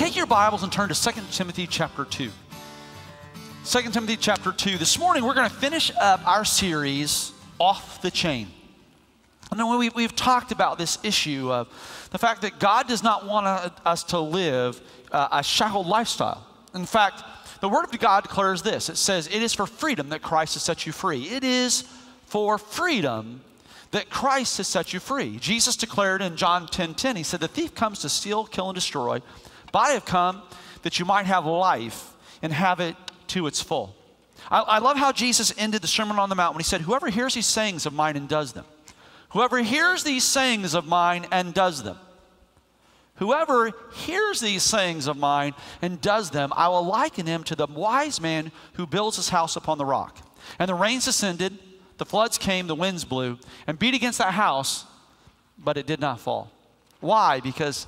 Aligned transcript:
take 0.00 0.16
your 0.16 0.24
Bibles 0.24 0.62
and 0.62 0.72
turn 0.72 0.88
to 0.88 0.94
2 0.94 1.20
Timothy 1.30 1.66
chapter 1.66 2.06
2. 2.06 2.30
2 3.66 3.82
Timothy 3.90 4.16
chapter 4.16 4.50
2. 4.50 4.78
This 4.78 4.98
morning 4.98 5.22
we're 5.22 5.34
going 5.34 5.50
to 5.50 5.54
finish 5.54 5.92
up 6.00 6.26
our 6.26 6.42
series, 6.42 7.32
Off 7.58 8.00
the 8.00 8.10
Chain. 8.10 8.48
And 9.52 9.78
we, 9.78 9.90
we've 9.90 10.16
talked 10.16 10.52
about 10.52 10.78
this 10.78 10.98
issue 11.02 11.52
of 11.52 11.68
the 12.12 12.16
fact 12.16 12.40
that 12.40 12.58
God 12.58 12.88
does 12.88 13.02
not 13.02 13.26
want 13.26 13.46
us 13.84 14.02
to 14.04 14.18
live 14.18 14.80
uh, 15.12 15.28
a 15.32 15.42
shackled 15.42 15.86
lifestyle. 15.86 16.46
In 16.74 16.86
fact, 16.86 17.22
the 17.60 17.68
Word 17.68 17.84
of 17.84 17.98
God 18.00 18.22
declares 18.22 18.62
this 18.62 18.88
it 18.88 18.96
says, 18.96 19.26
It 19.26 19.42
is 19.42 19.52
for 19.52 19.66
freedom 19.66 20.08
that 20.08 20.22
Christ 20.22 20.54
has 20.54 20.62
set 20.62 20.86
you 20.86 20.92
free. 20.92 21.24
It 21.24 21.44
is 21.44 21.82
for 22.24 22.56
freedom 22.56 23.42
that 23.90 24.08
Christ 24.08 24.56
has 24.56 24.66
set 24.66 24.94
you 24.94 25.00
free. 25.00 25.36
Jesus 25.36 25.76
declared 25.76 26.22
in 26.22 26.36
John 26.36 26.68
10 26.68 26.94
10, 26.94 27.16
He 27.16 27.22
said, 27.22 27.40
The 27.40 27.48
thief 27.48 27.74
comes 27.74 27.98
to 27.98 28.08
steal, 28.08 28.46
kill, 28.46 28.70
and 28.70 28.74
destroy, 28.74 29.20
but 29.72 29.78
I 29.80 29.90
have 29.90 30.04
come 30.04 30.42
that 30.82 30.98
you 30.98 31.04
might 31.04 31.26
have 31.26 31.46
life 31.46 32.12
and 32.42 32.52
have 32.52 32.80
it 32.80 32.96
to 33.28 33.46
its 33.46 33.60
full. 33.60 33.94
I, 34.50 34.60
I 34.60 34.78
love 34.78 34.96
how 34.96 35.12
Jesus 35.12 35.52
ended 35.56 35.82
the 35.82 35.88
Sermon 35.88 36.18
on 36.18 36.28
the 36.28 36.34
Mount 36.34 36.54
when 36.54 36.60
He 36.60 36.64
said, 36.64 36.80
Whoever 36.82 37.08
hears 37.08 37.34
these 37.34 37.46
sayings 37.46 37.86
of 37.86 37.92
mine 37.92 38.16
and 38.16 38.28
does 38.28 38.52
them, 38.52 38.64
whoever 39.30 39.58
hears 39.62 40.02
these 40.02 40.24
sayings 40.24 40.74
of 40.74 40.86
mine 40.86 41.26
and 41.30 41.54
does 41.54 41.82
them, 41.82 41.96
Whoever 43.20 43.72
hears 43.92 44.40
these 44.40 44.62
sayings 44.62 45.06
of 45.06 45.18
mine 45.18 45.52
and 45.82 46.00
does 46.00 46.30
them, 46.30 46.54
I 46.56 46.68
will 46.68 46.84
liken 46.84 47.26
him 47.26 47.44
to 47.44 47.54
the 47.54 47.66
wise 47.66 48.18
man 48.18 48.50
who 48.74 48.86
builds 48.86 49.16
his 49.16 49.28
house 49.28 49.56
upon 49.56 49.76
the 49.76 49.84
rock. 49.84 50.18
And 50.58 50.70
the 50.70 50.74
rains 50.74 51.04
descended, 51.04 51.58
the 51.98 52.06
floods 52.06 52.38
came, 52.38 52.66
the 52.66 52.74
winds 52.74 53.04
blew, 53.04 53.38
and 53.66 53.78
beat 53.78 53.92
against 53.92 54.16
that 54.18 54.32
house, 54.32 54.86
but 55.58 55.76
it 55.76 55.86
did 55.86 56.00
not 56.00 56.18
fall. 56.18 56.50
Why? 57.00 57.40
Because, 57.40 57.86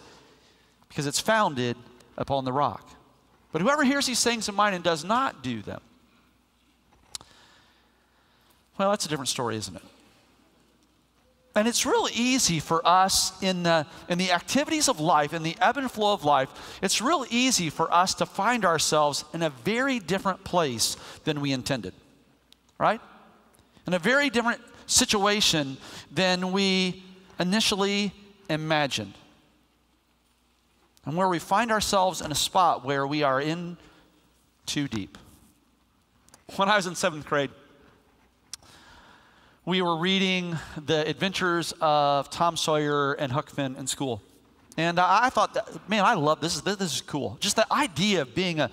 because 0.93 1.07
it's 1.07 1.21
founded 1.21 1.75
upon 2.19 2.45
the 2.45 2.53
rock. 2.53 2.87
But 3.51 3.63
whoever 3.63 3.83
hears 3.83 4.05
these 4.05 4.23
things 4.23 4.47
of 4.47 4.55
mine 4.55 4.75
and 4.75 4.85
does 4.85 5.05
not 5.05 5.43
do 5.43 5.63
them, 5.63 5.81
well, 8.77 8.91
that's 8.91 9.07
a 9.07 9.09
different 9.09 9.31
story, 9.31 9.57
isn't 9.57 9.75
it? 9.75 9.83
And 11.55 11.67
it's 11.67 11.87
really 11.87 12.13
easy 12.15 12.61
for 12.61 12.87
us 12.87 13.33
in 13.43 13.63
the, 13.63 13.87
in 14.11 14.19
the 14.19 14.33
activities 14.33 14.89
of 14.89 15.01
life, 15.01 15.33
in 15.33 15.43
the 15.43 15.57
ebb 15.61 15.79
and 15.79 15.91
flow 15.91 16.13
of 16.13 16.25
life, 16.25 16.79
it's 16.83 17.01
real 17.01 17.25
easy 17.31 17.71
for 17.71 17.93
us 17.93 18.15
to 18.15 18.27
find 18.27 18.65
ourselves 18.65 19.25
in 19.33 19.43
a 19.43 19.51
very 19.51 19.99
different 19.99 20.45
place 20.45 20.97
than 21.25 21.41
we 21.41 21.53
intended, 21.53 21.95
right? 22.79 23.01
In 23.87 23.95
a 23.95 23.99
very 23.99 24.29
different 24.29 24.61
situation 24.87 25.79
than 26.11 26.53
we 26.53 27.03
initially 27.39 28.13
imagined. 28.51 29.15
And 31.05 31.17
where 31.17 31.29
we 31.29 31.39
find 31.39 31.73
ourselves 31.73 32.21
in 32.21 32.31
a 32.31 32.35
spot 32.37 32.85
where 32.85 33.07
we 33.07 33.23
are 33.23 33.41
in 33.41 33.77
too 34.67 34.87
deep. 34.87 35.19
When 36.57 36.69
I 36.69 36.77
was 36.77 36.87
in 36.87 36.95
seventh 36.95 37.27
grade, 37.27 37.51
we 39.65 39.81
were 39.81 39.97
reading 39.97 40.59
the 40.77 41.07
adventures 41.09 41.73
of 41.81 42.31
Tom 42.31 42.57
Sawyer 42.57 43.13
and 43.15 43.33
Huck 43.33 43.51
Finn 43.51 43.77
in 43.77 43.87
school. 43.87 44.23
And 44.77 44.99
I, 44.99 45.29
thought, 45.29 45.55
that, 45.55 45.89
man, 45.89 46.05
I 46.05 46.15
love 46.15 46.41
this. 46.41 46.61
This, 46.61 46.81
is 46.81 47.01
cool. 47.01 47.37
Just 47.41 47.57
the 47.57 47.71
idea 47.73 48.23
of 48.23 48.35
being 48.35 48.61
a, 48.61 48.71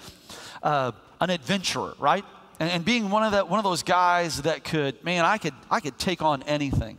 uh, 0.63 0.91
an 1.19 1.29
adventurer, 1.29 1.93
right? 1.99 2.23
And, 2.59 2.71
and, 2.71 2.85
being 2.85 3.09
one 3.09 3.23
of, 3.23 3.31
the, 3.31 3.45
one 3.45 3.59
of 3.59 3.63
those 3.63 3.83
guys 3.83 4.43
that 4.43 4.63
could, 4.63 5.03
man, 5.03 5.25
I 5.25 5.37
could, 5.37 5.53
I 5.69 5.79
could 5.79 5.97
take 5.97 6.21
on 6.21 6.43
anything. 6.43 6.97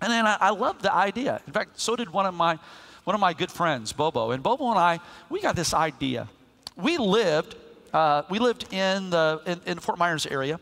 And 0.00 0.10
then 0.10 0.26
I, 0.26 0.36
I 0.40 0.50
loved 0.50 0.82
the 0.82 0.92
idea. 0.92 1.40
In 1.46 1.52
fact, 1.52 1.78
so 1.78 1.96
did 1.96 2.10
one 2.10 2.26
of 2.26 2.34
my, 2.34 2.58
one 3.08 3.14
of 3.14 3.22
my 3.22 3.32
good 3.32 3.50
friends, 3.50 3.94
Bobo. 3.94 4.32
And 4.32 4.42
Bobo 4.42 4.68
and 4.68 4.78
I, 4.78 5.00
we 5.30 5.40
got 5.40 5.56
this 5.56 5.72
idea. 5.72 6.28
We 6.76 6.98
lived, 6.98 7.56
uh, 7.90 8.24
we 8.28 8.38
lived 8.38 8.70
in 8.70 9.08
the 9.08 9.40
in, 9.46 9.60
in 9.64 9.78
Fort 9.78 9.98
Myers 9.98 10.26
area. 10.26 10.60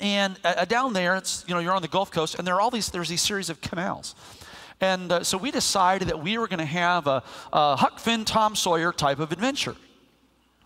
And 0.00 0.36
uh, 0.42 0.54
uh, 0.56 0.64
down 0.64 0.94
there, 0.94 1.14
it's, 1.14 1.44
you 1.46 1.54
know, 1.54 1.60
you're 1.60 1.76
on 1.76 1.80
the 1.80 1.86
Gulf 1.86 2.10
Coast, 2.10 2.34
and 2.34 2.44
there 2.44 2.56
are 2.56 2.60
all 2.60 2.72
these, 2.72 2.90
there's 2.90 3.08
these 3.08 3.22
series 3.22 3.50
of 3.50 3.60
canals. 3.60 4.16
And 4.80 5.12
uh, 5.12 5.22
so 5.22 5.38
we 5.38 5.52
decided 5.52 6.08
that 6.08 6.20
we 6.20 6.38
were 6.38 6.48
going 6.48 6.58
to 6.58 6.64
have 6.64 7.06
a, 7.06 7.22
a 7.52 7.76
Huck 7.76 8.00
Finn, 8.00 8.24
Tom 8.24 8.56
Sawyer 8.56 8.90
type 8.92 9.20
of 9.20 9.30
adventure. 9.30 9.76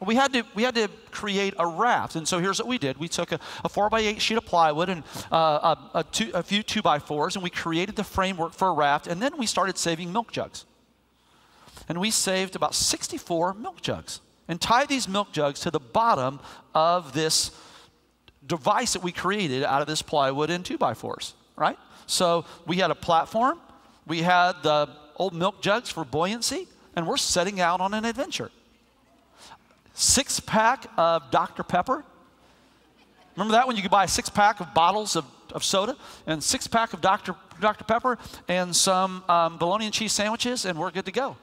We 0.00 0.14
had, 0.14 0.32
to, 0.32 0.44
we 0.54 0.62
had 0.62 0.74
to 0.76 0.88
create 1.10 1.52
a 1.58 1.66
raft. 1.66 2.16
And 2.16 2.26
so 2.26 2.38
here's 2.38 2.58
what 2.60 2.68
we 2.68 2.78
did. 2.78 2.96
We 2.96 3.08
took 3.08 3.32
a, 3.32 3.40
a 3.62 3.68
four 3.68 3.90
by 3.90 4.00
eight 4.00 4.22
sheet 4.22 4.38
of 4.38 4.46
plywood 4.46 4.88
and 4.88 5.02
uh, 5.30 5.74
a, 5.92 5.98
a, 5.98 6.04
two, 6.04 6.30
a 6.32 6.42
few 6.42 6.62
two 6.62 6.80
by 6.80 6.98
fours, 6.98 7.36
and 7.36 7.42
we 7.42 7.50
created 7.50 7.94
the 7.94 8.04
framework 8.04 8.54
for 8.54 8.68
a 8.68 8.72
raft. 8.72 9.06
And 9.06 9.20
then 9.20 9.36
we 9.36 9.44
started 9.44 9.76
saving 9.76 10.12
milk 10.12 10.32
jugs. 10.32 10.64
And 11.88 11.98
we 12.00 12.10
saved 12.10 12.54
about 12.54 12.74
64 12.74 13.54
milk 13.54 13.80
jugs 13.80 14.20
and 14.46 14.60
tied 14.60 14.88
these 14.88 15.08
milk 15.08 15.32
jugs 15.32 15.60
to 15.60 15.70
the 15.70 15.80
bottom 15.80 16.40
of 16.74 17.12
this 17.12 17.50
device 18.46 18.94
that 18.94 19.02
we 19.02 19.12
created 19.12 19.62
out 19.62 19.80
of 19.80 19.86
this 19.86 20.02
plywood 20.02 20.50
and 20.50 20.64
two 20.64 20.78
by 20.78 20.94
fours, 20.94 21.34
right? 21.56 21.78
So 22.06 22.46
we 22.66 22.76
had 22.76 22.90
a 22.90 22.94
platform, 22.94 23.60
we 24.06 24.22
had 24.22 24.54
the 24.62 24.88
old 25.16 25.34
milk 25.34 25.60
jugs 25.60 25.90
for 25.90 26.04
buoyancy, 26.04 26.66
and 26.96 27.06
we're 27.06 27.18
setting 27.18 27.60
out 27.60 27.80
on 27.80 27.92
an 27.94 28.04
adventure. 28.04 28.50
Six 29.92 30.40
pack 30.40 30.86
of 30.96 31.30
Dr. 31.30 31.62
Pepper. 31.62 32.04
Remember 33.36 33.52
that 33.52 33.66
when 33.66 33.76
you 33.76 33.82
could 33.82 33.90
buy 33.90 34.04
a 34.04 34.08
six 34.08 34.28
pack 34.28 34.60
of 34.60 34.72
bottles 34.72 35.16
of, 35.16 35.24
of 35.52 35.62
soda 35.62 35.96
and 36.26 36.42
six 36.42 36.66
pack 36.66 36.92
of 36.92 37.00
Dr. 37.00 37.34
Dr. 37.60 37.84
Pepper 37.84 38.18
and 38.48 38.74
some 38.74 39.24
um, 39.28 39.58
bologna 39.58 39.86
and 39.86 39.94
cheese 39.94 40.12
sandwiches, 40.12 40.64
and 40.64 40.78
we're 40.78 40.90
good 40.90 41.04
to 41.04 41.12
go. 41.12 41.36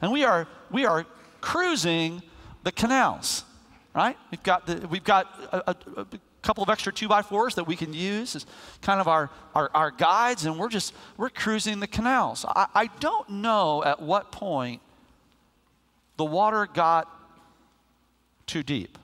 And 0.00 0.12
we 0.12 0.24
are, 0.24 0.46
we 0.70 0.84
are 0.84 1.06
cruising 1.40 2.22
the 2.62 2.72
canals 2.72 3.44
right? 3.98 4.16
We've 4.30 4.42
got, 4.44 4.66
the, 4.66 4.86
we've 4.86 5.02
got 5.02 5.26
a, 5.50 5.70
a, 5.70 5.76
a 5.96 6.06
couple 6.40 6.62
of 6.62 6.70
extra 6.70 6.92
two 6.92 7.08
by 7.08 7.22
fours 7.22 7.56
that 7.56 7.64
we 7.64 7.74
can 7.74 7.92
use 7.92 8.36
as 8.36 8.46
kind 8.80 9.00
of 9.00 9.08
our, 9.08 9.28
our, 9.56 9.70
our 9.74 9.90
guides, 9.90 10.44
and 10.44 10.56
we're 10.56 10.68
just, 10.68 10.94
we're 11.16 11.30
cruising 11.30 11.80
the 11.80 11.88
canals. 11.88 12.44
I, 12.48 12.66
I 12.74 12.86
don't 13.00 13.28
know 13.28 13.82
at 13.82 14.00
what 14.00 14.30
point 14.30 14.80
the 16.16 16.24
water 16.24 16.68
got 16.72 17.12
too 18.46 18.62
deep. 18.62 18.98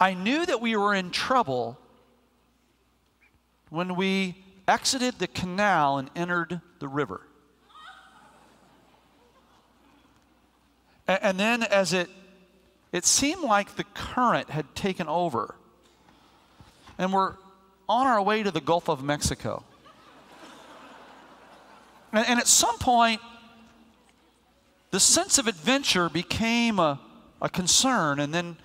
I 0.00 0.14
knew 0.14 0.46
that 0.46 0.62
we 0.62 0.74
were 0.74 0.94
in 0.94 1.10
trouble 1.10 1.78
when 3.68 3.94
we 3.94 4.42
exited 4.66 5.18
the 5.18 5.26
canal 5.26 5.98
and 5.98 6.08
entered 6.16 6.62
the 6.78 6.88
river. 6.88 7.20
And, 11.08 11.40
then 11.40 11.62
as 11.62 11.94
it 11.94 12.10
it 12.92 13.06
seemed 13.06 13.42
like 13.42 13.76
the 13.76 13.84
current 13.84 14.50
had 14.50 14.74
taken 14.74 15.08
over. 15.08 15.54
And 16.98 17.12
we're 17.12 17.34
on 17.88 18.06
our 18.06 18.22
way 18.22 18.42
to 18.42 18.50
the 18.50 18.60
Gulf 18.60 18.88
of 18.88 19.02
Mexico. 19.02 19.64
and, 22.12 22.26
and, 22.26 22.38
at 22.38 22.46
some 22.46 22.78
point, 22.78 23.20
the 24.90 25.00
sense 25.00 25.38
of 25.38 25.46
adventure 25.46 26.08
became 26.08 26.78
a, 26.78 26.98
a 27.40 27.48
concern, 27.48 28.20
and 28.20 28.32
then 28.32 28.56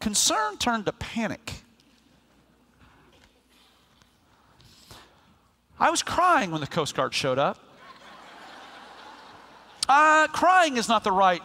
concern 0.00 0.56
turned 0.58 0.86
to 0.86 0.92
panic. 0.92 1.52
I 5.78 5.90
was 5.90 6.02
crying 6.02 6.50
when 6.50 6.60
the 6.60 6.66
Coast 6.66 6.94
Guard 6.94 7.14
showed 7.14 7.38
up. 7.38 7.58
Uh, 9.88 10.26
crying 10.28 10.76
is 10.76 10.88
not 10.88 11.04
the 11.04 11.12
right 11.12 11.42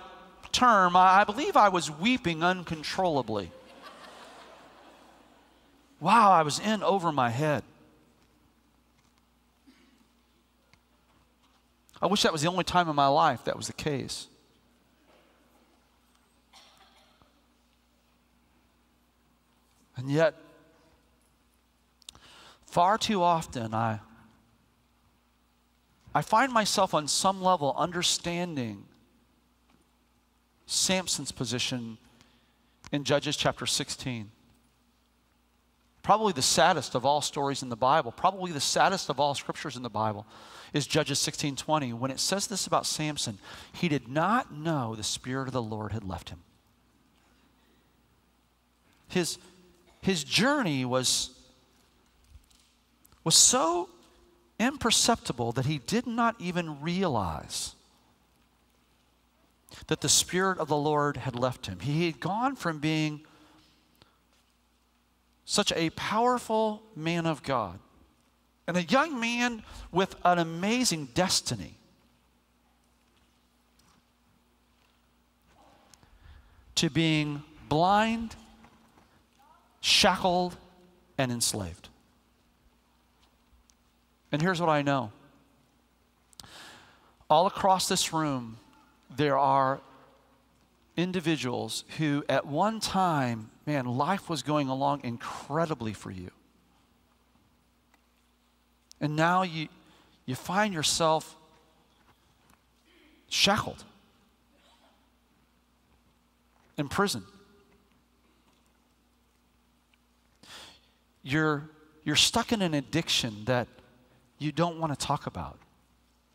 term, 0.56 0.96
I 0.96 1.26
believe 1.26 1.58
I 1.58 1.68
was 1.68 1.92
weeping 1.92 2.42
uncontrollably. 2.42 3.52
Wow, 6.00 6.32
I 6.32 6.44
was 6.44 6.60
in 6.60 6.82
over 6.82 7.12
my 7.12 7.30
head. 7.30 7.64
I 12.02 12.08
wish 12.08 12.22
that 12.24 12.32
was 12.32 12.42
the 12.42 12.48
only 12.48 12.64
time 12.64 12.88
in 12.88 12.96
my 12.96 13.08
life 13.08 13.44
that 13.46 13.58
was 13.58 13.68
the 13.68 13.74
case. 13.74 14.28
And 19.98 20.10
yet, 20.10 20.36
far 22.66 22.98
too 22.98 23.24
often, 23.24 23.74
I, 23.74 24.00
I 26.14 26.22
find 26.22 26.52
myself 26.52 26.94
on 26.94 27.08
some 27.08 27.42
level 27.42 27.74
understanding 27.78 28.86
Samson's 30.66 31.32
position 31.32 31.98
in 32.92 33.04
Judges 33.04 33.36
chapter 33.36 33.66
16. 33.66 34.32
Probably 36.02 36.34
the 36.34 36.42
saddest 36.42 36.96
of 36.96 37.06
all 37.06 37.22
stories 37.22 37.64
in 37.64 37.70
the 37.70 37.76
Bible, 37.76 38.12
probably 38.12 38.52
the 38.52 38.60
saddest 38.60 39.10
of 39.10 39.20
all 39.20 39.34
scriptures 39.34 39.76
in 39.76 39.84
the 39.84 39.90
Bible 39.90 40.26
is 40.74 40.86
Judges 40.86 41.20
16:20 41.20 41.94
when 41.94 42.12
it 42.12 42.20
says 42.20 42.48
this 42.48 42.68
about 42.68 42.86
Samson, 42.86 43.40
he 43.72 43.88
did 43.88 44.08
not 44.08 44.52
know 44.52 44.94
the 44.94 45.04
spirit 45.04 45.48
of 45.48 45.54
the 45.54 45.62
Lord 45.62 45.94
had 45.94 46.04
left 46.04 46.30
him. 46.30 46.44
His 49.08 49.40
his 50.02 50.24
journey 50.24 50.86
was 50.86 51.32
was 53.24 53.36
so 53.36 53.90
imperceptible 54.60 55.52
that 55.54 55.66
he 55.66 55.80
did 55.80 56.06
not 56.06 56.40
even 56.40 56.82
realize 56.82 57.76
that 59.88 60.02
the 60.02 60.10
Spirit 60.10 60.58
of 60.58 60.68
the 60.68 60.78
Lord 60.78 61.18
had 61.18 61.36
left 61.36 61.68
him. 61.68 61.80
He 61.80 62.06
had 62.06 62.20
gone 62.20 62.56
from 62.56 62.80
being 62.80 63.22
such 65.46 65.72
a 65.74 65.92
powerful 65.92 66.82
man 66.96 67.26
of 67.26 67.44
God 67.44 67.80
and 68.68 68.78
a 68.78 68.84
young 68.84 69.20
man 69.20 69.64
with 69.92 70.16
an 70.26 70.40
amazing 70.40 71.10
destiny 71.14 71.78
to 76.76 76.90
being 76.90 77.44
blind, 77.70 78.36
shackled, 79.82 80.58
and 81.18 81.32
enslaved. 81.32 81.90
And 84.32 84.42
here's 84.42 84.60
what 84.60 84.70
I 84.70 84.82
know 84.82 85.12
all 87.30 87.48
across 87.48 87.88
this 87.88 88.14
room, 88.14 88.58
there 89.18 89.38
are 89.38 89.82
individuals 90.98 91.84
who, 91.98 92.24
at 92.30 92.46
one 92.46 92.80
time, 92.80 93.50
man, 93.66 93.86
life 93.86 94.30
was 94.30 94.44
going 94.44 94.70
along 94.70 95.02
incredibly 95.04 95.94
for 95.94 96.12
you. 96.12 96.32
And 99.02 99.16
now 99.16 99.44
you, 99.44 99.68
you 100.26 100.36
find 100.36 100.74
yourself 100.74 101.36
shackled, 103.28 103.84
in 106.78 106.88
prison. 106.88 107.24
You're, 111.24 111.70
you're 112.04 112.16
stuck 112.16 112.52
in 112.52 112.62
an 112.62 112.74
addiction 112.74 113.46
that 113.46 113.68
you 114.38 114.52
don't 114.52 114.80
want 114.80 114.98
to 114.98 115.06
talk 115.06 115.26
about. 115.26 115.58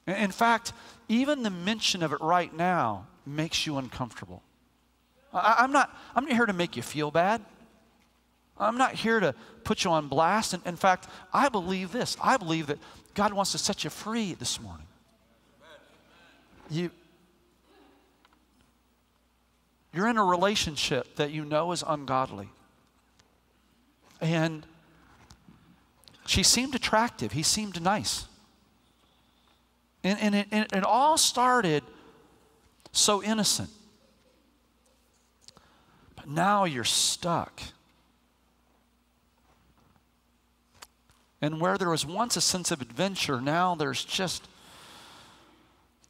In 0.07 0.31
fact, 0.31 0.73
even 1.11 1.43
the 1.43 1.51
mention 1.51 2.05
of 2.05 2.13
it 2.13 2.21
right 2.21 2.55
now 2.57 3.09
makes 3.27 3.67
you 3.67 3.79
uncomfortable. 3.79 4.45
I, 5.35 5.65
am 5.65 5.73
not, 5.73 5.91
I'm 6.15 6.25
not 6.25 6.37
here 6.37 6.47
to 6.47 6.53
make 6.53 6.77
you 6.77 6.83
feel 6.83 7.11
bad. 7.11 7.45
I'm 8.57 8.79
not 8.79 8.95
here 8.95 9.19
to 9.19 9.35
put 9.65 9.83
you 9.83 9.91
on 9.91 10.07
blast. 10.07 10.55
And 10.55 10.65
in 10.65 10.77
fact, 10.77 11.09
I 11.33 11.49
believe 11.49 11.91
this 11.91 12.17
I 12.23 12.37
believe 12.37 12.69
that 12.69 12.79
God 13.15 13.33
wants 13.33 13.51
to 13.53 13.59
set 13.59 13.83
you 13.83 13.91
free 13.91 14.35
this 14.35 14.61
morning. 14.61 14.87
You, 16.71 16.93
you're 19.93 20.07
in 20.07 20.17
a 20.17 20.25
relationship 20.25 21.17
that 21.17 21.33
you 21.33 21.45
know 21.45 21.73
is 21.73 21.83
ungodly. 21.85 22.51
And 24.21 24.65
she 26.25 26.45
seemed 26.45 26.77
attractive, 26.77 27.33
he 27.33 27.43
seemed 27.43 27.83
nice. 27.83 28.27
And, 30.03 30.19
and, 30.21 30.35
it, 30.35 30.49
and 30.51 30.67
it 30.73 30.85
all 30.85 31.19
started 31.19 31.83
so 32.93 33.23
innocent. 33.23 33.71
But 36.17 36.29
now 36.29 36.65
you're 36.65 36.85
stuck. 36.85 37.61
And 41.43 41.61
where 41.61 41.79
there 41.79 41.91
was 41.91 42.05
once 42.05 42.37
a 42.37 42.41
sense 42.41 42.71
of 42.71 42.83
adventure, 42.83 43.41
now 43.41 43.75
there's 43.75 44.05
just 44.05 44.47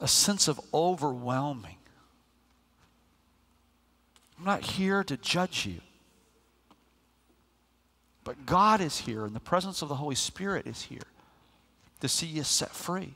a 0.01 0.09
sense 0.09 0.49
of 0.49 0.61
overwhelming. 0.73 1.77
I'm 4.39 4.45
not 4.45 4.63
here 4.63 5.05
to 5.05 5.17
judge 5.17 5.67
you. 5.67 5.81
But 8.25 8.47
God 8.47 8.81
is 8.81 8.99
here, 8.99 9.25
and 9.25 9.35
the 9.35 9.41
presence 9.41 9.83
of 9.83 9.89
the 9.89 9.97
Holy 9.97 10.15
Spirit 10.15 10.67
is 10.67 10.83
here 10.83 10.99
to 12.01 12.09
see 12.09 12.27
you 12.27 12.43
set 12.43 12.71
free. 12.71 13.15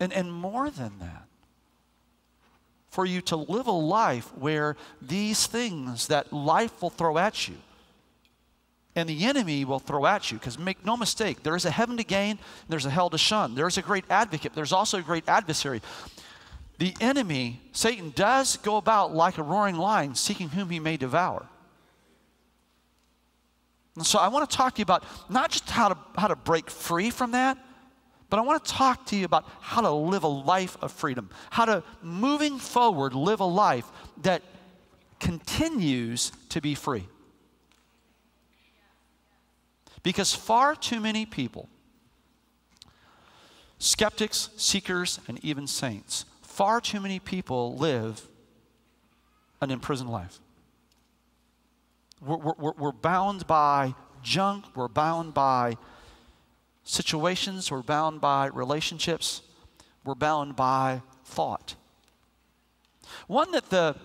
And, 0.00 0.12
and 0.12 0.32
more 0.32 0.70
than 0.70 0.98
that, 0.98 1.26
for 2.88 3.06
you 3.06 3.20
to 3.20 3.36
live 3.36 3.68
a 3.68 3.72
life 3.72 4.36
where 4.36 4.76
these 5.00 5.46
things 5.46 6.08
that 6.08 6.32
life 6.32 6.82
will 6.82 6.90
throw 6.90 7.18
at 7.18 7.46
you 7.46 7.54
and 8.96 9.08
the 9.08 9.24
enemy 9.24 9.64
will 9.64 9.78
throw 9.78 10.04
at 10.06 10.32
you. 10.32 10.38
Because 10.38 10.58
make 10.58 10.84
no 10.84 10.96
mistake, 10.96 11.42
there 11.42 11.54
is 11.54 11.64
a 11.64 11.70
heaven 11.70 11.96
to 11.96 12.04
gain, 12.04 12.38
there's 12.68 12.86
a 12.86 12.90
hell 12.90 13.10
to 13.10 13.18
shun. 13.18 13.54
There's 13.54 13.78
a 13.78 13.82
great 13.82 14.04
advocate, 14.10 14.54
there's 14.54 14.72
also 14.72 14.98
a 14.98 15.02
great 15.02 15.28
adversary. 15.28 15.80
The 16.78 16.94
enemy, 17.00 17.60
Satan, 17.72 18.12
does 18.16 18.56
go 18.56 18.76
about 18.76 19.14
like 19.14 19.38
a 19.38 19.42
roaring 19.42 19.76
lion, 19.76 20.14
seeking 20.14 20.48
whom 20.48 20.70
he 20.70 20.80
may 20.80 20.96
devour. 20.96 21.46
And 23.96 24.06
so 24.06 24.18
I 24.18 24.28
want 24.28 24.48
to 24.48 24.56
talk 24.56 24.74
to 24.76 24.78
you 24.78 24.84
about 24.84 25.04
not 25.28 25.50
just 25.50 25.68
how 25.68 25.90
to, 25.90 25.98
how 26.16 26.28
to 26.28 26.36
break 26.36 26.70
free 26.70 27.10
from 27.10 27.32
that, 27.32 27.58
but 28.30 28.38
I 28.38 28.42
want 28.42 28.64
to 28.64 28.72
talk 28.72 29.06
to 29.06 29.16
you 29.16 29.24
about 29.24 29.44
how 29.60 29.80
to 29.80 29.90
live 29.90 30.22
a 30.22 30.28
life 30.28 30.76
of 30.80 30.92
freedom, 30.92 31.28
how 31.50 31.64
to, 31.64 31.82
moving 32.00 32.58
forward, 32.58 33.12
live 33.12 33.40
a 33.40 33.44
life 33.44 33.86
that 34.22 34.42
continues 35.18 36.30
to 36.50 36.60
be 36.60 36.74
free. 36.74 37.08
Because 40.02 40.32
far 40.32 40.74
too 40.74 41.00
many 41.00 41.26
people, 41.26 41.68
skeptics, 43.78 44.50
seekers, 44.56 45.18
and 45.28 45.44
even 45.44 45.66
saints, 45.66 46.24
far 46.42 46.80
too 46.80 47.00
many 47.00 47.18
people 47.18 47.76
live 47.76 48.28
an 49.60 49.70
imprisoned 49.70 50.10
life. 50.10 50.38
We're, 52.20 52.36
we're, 52.36 52.72
we're 52.72 52.92
bound 52.92 53.46
by 53.46 53.94
junk, 54.22 54.64
we're 54.74 54.88
bound 54.88 55.34
by 55.34 55.76
situations, 56.84 57.70
we're 57.70 57.82
bound 57.82 58.20
by 58.20 58.46
relationships, 58.46 59.42
we're 60.04 60.14
bound 60.14 60.56
by 60.56 61.02
thought. 61.24 61.74
One 63.26 63.52
that 63.52 63.70
the 63.70 63.96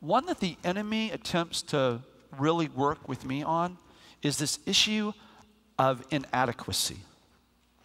one 0.00 0.26
that 0.26 0.40
the 0.40 0.56
enemy 0.64 1.10
attempts 1.10 1.60
to 1.62 2.00
really 2.38 2.68
work 2.68 3.06
with 3.06 3.24
me 3.24 3.42
on 3.42 3.76
is 4.22 4.38
this 4.38 4.58
issue 4.64 5.12
of 5.78 6.02
inadequacy. 6.10 6.98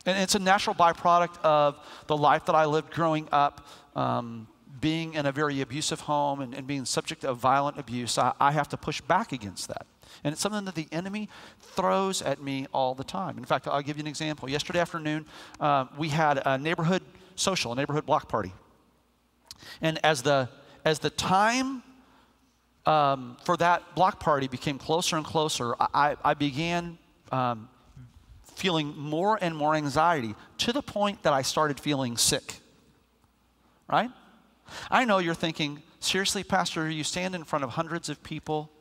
And 0.05 0.17
it's 0.21 0.35
a 0.35 0.39
natural 0.39 0.75
byproduct 0.75 1.41
of 1.43 1.77
the 2.07 2.15
life 2.15 2.45
that 2.45 2.55
I 2.55 2.65
lived 2.65 2.91
growing 2.91 3.27
up, 3.31 3.67
um, 3.95 4.47
being 4.79 5.15
in 5.15 5.25
a 5.25 5.31
very 5.31 5.61
abusive 5.61 6.01
home 6.01 6.41
and, 6.41 6.53
and 6.53 6.67
being 6.67 6.85
subject 6.85 7.21
to 7.21 7.33
violent 7.33 7.79
abuse. 7.79 8.17
I, 8.17 8.33
I 8.39 8.51
have 8.51 8.69
to 8.69 8.77
push 8.77 9.01
back 9.01 9.31
against 9.31 9.67
that. 9.69 9.87
And 10.23 10.33
it's 10.33 10.41
something 10.41 10.65
that 10.65 10.75
the 10.75 10.87
enemy 10.91 11.29
throws 11.61 12.21
at 12.21 12.41
me 12.41 12.67
all 12.73 12.95
the 12.95 13.03
time. 13.03 13.37
In 13.37 13.45
fact, 13.45 13.67
I'll 13.67 13.81
give 13.81 13.97
you 13.97 14.01
an 14.01 14.07
example. 14.07 14.49
Yesterday 14.49 14.79
afternoon, 14.79 15.25
uh, 15.59 15.85
we 15.97 16.09
had 16.09 16.41
a 16.45 16.57
neighborhood 16.57 17.01
social, 17.35 17.73
a 17.73 17.75
neighborhood 17.75 18.05
block 18.05 18.29
party. 18.29 18.53
And 19.81 19.99
as 20.03 20.21
the, 20.21 20.49
as 20.83 20.99
the 20.99 21.09
time 21.09 21.83
um, 22.85 23.37
for 23.43 23.57
that 23.57 23.95
block 23.95 24.19
party 24.19 24.47
became 24.47 24.77
closer 24.77 25.17
and 25.17 25.25
closer, 25.25 25.75
I, 25.79 26.15
I 26.23 26.33
began 26.33 26.97
um, 27.31 27.69
feeling 28.55 28.97
more 28.97 29.37
and 29.41 29.55
more 29.55 29.75
anxiety 29.75 30.35
to 30.59 30.71
the 30.71 30.81
point 30.81 31.23
that 31.23 31.33
I 31.33 31.41
started 31.41 31.79
feeling 31.79 32.17
sick. 32.17 32.59
Right? 33.89 34.09
I 34.89 35.05
know 35.05 35.19
you're 35.19 35.35
thinking, 35.35 35.81
seriously, 35.99 36.43
Pastor, 36.43 36.89
you 36.89 37.03
stand 37.03 37.35
in 37.35 37.43
front 37.43 37.63
of 37.63 37.71
hundreds 37.71 38.09
of 38.09 38.23
people 38.23 38.71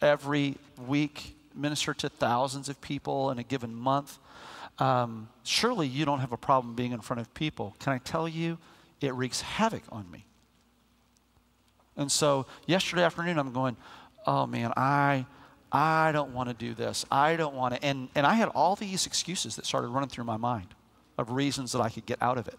every 0.00 0.56
week, 0.86 1.36
minister 1.54 1.94
to 1.94 2.08
thousands 2.08 2.68
of 2.68 2.80
people 2.80 3.30
in 3.30 3.38
a 3.38 3.42
given 3.42 3.74
month. 3.74 4.18
Um, 4.78 5.28
surely 5.42 5.88
you 5.88 6.04
don't 6.04 6.20
have 6.20 6.32
a 6.32 6.36
problem 6.36 6.74
being 6.74 6.92
in 6.92 7.00
front 7.00 7.20
of 7.20 7.32
people. 7.34 7.74
Can 7.80 7.92
I 7.92 7.98
tell 7.98 8.28
you, 8.28 8.58
it 9.00 9.14
wreaks 9.14 9.40
havoc 9.40 9.82
on 9.90 10.10
me. 10.10 10.24
And 11.96 12.10
so 12.10 12.46
yesterday 12.66 13.02
afternoon, 13.02 13.38
I'm 13.38 13.52
going, 13.52 13.76
oh 14.26 14.46
man, 14.46 14.72
I, 14.76 15.26
I 15.72 16.12
don't 16.12 16.32
want 16.32 16.48
to 16.48 16.54
do 16.54 16.74
this. 16.74 17.04
I 17.10 17.36
don't 17.36 17.54
want 17.54 17.74
to. 17.74 17.84
And, 17.84 18.08
and 18.14 18.24
I 18.24 18.34
had 18.34 18.48
all 18.50 18.76
these 18.76 19.06
excuses 19.06 19.56
that 19.56 19.66
started 19.66 19.88
running 19.88 20.08
through 20.08 20.24
my 20.24 20.36
mind 20.36 20.68
of 21.18 21.30
reasons 21.30 21.72
that 21.72 21.80
I 21.80 21.88
could 21.88 22.06
get 22.06 22.22
out 22.22 22.38
of 22.38 22.46
it. 22.46 22.58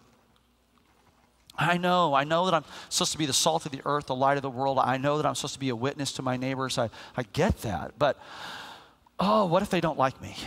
I 1.59 1.77
know, 1.77 2.13
I 2.13 2.23
know 2.23 2.45
that 2.45 2.53
I'm 2.53 2.63
supposed 2.87 3.11
to 3.11 3.17
be 3.17 3.25
the 3.25 3.33
salt 3.33 3.65
of 3.65 3.73
the 3.73 3.81
earth, 3.85 4.05
the 4.05 4.15
light 4.15 4.37
of 4.37 4.43
the 4.43 4.49
world. 4.49 4.79
I 4.79 4.95
know 4.97 5.17
that 5.17 5.25
I'm 5.25 5.35
supposed 5.35 5.55
to 5.55 5.59
be 5.59 5.69
a 5.69 5.75
witness 5.75 6.13
to 6.13 6.21
my 6.21 6.37
neighbors. 6.37 6.77
I, 6.77 6.89
I 7.17 7.23
get 7.33 7.61
that. 7.63 7.99
But, 7.99 8.17
oh, 9.19 9.45
what 9.45 9.61
if 9.61 9.69
they 9.69 9.81
don't 9.81 9.97
like 9.97 10.21
me? 10.21 10.37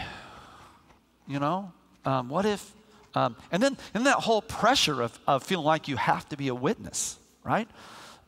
You 1.29 1.39
know? 1.39 1.71
Um, 2.07 2.31
what 2.31 2.47
if, 2.47 2.73
um, 3.15 3.37
and 3.53 3.63
then 3.63 3.77
and 3.93 4.07
that 4.07 4.17
whole 4.17 4.41
pressure 4.41 5.03
of, 5.03 5.19
of 5.27 5.45
feeling 5.45 5.67
like 5.67 5.87
you 5.87 5.97
have 5.97 6.27
to 6.31 6.37
be 6.37 6.49
a 6.49 6.55
witness, 6.55 7.19
right? 7.45 7.69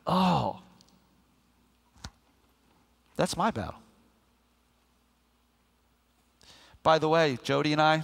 Oh, 0.05 0.59
that's 3.15 3.35
my 3.35 3.49
battle. 3.49 3.75
By 6.83 6.99
the 6.99 7.09
way, 7.09 7.39
Jody 7.41 7.73
and 7.73 7.81
I 7.81 8.03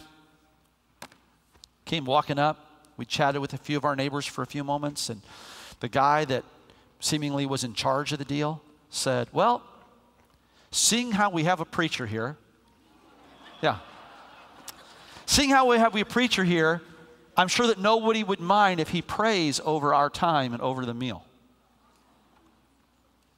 came 1.85 2.03
walking 2.03 2.39
up. 2.39 2.70
We 3.01 3.05
chatted 3.05 3.41
with 3.41 3.51
a 3.55 3.57
few 3.57 3.77
of 3.77 3.83
our 3.83 3.95
neighbors 3.95 4.27
for 4.27 4.43
a 4.43 4.45
few 4.45 4.63
moments, 4.63 5.09
and 5.09 5.23
the 5.79 5.89
guy 5.89 6.23
that 6.25 6.43
seemingly 6.99 7.47
was 7.47 7.63
in 7.63 7.73
charge 7.73 8.11
of 8.11 8.19
the 8.19 8.25
deal 8.25 8.61
said, 8.91 9.27
Well, 9.31 9.63
seeing 10.69 11.13
how 11.13 11.31
we 11.31 11.45
have 11.45 11.59
a 11.59 11.65
preacher 11.65 12.05
here, 12.05 12.37
yeah, 13.59 13.79
seeing 15.25 15.49
how 15.49 15.65
we 15.67 15.79
have 15.79 15.95
a 15.95 16.05
preacher 16.05 16.43
here, 16.43 16.83
I'm 17.35 17.47
sure 17.47 17.65
that 17.65 17.79
nobody 17.79 18.23
would 18.23 18.39
mind 18.39 18.79
if 18.79 18.89
he 18.89 19.01
prays 19.01 19.59
over 19.65 19.95
our 19.95 20.11
time 20.11 20.53
and 20.53 20.61
over 20.61 20.85
the 20.85 20.93
meal. 20.93 21.25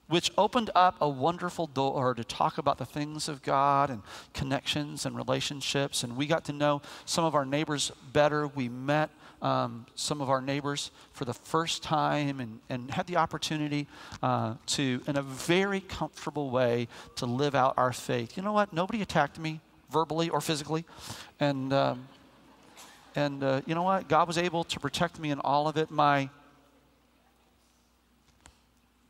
Which 0.09 0.29
opened 0.37 0.71
up 0.75 0.97
a 0.99 1.07
wonderful 1.07 1.67
door 1.67 2.13
to 2.15 2.25
talk 2.25 2.57
about 2.57 2.79
the 2.79 2.85
things 2.85 3.29
of 3.29 3.41
God 3.41 3.89
and 3.89 4.01
connections 4.33 5.05
and 5.05 5.15
relationships. 5.15 6.03
And 6.03 6.17
we 6.17 6.27
got 6.27 6.43
to 6.45 6.51
know 6.51 6.81
some 7.05 7.23
of 7.23 7.33
our 7.33 7.45
neighbors 7.45 7.93
better. 8.11 8.45
We 8.45 8.67
met 8.67 9.09
um, 9.43 9.85
some 9.93 10.21
of 10.21 10.29
our 10.29 10.41
neighbors 10.41 10.89
for 11.11 11.25
the 11.25 11.33
first 11.33 11.83
time 11.83 12.39
and, 12.39 12.59
and 12.69 12.89
had 12.89 13.05
the 13.07 13.17
opportunity 13.17 13.87
uh, 14.23 14.55
to, 14.67 15.01
in 15.05 15.17
a 15.17 15.21
very 15.21 15.81
comfortable 15.81 16.49
way, 16.49 16.87
to 17.17 17.25
live 17.25 17.53
out 17.53 17.73
our 17.77 17.91
faith. 17.91 18.37
You 18.37 18.43
know 18.43 18.53
what? 18.53 18.71
Nobody 18.73 19.01
attacked 19.01 19.37
me 19.37 19.59
verbally 19.91 20.29
or 20.29 20.39
physically. 20.39 20.85
And, 21.39 21.73
um, 21.73 22.07
and 23.15 23.43
uh, 23.43 23.61
you 23.65 23.75
know 23.75 23.83
what? 23.83 24.07
God 24.07 24.27
was 24.27 24.37
able 24.37 24.63
to 24.63 24.79
protect 24.79 25.19
me 25.19 25.29
in 25.29 25.39
all 25.41 25.67
of 25.67 25.75
it. 25.75 25.91
My, 25.91 26.29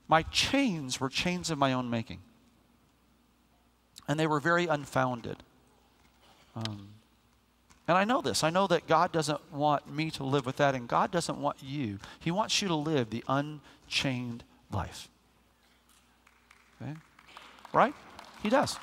my 0.07 0.23
chains 0.23 0.99
were 0.99 1.09
chains 1.09 1.51
of 1.51 1.59
my 1.59 1.73
own 1.73 1.91
making. 1.91 2.19
And 4.07 4.19
they 4.19 4.27
were 4.27 4.39
very 4.39 4.65
unfounded. 4.65 5.37
Um, 6.55 6.92
and 7.87 7.97
I 7.97 8.05
know 8.05 8.21
this. 8.21 8.43
I 8.43 8.49
know 8.49 8.67
that 8.67 8.87
God 8.87 9.11
doesn't 9.11 9.51
want 9.51 9.91
me 9.91 10.09
to 10.11 10.23
live 10.23 10.45
with 10.45 10.57
that, 10.57 10.73
and 10.73 10.87
God 10.87 11.11
doesn't 11.11 11.37
want 11.37 11.57
you. 11.61 11.99
He 12.19 12.31
wants 12.31 12.61
you 12.61 12.67
to 12.69 12.75
live 12.75 13.09
the 13.09 13.23
unchained 13.27 14.43
life. 14.71 15.09
Okay? 16.81 16.93
Right? 17.73 17.93
He 18.41 18.49
does. 18.49 18.77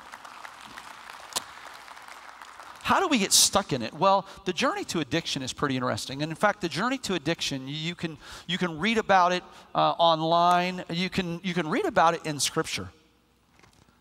How 2.83 2.99
do 2.99 3.07
we 3.07 3.19
get 3.19 3.31
stuck 3.31 3.73
in 3.73 3.81
it? 3.81 3.93
Well, 3.93 4.25
the 4.45 4.53
journey 4.53 4.83
to 4.85 4.99
addiction 4.99 5.41
is 5.41 5.53
pretty 5.53 5.75
interesting. 5.75 6.21
And 6.21 6.31
in 6.31 6.35
fact, 6.35 6.61
the 6.61 6.69
journey 6.69 6.97
to 6.99 7.13
addiction, 7.13 7.67
you 7.67 7.95
can, 7.95 8.17
you 8.47 8.57
can 8.57 8.79
read 8.79 8.97
about 8.97 9.31
it 9.31 9.43
uh, 9.73 9.91
online, 9.91 10.83
you 10.89 11.09
can, 11.09 11.39
you 11.43 11.53
can 11.53 11.69
read 11.69 11.85
about 11.85 12.15
it 12.15 12.25
in 12.25 12.39
Scripture. 12.39 12.89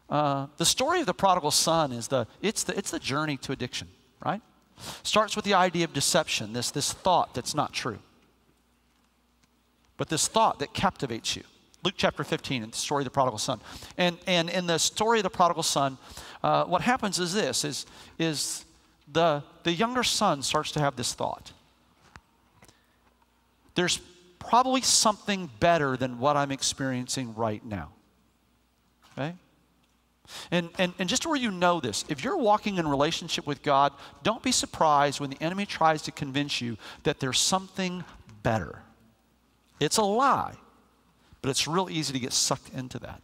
Uh, 0.08 0.48
the 0.56 0.64
story 0.64 1.00
of 1.00 1.06
the 1.06 1.14
prodigal 1.14 1.52
son 1.52 1.92
is 1.92 2.08
the 2.08 2.26
it's, 2.42 2.64
the, 2.64 2.76
it's 2.76 2.90
the 2.90 2.98
journey 2.98 3.36
to 3.36 3.52
addiction, 3.52 3.86
right? 4.24 4.42
Starts 5.02 5.36
with 5.36 5.44
the 5.44 5.54
idea 5.54 5.84
of 5.84 5.92
deception, 5.92 6.52
this, 6.52 6.70
this 6.70 6.92
thought 6.92 7.34
that's 7.34 7.54
not 7.54 7.72
true. 7.72 7.98
But 9.96 10.08
this 10.08 10.28
thought 10.28 10.58
that 10.60 10.72
captivates 10.72 11.36
you. 11.36 11.42
Luke 11.82 11.94
chapter 11.96 12.24
15, 12.24 12.62
in 12.62 12.70
the 12.70 12.76
story 12.76 13.02
of 13.02 13.04
the 13.04 13.10
prodigal 13.10 13.38
son. 13.38 13.60
And, 13.96 14.18
and 14.26 14.50
in 14.50 14.66
the 14.66 14.78
story 14.78 15.18
of 15.18 15.22
the 15.22 15.30
prodigal 15.30 15.62
son, 15.62 15.96
uh, 16.42 16.64
what 16.64 16.82
happens 16.82 17.18
is 17.18 17.32
this, 17.32 17.64
is, 17.64 17.86
is 18.18 18.64
the, 19.10 19.42
the 19.62 19.72
younger 19.72 20.02
son 20.02 20.42
starts 20.42 20.72
to 20.72 20.80
have 20.80 20.96
this 20.96 21.14
thought. 21.14 21.52
There's 23.74 24.00
probably 24.38 24.82
something 24.82 25.50
better 25.60 25.96
than 25.96 26.18
what 26.18 26.36
I'm 26.36 26.50
experiencing 26.50 27.34
right 27.34 27.64
now. 27.64 27.90
Okay? 29.12 29.34
And, 30.50 30.70
and, 30.78 30.92
and 30.98 31.08
just 31.08 31.26
where 31.26 31.36
you 31.36 31.50
know 31.50 31.80
this, 31.80 32.04
if 32.08 32.24
you're 32.24 32.36
walking 32.36 32.78
in 32.78 32.86
relationship 32.88 33.46
with 33.46 33.62
God, 33.62 33.92
don't 34.22 34.42
be 34.42 34.52
surprised 34.52 35.20
when 35.20 35.30
the 35.30 35.42
enemy 35.42 35.66
tries 35.66 36.02
to 36.02 36.12
convince 36.12 36.60
you 36.60 36.76
that 37.04 37.20
there's 37.20 37.38
something 37.38 38.04
better. 38.42 38.82
It's 39.78 39.96
a 39.96 40.02
lie, 40.02 40.54
but 41.42 41.50
it's 41.50 41.66
real 41.66 41.88
easy 41.90 42.12
to 42.12 42.18
get 42.18 42.32
sucked 42.32 42.70
into 42.74 42.98
that. 43.00 43.22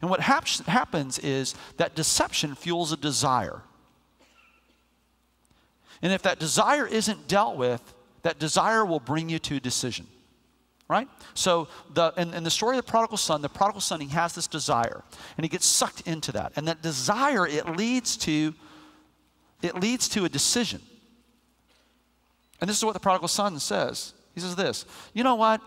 And 0.00 0.10
what 0.10 0.20
hap- 0.20 0.48
happens 0.66 1.18
is 1.18 1.54
that 1.76 1.94
deception 1.94 2.54
fuels 2.54 2.92
a 2.92 2.96
desire. 2.96 3.62
And 6.02 6.12
if 6.12 6.22
that 6.22 6.38
desire 6.38 6.86
isn't 6.86 7.26
dealt 7.28 7.56
with, 7.56 7.82
that 8.22 8.38
desire 8.38 8.84
will 8.84 9.00
bring 9.00 9.28
you 9.28 9.38
to 9.40 9.56
a 9.56 9.60
decision 9.60 10.06
right? 10.88 11.08
So 11.34 11.68
the 11.92 12.12
in, 12.16 12.32
in, 12.32 12.44
the 12.44 12.50
story 12.50 12.78
of 12.78 12.84
the 12.84 12.90
prodigal 12.90 13.18
son, 13.18 13.42
the 13.42 13.48
prodigal 13.48 13.80
son, 13.80 14.00
he 14.00 14.08
has 14.08 14.34
this 14.34 14.46
desire, 14.46 15.04
and 15.36 15.44
he 15.44 15.48
gets 15.48 15.66
sucked 15.66 16.02
into 16.06 16.32
that. 16.32 16.52
And 16.56 16.66
that 16.66 16.82
desire, 16.82 17.46
it 17.46 17.76
leads 17.76 18.16
to, 18.18 18.54
it 19.62 19.74
leads 19.74 20.08
to 20.10 20.24
a 20.24 20.28
decision. 20.28 20.80
And 22.60 22.68
this 22.68 22.78
is 22.78 22.84
what 22.84 22.94
the 22.94 23.00
prodigal 23.00 23.28
son 23.28 23.58
says. 23.60 24.14
He 24.34 24.40
says 24.40 24.56
this, 24.56 24.84
you 25.14 25.22
know 25.24 25.34
what? 25.34 25.60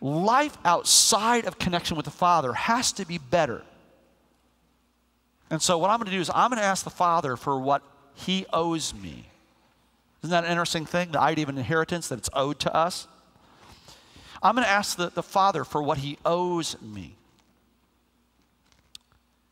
Life 0.00 0.56
outside 0.64 1.44
of 1.44 1.58
connection 1.58 1.96
with 1.96 2.04
the 2.04 2.10
Father 2.10 2.52
has 2.52 2.92
to 2.92 3.06
be 3.06 3.18
better. 3.18 3.62
And 5.50 5.62
so 5.62 5.78
what 5.78 5.90
I'm 5.90 5.98
going 5.98 6.06
to 6.06 6.12
do 6.12 6.20
is 6.20 6.30
I'm 6.34 6.50
going 6.50 6.60
to 6.60 6.66
ask 6.66 6.84
the 6.84 6.90
Father 6.90 7.36
for 7.36 7.58
what 7.58 7.82
he 8.14 8.46
owes 8.52 8.94
me. 8.94 9.28
Isn't 10.22 10.30
that 10.30 10.44
an 10.44 10.50
interesting 10.50 10.86
thing? 10.86 11.12
The 11.12 11.20
idea 11.20 11.44
of 11.44 11.50
an 11.50 11.58
inheritance 11.58 12.08
that 12.08 12.18
it's 12.18 12.30
owed 12.32 12.58
to 12.60 12.74
us. 12.74 13.06
I'm 14.42 14.54
going 14.54 14.64
to 14.64 14.70
ask 14.70 14.96
the, 14.96 15.10
the 15.10 15.22
Father 15.22 15.64
for 15.64 15.82
what 15.82 15.98
he 15.98 16.18
owes 16.24 16.80
me. 16.80 17.16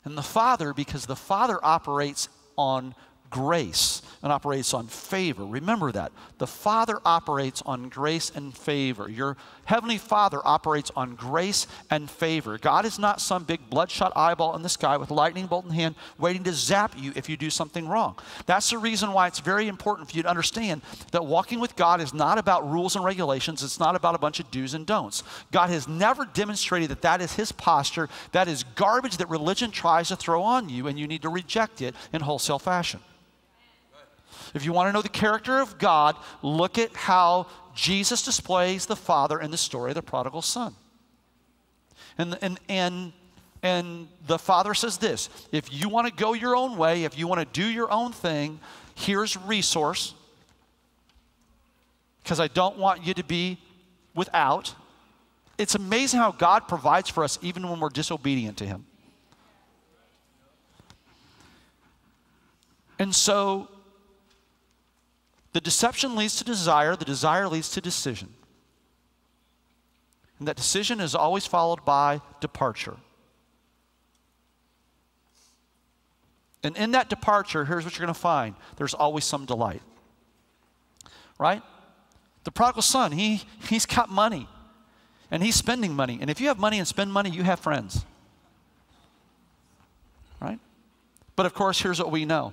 And 0.05 0.19
the 0.19 0.23
Father, 0.23 0.75
because 0.75 1.07
the 1.07 1.17
Father 1.17 1.59
operates 1.63 2.29
on 2.57 2.95
grace 3.31 4.03
and 4.23 4.33
operates 4.33 4.73
on 4.73 4.87
favor. 4.87 5.45
Remember 5.45 5.93
that. 5.93 6.13
The 6.39 6.47
Father 6.47 6.99
operates 7.05 7.63
on 7.67 7.89
grace 7.89 8.31
and 8.35 8.57
favor. 8.57 9.11
Your 9.11 9.37
Heavenly 9.67 9.99
Father 9.99 10.41
operates 10.45 10.91
on 10.95 11.15
grace 11.15 11.67
and 11.91 12.11
favor. 12.11 12.59
God 12.59 12.85
is 12.85 12.99
not 12.99 13.21
some 13.21 13.45
big 13.45 13.69
bloodshot 13.71 14.13
eyeball 14.15 14.55
in 14.57 14.63
the 14.63 14.69
sky 14.69 14.97
with 14.97 15.11
lightning 15.11 15.47
bolt 15.47 15.65
in 15.65 15.71
hand 15.73 15.95
waiting 16.19 16.45
to 16.45 16.53
zap 16.53 16.95
you 16.97 17.13
if 17.17 17.29
you 17.29 17.37
do 17.37 17.51
something 17.51 17.89
wrong. 17.89 18.17
That's 18.47 18.71
the 18.71 18.79
reason 18.79 19.13
why 19.13 19.27
it's 19.27 19.41
very 19.41 19.69
important 19.69 20.11
for 20.11 20.17
you 20.17 20.23
to 20.23 20.29
understand 20.29 20.83
that 21.13 21.27
walking 21.27 21.61
with 21.61 21.77
God 21.77 22.01
is 22.01 22.15
not 22.15 22.39
about 22.39 22.71
rules 22.71 22.97
and 22.97 23.05
regulations, 23.05 23.63
it's 23.63 23.81
not 23.81 23.97
about 23.97 24.15
a 24.15 24.19
bunch 24.19 24.41
of 24.41 24.51
do's 24.51 24.75
and 24.75 24.87
don'ts. 24.87 25.23
God 25.51 25.71
has 25.71 25.89
never 25.89 26.25
demonstrated 26.25 26.91
that 26.91 27.03
that 27.03 27.21
is 27.21 27.35
His 27.35 27.53
posture. 27.53 28.09
That 28.33 28.49
is 28.49 28.65
garbage 28.75 29.17
that 29.19 29.29
religion 29.29 29.71
tries 29.71 30.09
to 30.09 30.17
throw 30.17 30.43
on 30.43 30.69
you, 30.69 30.87
and 30.87 30.99
you 30.99 31.07
need 31.07 31.23
to 31.23 31.29
reject 31.29 31.83
it 31.83 31.95
in 32.13 32.21
wholesale 32.21 32.59
fashion. 32.59 33.01
If 34.55 34.65
you 34.65 34.73
want 34.73 34.89
to 34.89 34.93
know 34.93 35.03
the 35.03 35.09
character 35.09 35.61
of 35.61 35.79
God, 35.79 36.17
look 36.41 36.79
at 36.79 36.95
how 36.95 37.49
Jesus 37.75 38.23
displays 38.23 38.87
the 38.87 38.97
Father 38.97 39.41
in 39.41 39.51
the 39.51 39.57
story 39.57 39.91
of 39.91 39.97
the 39.97 40.03
prodigal 40.03 40.43
son. 40.43 40.77
And, 42.17 42.39
and, 42.41 42.61
and, 42.69 43.13
and 43.65 44.09
the 44.29 44.39
Father 44.39 44.73
says 44.73 44.99
this 44.99 45.29
if 45.51 45.73
you 45.73 45.89
want 45.89 46.07
to 46.07 46.13
go 46.13 46.33
your 46.33 46.55
own 46.55 46.77
way, 46.77 47.03
if 47.03 47.19
you 47.19 47.27
want 47.27 47.41
to 47.41 47.61
do 47.61 47.67
your 47.67 47.91
own 47.91 48.13
thing, 48.13 48.61
here's 48.95 49.37
resource, 49.37 50.15
because 52.23 52.39
I 52.39 52.47
don't 52.47 52.79
want 52.79 53.05
you 53.05 53.13
to 53.15 53.25
be 53.25 53.59
without. 54.15 54.73
It's 55.59 55.75
amazing 55.75 56.21
how 56.21 56.31
God 56.31 56.69
provides 56.69 57.09
for 57.09 57.25
us 57.25 57.39
even 57.43 57.69
when 57.69 57.81
we're 57.81 57.89
disobedient 57.89 58.57
to 58.59 58.67
Him. 58.67 58.87
And 63.01 63.13
so 63.13 63.69
the 65.55 65.61
deception 65.61 66.17
leads 66.17 66.35
to 66.37 66.45
desire, 66.45 66.97
the 66.97 67.05
desire 67.05 67.49
leads 67.49 67.71
to 67.71 67.81
decision. 67.81 68.29
And 70.41 70.49
that 70.49 70.57
decision 70.57 71.01
is 71.01 71.15
always 71.15 71.47
followed 71.47 71.85
by 71.85 72.21
departure. 72.41 72.97
And 76.65 76.77
in 76.77 76.91
that 76.91 77.09
departure, 77.09 77.65
here's 77.65 77.85
what 77.85 77.97
you're 77.97 78.05
going 78.05 78.15
to 78.15 78.21
find 78.21 78.57
there's 78.77 78.95
always 78.95 79.25
some 79.25 79.45
delight. 79.45 79.83
Right? 81.39 81.63
The 82.43 82.51
prodigal 82.51 82.83
son, 82.83 83.13
he, 83.13 83.43
he's 83.69 83.87
got 83.87 84.11
money 84.11 84.49
and 85.31 85.41
he's 85.41 85.55
spending 85.55 85.95
money. 85.95 86.19
And 86.21 86.31
if 86.31 86.41
you 86.41 86.49
have 86.49 86.59
money 86.59 86.79
and 86.79 86.89
spend 86.89 87.13
money, 87.13 87.31
you 87.31 87.45
have 87.45 87.61
friends. 87.61 88.05
Right? 90.41 90.59
But 91.37 91.47
of 91.47 91.55
course, 91.55 91.81
here's 91.81 92.01
what 92.01 92.11
we 92.11 92.25
know 92.25 92.53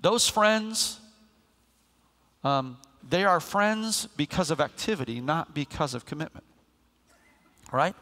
those 0.00 0.28
friends 0.28 1.00
um, 2.44 2.76
they 3.08 3.24
are 3.24 3.40
friends 3.40 4.06
because 4.16 4.50
of 4.50 4.60
activity, 4.60 5.20
not 5.20 5.54
because 5.54 5.94
of 5.94 6.06
commitment. 6.06 6.44
Right? 7.72 7.94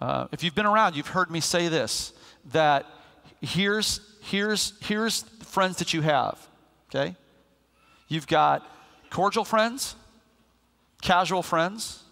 Uh, 0.00 0.28
if 0.30 0.44
you've 0.44 0.54
been 0.54 0.66
around, 0.66 0.94
you've 0.94 1.08
heard 1.08 1.30
me 1.30 1.40
say 1.40 1.68
this 1.68 2.12
that 2.52 2.86
here's, 3.40 4.00
here's, 4.22 4.72
here's 4.80 5.22
friends 5.42 5.78
that 5.78 5.92
you 5.92 6.02
have, 6.02 6.38
okay? 6.88 7.16
You've 8.06 8.26
got 8.26 8.66
cordial 9.10 9.44
friends, 9.44 9.96
casual 11.02 11.42
friends, 11.42 12.02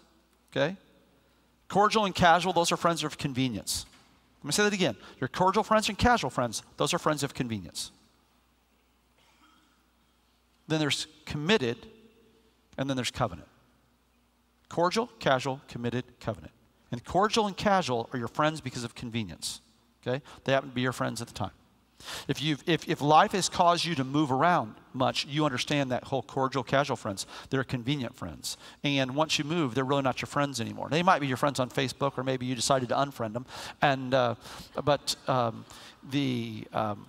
okay? 0.51 0.75
Cordial 1.69 2.05
and 2.05 2.13
casual, 2.13 2.53
those 2.53 2.71
are 2.71 2.77
friends 2.77 3.03
of 3.03 3.17
convenience. 3.17 3.85
Let 4.41 4.45
me 4.45 4.51
say 4.51 4.63
that 4.63 4.73
again. 4.73 4.95
Your 5.19 5.27
cordial 5.27 5.63
friends 5.63 5.89
and 5.89 5.97
casual 5.97 6.29
friends, 6.29 6.61
those 6.77 6.93
are 6.93 6.99
friends 6.99 7.23
of 7.23 7.33
convenience. 7.33 7.91
Then 10.67 10.79
there's 10.79 11.07
committed, 11.25 11.87
and 12.77 12.89
then 12.89 12.97
there's 12.97 13.11
covenant. 13.11 13.47
Cordial, 14.69 15.09
casual, 15.19 15.61
committed, 15.67 16.03
covenant. 16.19 16.51
And 16.91 17.03
cordial 17.03 17.47
and 17.47 17.55
casual 17.55 18.09
are 18.13 18.19
your 18.19 18.27
friends 18.27 18.61
because 18.61 18.83
of 18.83 18.95
convenience. 18.95 19.61
Okay? 20.05 20.21
They 20.43 20.53
happen 20.53 20.69
to 20.69 20.75
be 20.75 20.81
your 20.81 20.93
friends 20.93 21.21
at 21.21 21.27
the 21.27 21.33
time. 21.33 21.51
If, 22.27 22.41
you've, 22.41 22.63
if, 22.67 22.87
if 22.87 23.01
life 23.01 23.31
has 23.31 23.49
caused 23.49 23.83
you 23.83 23.95
to 23.95 24.03
move 24.03 24.31
around 24.31 24.75
much, 24.93 25.25
you 25.25 25.45
understand 25.45 25.91
that 25.91 26.03
whole 26.05 26.21
cordial, 26.21 26.63
casual 26.63 26.95
friends. 26.95 27.25
They're 27.49 27.63
convenient 27.63 28.15
friends. 28.15 28.57
And 28.83 29.15
once 29.15 29.39
you 29.39 29.45
move, 29.45 29.73
they're 29.73 29.83
really 29.83 30.03
not 30.03 30.21
your 30.21 30.27
friends 30.27 30.61
anymore. 30.61 30.89
They 30.89 31.01
might 31.01 31.19
be 31.19 31.27
your 31.27 31.37
friends 31.37 31.59
on 31.59 31.69
Facebook, 31.69 32.17
or 32.17 32.23
maybe 32.23 32.45
you 32.45 32.55
decided 32.55 32.89
to 32.89 32.95
unfriend 32.95 33.33
them. 33.33 33.45
And, 33.81 34.13
uh, 34.13 34.35
but 34.83 35.15
um, 35.27 35.65
the, 36.11 36.67
um, 36.71 37.07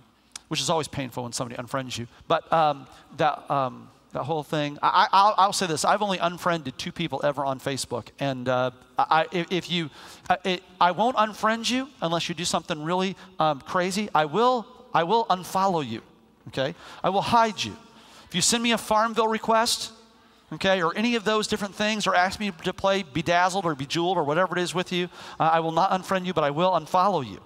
which 0.49 0.59
is 0.59 0.69
always 0.69 0.87
painful 0.87 1.23
when 1.23 1.31
somebody 1.31 1.59
unfriends 1.61 1.97
you. 1.97 2.07
But 2.27 2.51
um, 2.51 2.85
that, 3.17 3.49
um, 3.49 3.89
that 4.11 4.23
whole 4.23 4.43
thing, 4.43 4.77
I, 4.83 5.33
will 5.45 5.53
say 5.53 5.67
this 5.67 5.85
I've 5.85 6.01
only 6.01 6.17
unfriended 6.17 6.77
two 6.77 6.91
people 6.91 7.21
ever 7.23 7.45
on 7.45 7.59
Facebook. 7.59 8.07
And 8.19 8.49
uh, 8.49 8.71
I, 8.97 9.25
if 9.31 9.71
you, 9.71 9.89
uh, 10.29 10.35
it, 10.43 10.63
I 10.81 10.91
won't 10.91 11.15
unfriend 11.15 11.69
you 11.71 11.87
unless 12.01 12.27
you 12.27 12.35
do 12.35 12.45
something 12.45 12.83
really 12.83 13.15
um, 13.39 13.61
crazy. 13.61 14.09
I 14.13 14.25
will 14.25 14.67
I 14.93 15.03
will 15.03 15.25
unfollow 15.25 15.87
you, 15.87 16.01
okay? 16.49 16.75
I 17.03 17.09
will 17.09 17.21
hide 17.21 17.63
you. 17.63 17.75
If 18.27 18.35
you 18.35 18.41
send 18.41 18.63
me 18.63 18.71
a 18.71 18.77
Farmville 18.77 19.27
request, 19.27 19.91
okay, 20.53 20.81
or 20.81 20.95
any 20.97 21.15
of 21.15 21.23
those 21.23 21.47
different 21.47 21.75
things, 21.75 22.07
or 22.07 22.15
ask 22.15 22.39
me 22.39 22.51
to 22.63 22.73
play 22.73 23.03
Bedazzled 23.03 23.65
or 23.65 23.75
Bejeweled 23.75 24.17
or 24.17 24.23
whatever 24.23 24.57
it 24.57 24.61
is 24.61 24.73
with 24.73 24.91
you, 24.91 25.09
uh, 25.39 25.43
I 25.43 25.59
will 25.59 25.71
not 25.71 25.91
unfriend 25.91 26.25
you, 26.25 26.33
but 26.33 26.43
I 26.43 26.49
will 26.49 26.71
unfollow 26.71 27.27
you, 27.27 27.39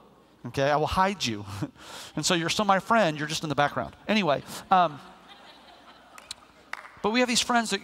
okay? 0.47 0.69
I 0.69 0.75
will 0.75 0.87
hide 0.87 1.25
you. 1.25 1.45
and 2.15 2.25
so 2.25 2.33
you're 2.33 2.49
still 2.49 2.65
my 2.65 2.79
friend, 2.79 3.17
you're 3.17 3.27
just 3.27 3.43
in 3.43 3.49
the 3.49 3.55
background. 3.55 3.95
Anyway, 4.07 4.43
um, 4.71 4.99
but 7.01 7.11
we 7.11 7.19
have 7.19 7.27
these 7.27 7.41
friends 7.41 7.69
that, 7.71 7.81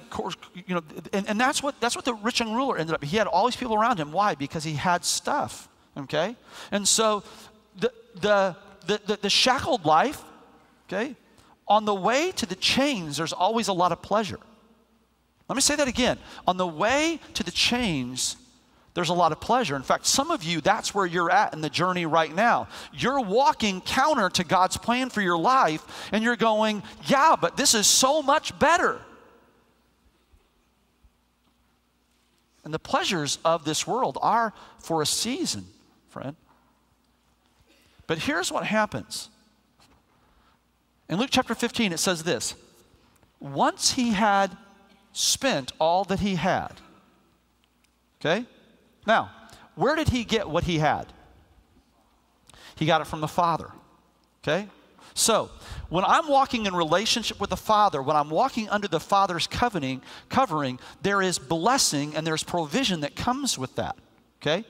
you 0.66 0.76
know, 0.76 0.82
and, 1.12 1.28
and 1.28 1.40
that's, 1.40 1.62
what, 1.62 1.80
that's 1.82 1.96
what 1.96 2.06
the 2.06 2.14
rich 2.14 2.40
young 2.40 2.54
ruler 2.56 2.78
ended 2.78 2.96
up. 2.96 3.04
He 3.04 3.18
had 3.18 3.28
all 3.28 3.46
these 3.46 3.58
people 3.58 3.76
around 3.76 4.00
him. 4.00 4.14
Why? 4.14 4.34
Because 4.34 4.64
he 4.64 4.74
had 4.74 5.04
stuff, 5.04 5.68
okay? 5.98 6.38
And 6.72 6.88
so 6.88 7.24
the, 7.78 7.92
the, 8.16 8.56
the, 8.88 9.02
the, 9.06 9.20
the 9.24 9.30
shackled 9.30 9.84
life, 9.84 10.24
okay, 10.88 11.18
on 11.68 11.84
the 11.84 11.94
way 11.94 12.32
to 12.32 12.46
the 12.46 12.56
chains, 12.56 13.18
there's 13.18 13.34
always 13.34 13.68
a 13.68 13.74
lot 13.74 13.92
of 13.92 14.02
pleasure. 14.02 14.40
Let 15.50 15.56
me 15.56 15.62
say 15.62 15.76
that 15.76 15.88
again. 15.88 16.18
On 16.48 16.58
the 16.58 16.68
way 16.68 17.20
to 17.34 17.44
the 17.44 17.52
chains, 17.52 18.38
there's 19.00 19.08
a 19.08 19.14
lot 19.14 19.32
of 19.32 19.40
pleasure. 19.40 19.78
In 19.78 19.82
fact, 19.82 20.06
some 20.06 20.30
of 20.30 20.44
you, 20.44 20.60
that's 20.60 20.94
where 20.94 21.06
you're 21.06 21.32
at 21.32 21.54
in 21.54 21.62
the 21.62 21.70
journey 21.70 22.06
right 22.06 22.36
now. 22.36 22.68
You're 22.92 23.22
walking 23.22 23.80
counter 23.80 24.30
to 24.32 24.44
God's 24.44 24.76
plan 24.76 25.10
for 25.10 25.22
your 25.22 25.38
life, 25.38 26.10
and 26.12 26.22
you're 26.22 26.36
going, 26.36 26.84
Yeah, 27.06 27.38
but 27.40 27.56
this 27.56 27.74
is 27.74 27.88
so 27.88 28.22
much 28.22 28.60
better. 28.60 29.00
And 32.66 32.74
the 32.74 32.80
pleasures 32.80 33.40
of 33.46 33.64
this 33.64 33.88
world 33.88 34.18
are 34.22 34.54
for 34.80 35.02
a 35.02 35.06
season, 35.06 35.66
friend. 36.10 36.36
But 38.06 38.18
here's 38.18 38.52
what 38.52 38.66
happens. 38.66 39.30
In 41.08 41.20
Luke 41.20 41.30
chapter 41.32 41.56
15, 41.56 41.94
it 41.94 42.00
says 42.00 42.24
this 42.24 42.54
Once 43.40 43.94
he 43.94 44.10
had 44.10 44.58
spent 45.14 45.72
all 45.80 46.04
that 46.04 46.20
he 46.20 46.36
had, 46.36 46.74
okay? 48.20 48.46
Now, 49.10 49.32
where 49.74 49.96
did 49.96 50.10
he 50.10 50.24
get 50.24 50.48
what 50.48 50.66
he 50.66 50.78
had? 50.78 51.08
He 52.76 52.86
got 52.86 53.02
it 53.02 53.06
from 53.06 53.22
the 53.22 53.28
Father, 53.28 53.72
okay? 54.44 54.68
So, 55.16 55.50
when 55.90 56.06
I'm 56.06 56.28
walking 56.28 56.68
in 56.68 56.76
relationship 56.76 57.40
with 57.42 57.50
the 57.50 57.58
Father, 57.58 58.04
when 58.04 58.16
I'm 58.16 58.30
walking 58.30 58.70
under 58.70 58.88
the 58.88 59.00
Father's 59.00 59.48
covenant, 59.48 60.04
covering, 60.30 60.80
there 61.02 61.24
is 61.24 61.40
blessing 61.40 62.16
and 62.16 62.26
there's 62.26 62.44
provision 62.44 63.00
that 63.00 63.16
comes 63.16 63.58
with 63.58 63.76
that, 63.78 63.98
okay? 64.44 64.64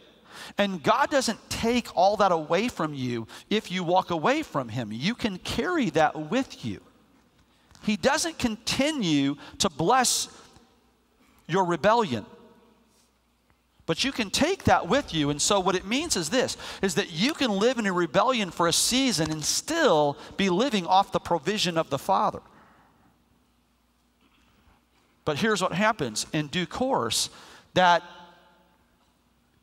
And 0.58 0.82
God 0.82 1.10
doesn't 1.10 1.50
take 1.50 1.94
all 1.94 2.16
that 2.16 2.32
away 2.32 2.70
from 2.70 2.94
you 2.94 3.28
if 3.50 3.70
you 3.70 3.84
walk 3.84 4.10
away 4.10 4.42
from 4.42 4.70
Him. 4.70 4.94
You 4.94 5.16
can 5.16 5.38
carry 5.40 5.90
that 5.90 6.30
with 6.32 6.64
you. 6.64 6.80
He 7.84 7.98
doesn't 7.98 8.40
continue 8.40 9.36
to 9.58 9.70
bless 9.70 10.30
your 11.46 11.66
rebellion. 11.66 12.26
But 13.90 14.04
you 14.04 14.12
can 14.12 14.30
take 14.30 14.66
that 14.66 14.88
with 14.88 15.16
you. 15.16 15.32
And 15.32 15.42
so 15.42 15.60
what 15.60 15.76
it 15.76 15.84
means 15.84 16.16
is 16.16 16.30
this 16.30 16.58
is 16.84 16.94
that 16.94 17.12
you 17.12 17.34
can 17.34 17.50
live 17.50 17.80
in 17.80 17.88
a 17.88 17.92
rebellion 17.92 18.52
for 18.52 18.68
a 18.68 18.72
season 18.72 19.32
and 19.32 19.44
still 19.44 20.16
be 20.38 20.48
living 20.52 20.86
off 20.86 21.12
the 21.12 21.20
provision 21.20 21.76
of 21.76 21.90
the 21.90 21.98
Father. 21.98 22.42
But 25.26 25.40
here's 25.40 25.60
what 25.60 25.74
happens 25.74 26.28
in 26.34 26.50
due 26.50 26.68
course 26.68 27.32
that 27.74 28.04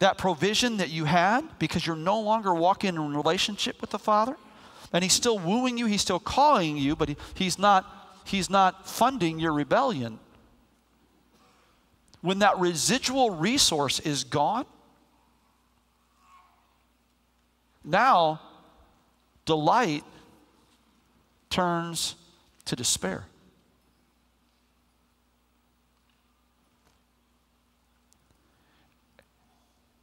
that 0.00 0.18
provision 0.18 0.78
that 0.78 0.90
you 0.90 1.04
had 1.04 1.44
because 1.60 1.86
you're 1.86 1.94
no 1.94 2.20
longer 2.20 2.52
walking 2.52 2.96
in 2.96 3.14
relationship 3.14 3.80
with 3.80 3.90
the 3.90 3.98
Father. 4.00 4.36
And 4.92 5.04
He's 5.04 5.12
still 5.12 5.38
wooing 5.38 5.78
you, 5.78 5.86
He's 5.86 6.02
still 6.02 6.18
calling 6.18 6.76
you, 6.76 6.96
but 6.96 7.10
he, 7.10 7.16
he's, 7.34 7.60
not, 7.60 8.18
he's 8.24 8.50
not 8.50 8.88
funding 8.88 9.38
your 9.38 9.52
rebellion. 9.52 10.18
When 12.22 12.40
that 12.40 12.58
residual 12.58 13.30
resource 13.30 14.00
is 14.00 14.24
gone, 14.24 14.66
now 17.84 18.40
delight 19.44 20.04
turns 21.50 22.16
to 22.64 22.76
despair. 22.76 23.26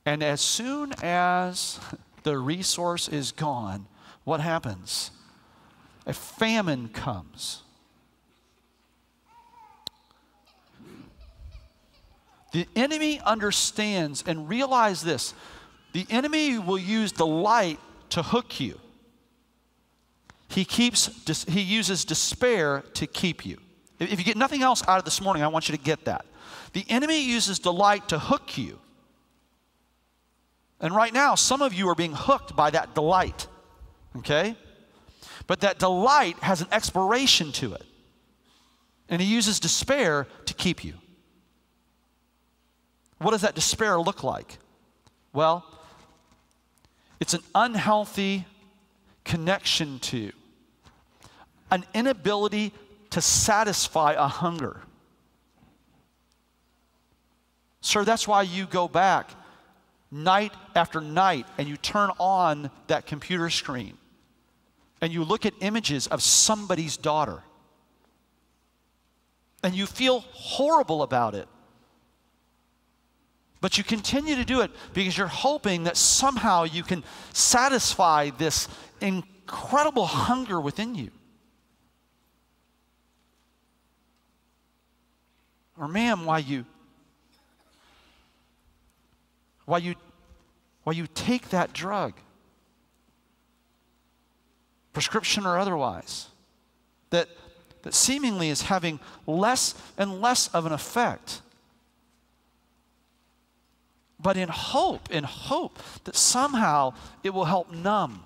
And 0.05 0.21
as 0.21 0.41
soon 0.41 0.93
as 1.01 1.79
the 2.23 2.37
resource 2.37 3.07
is 3.07 3.31
gone, 3.31 3.87
what 4.23 4.39
happens? 4.39 5.11
A 6.05 6.13
famine 6.13 6.89
comes. 6.89 7.62
The 12.53 12.67
enemy 12.75 13.19
understands 13.19 14.23
and 14.25 14.47
realize 14.47 15.01
this. 15.01 15.33
The 15.91 16.05
enemy 16.09 16.59
will 16.59 16.77
use 16.77 17.11
delight 17.11 17.79
to 18.11 18.21
hook 18.21 18.59
you. 18.59 18.79
He 20.49 20.63
keeps 20.63 21.45
he 21.45 21.61
uses 21.61 22.05
despair 22.05 22.83
to 22.93 23.07
keep 23.07 23.43
you. 23.45 23.57
If 23.99 24.19
you 24.19 24.25
get 24.25 24.37
nothing 24.37 24.61
else 24.61 24.87
out 24.87 24.99
of 24.99 25.05
this 25.05 25.19
morning, 25.19 25.43
I 25.43 25.47
want 25.47 25.67
you 25.67 25.75
to 25.75 25.83
get 25.83 26.05
that. 26.05 26.25
The 26.73 26.85
enemy 26.89 27.23
uses 27.23 27.57
delight 27.59 28.09
to 28.09 28.19
hook 28.19 28.57
you. 28.57 28.79
And 30.79 30.95
right 30.95 31.13
now, 31.13 31.35
some 31.35 31.61
of 31.61 31.73
you 31.73 31.87
are 31.89 31.95
being 31.95 32.13
hooked 32.13 32.55
by 32.55 32.69
that 32.71 32.93
delight, 32.93 33.47
okay? 34.17 34.55
But 35.47 35.61
that 35.61 35.79
delight 35.79 36.37
has 36.39 36.61
an 36.61 36.67
expiration 36.71 37.51
to 37.53 37.73
it. 37.73 37.85
And 39.09 39.21
he 39.21 39.27
uses 39.27 39.59
despair 39.59 40.27
to 40.45 40.53
keep 40.53 40.83
you. 40.83 40.95
What 43.23 43.31
does 43.31 43.41
that 43.41 43.55
despair 43.55 43.99
look 43.99 44.23
like? 44.23 44.57
Well, 45.31 45.65
it's 47.21 47.33
an 47.33 47.41
unhealthy 47.55 48.45
connection 49.23 49.99
to, 49.99 50.33
an 51.71 51.85
inability 51.93 52.73
to 53.11 53.21
satisfy 53.21 54.13
a 54.13 54.27
hunger. 54.27 54.81
Sir, 57.79 58.03
that's 58.03 58.27
why 58.27 58.41
you 58.41 58.65
go 58.65 58.89
back 58.89 59.31
night 60.11 60.51
after 60.75 60.99
night 60.99 61.47
and 61.57 61.67
you 61.67 61.77
turn 61.77 62.11
on 62.19 62.69
that 62.87 63.05
computer 63.05 63.49
screen 63.49 63.97
and 64.99 65.13
you 65.13 65.23
look 65.23 65.45
at 65.45 65.53
images 65.61 66.07
of 66.07 66.21
somebody's 66.21 66.97
daughter 66.97 67.41
and 69.63 69.73
you 69.73 69.85
feel 69.85 70.19
horrible 70.31 71.03
about 71.03 71.35
it. 71.35 71.47
But 73.63 73.77
you 73.77 73.83
continue 73.85 74.35
to 74.35 74.43
do 74.43 74.59
it 74.59 74.71
because 74.93 75.17
you're 75.17 75.25
hoping 75.27 75.85
that 75.85 75.95
somehow 75.95 76.65
you 76.65 76.83
can 76.83 77.01
satisfy 77.31 78.29
this 78.31 78.67
incredible 78.99 80.05
hunger 80.05 80.59
within 80.59 80.95
you. 80.95 81.11
Or, 85.79 85.87
ma'am, 85.87 86.25
why 86.25 86.39
you 86.39 86.65
why 89.63 89.77
you, 89.77 89.95
while 90.83 90.93
you 90.93 91.07
take 91.15 91.51
that 91.51 91.71
drug, 91.71 92.15
prescription 94.91 95.45
or 95.45 95.57
otherwise, 95.57 96.27
that, 97.11 97.29
that 97.83 97.93
seemingly 97.93 98.49
is 98.49 98.63
having 98.63 98.99
less 99.25 99.73
and 99.97 100.19
less 100.19 100.49
of 100.49 100.65
an 100.65 100.73
effect. 100.73 101.42
But 104.23 104.37
in 104.37 104.47
hope, 104.49 105.11
in 105.11 105.25
hope 105.25 105.77
that 106.05 106.15
somehow 106.15 106.93
it 107.23 107.31
will 107.31 107.45
help 107.45 107.71
numb. 107.71 108.23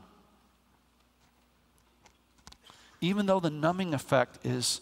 Even 3.02 3.26
though 3.26 3.40
the 3.40 3.50
numbing 3.50 3.94
effect 3.94 4.46
is 4.46 4.82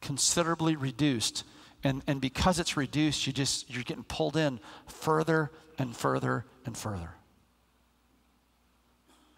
considerably 0.00 0.76
reduced, 0.76 1.44
and, 1.84 2.02
and 2.06 2.20
because 2.20 2.58
it's 2.58 2.76
reduced, 2.76 3.26
you 3.26 3.32
just 3.32 3.70
you're 3.70 3.84
getting 3.84 4.04
pulled 4.04 4.36
in 4.36 4.58
further 4.86 5.50
and 5.78 5.96
further 5.96 6.44
and 6.66 6.76
further. 6.76 7.10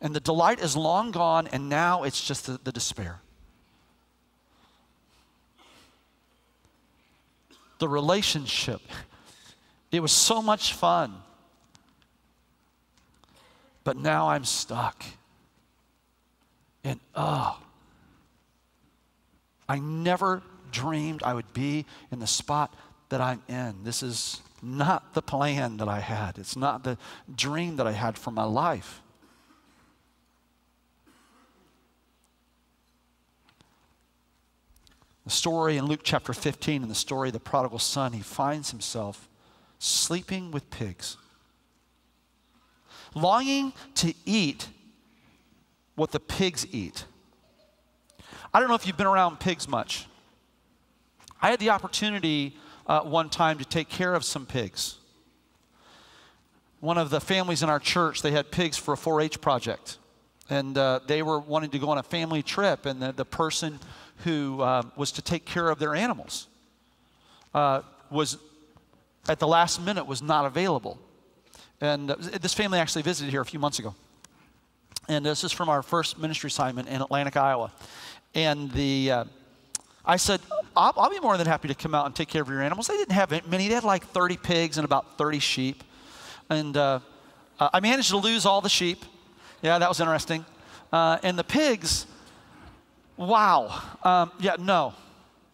And 0.01 0.15
the 0.15 0.21
delight 0.21 0.61
is 0.61 0.77
long 0.77 1.11
gone, 1.11 1.47
and 1.49 1.69
now 1.69 2.05
it's 2.05 2.25
just 2.25 2.47
the, 2.47 2.59
the 2.63 2.73
despair. 2.73 3.21
The 7.79 7.89
relationship, 7.89 8.81
it 9.93 10.01
was 10.01 10.13
so 10.13 10.43
much 10.43 10.73
fun. 10.73 11.15
But 13.85 13.97
now 13.97 14.29
I'm 14.31 14.45
stuck. 14.45 15.05
And 16.83 17.01
oh, 17.15 17.61
I 19.69 19.79
never 19.79 20.43
dreamed 20.71 21.23
I 21.23 21.35
would 21.35 21.53
be 21.53 21.87
in 22.11 22.19
the 22.19 22.27
spot 22.27 22.75
that 23.09 23.21
I'm 23.21 23.43
in. 23.49 23.85
This 23.85 24.03
is 24.03 24.41
not 24.63 25.15
the 25.15 25.23
plan 25.23 25.77
that 25.77 25.89
I 25.89 26.01
had, 26.01 26.39
it's 26.39 26.57
not 26.57 26.85
the 26.85 26.99
dream 27.35 27.77
that 27.77 27.87
I 27.87 27.93
had 27.93 28.19
for 28.19 28.31
my 28.31 28.45
life. 28.45 29.03
The 35.25 35.31
story 35.31 35.77
in 35.77 35.87
Luke 35.87 36.03
chapter 36.05 36.33
15, 36.33 36.85
in 36.85 36.89
the 36.89 36.95
story 36.95 37.31
of 37.31 37.33
the 37.33 37.41
prodigal 37.41 37.81
son, 37.81 38.13
he 38.13 38.23
finds 38.23 38.71
himself 38.71 39.29
sleeping 39.79 40.51
with 40.51 40.69
pigs, 40.71 41.17
longing 43.15 43.73
to 43.97 44.15
eat 44.25 44.69
what 45.95 46.13
the 46.13 46.21
pigs 46.21 46.67
eat. 46.71 47.05
I 48.53 48.61
don't 48.61 48.69
know 48.69 48.75
if 48.75 48.87
you've 48.87 48.97
been 48.97 49.07
around 49.07 49.41
pigs 49.41 49.69
much. 49.69 50.07
I 51.43 51.51
had 51.51 51.61
the 51.61 51.71
opportunity 51.71 52.57
uh, 52.87 53.01
one 53.01 53.29
time 53.29 53.59
to 53.59 53.65
take 53.65 53.89
care 53.89 54.15
of 54.15 54.25
some 54.25 54.47
pigs. 54.47 54.97
One 56.81 56.99
of 56.99 57.11
the 57.11 57.21
families 57.21 57.63
in 57.63 57.69
our 57.69 57.79
church, 57.79 58.23
they 58.23 58.31
had 58.31 58.51
pigs 58.51 58.77
for 58.77 58.95
a 58.95 58.97
4 58.97 59.21
H 59.21 59.41
project. 59.41 59.99
And 60.49 60.79
uh, 60.79 61.01
they 61.07 61.23
were 61.23 61.41
wanting 61.41 61.71
to 61.71 61.79
go 61.79 61.89
on 61.89 61.99
a 61.99 62.03
family 62.03 62.43
trip, 62.43 62.87
and 62.87 63.03
the, 63.03 63.13
the 63.13 63.25
person 63.25 63.81
who 64.19 64.61
uh, 64.61 64.83
was 64.97 65.11
to 65.13 65.23
take 65.23 65.45
care 65.45 65.69
of 65.69 65.79
their 65.79 65.95
animals 65.95 66.47
uh, 67.53 67.83
was, 68.11 68.39
at 69.29 69.39
the 69.39 69.47
last 69.47 69.81
minute, 69.81 70.07
was 70.07 70.23
not 70.23 70.47
available. 70.47 70.99
And 71.81 72.11
uh, 72.11 72.17
this 72.41 72.55
family 72.55 72.79
actually 72.79 73.03
visited 73.03 73.31
here 73.31 73.41
a 73.41 73.45
few 73.45 73.59
months 73.59 73.79
ago. 73.79 73.95
And 75.09 75.25
this 75.25 75.45
is 75.45 75.53
from 75.53 75.69
our 75.69 75.83
first 75.83 76.19
ministry 76.19 76.49
assignment 76.49 76.89
in 76.89 77.01
Atlantic, 77.01 77.37
Iowa. 77.37 77.73
And 78.35 78.71
the, 78.73 79.11
uh, 79.11 79.25
I 80.05 80.17
said, 80.17 80.41
I'll, 80.77 80.93
I'll, 80.97 81.11
be 81.11 81.21
more 81.21 81.37
than 81.37 81.47
happy 81.47 81.69
to 81.69 81.75
come 81.75 81.95
out 81.95 82.07
and 82.07 82.15
take 82.15 82.29
care 82.29 82.43
of 82.43 82.49
your 82.49 82.63
animals. 82.63 82.89
They 82.89 82.97
didn't 82.97 83.13
have 83.13 83.31
many. 83.49 83.69
They 83.69 83.75
had 83.75 83.85
like 83.85 84.05
30 84.07 84.37
pigs 84.37 84.79
and 84.79 84.85
about 84.85 85.17
30 85.17 85.39
sheep. 85.39 85.85
And 86.51 86.77
uh, 86.77 87.01
uh, 87.59 87.71
I 87.73 87.81
managed 87.81 88.11
to 88.11 88.19
lose 88.19 88.47
all 88.47 88.61
the 88.61 88.69
sheep. 88.69 89.05
Yeah, 89.63 89.79
that 89.79 89.89
was 89.89 90.01
interesting. 90.01 90.45
Uh, 90.93 91.19
and 91.23 91.39
the 91.39 91.45
pigs, 91.45 92.07
wow. 93.17 93.83
Um, 94.03 94.33
yeah, 94.39 94.57
no. 94.59 94.95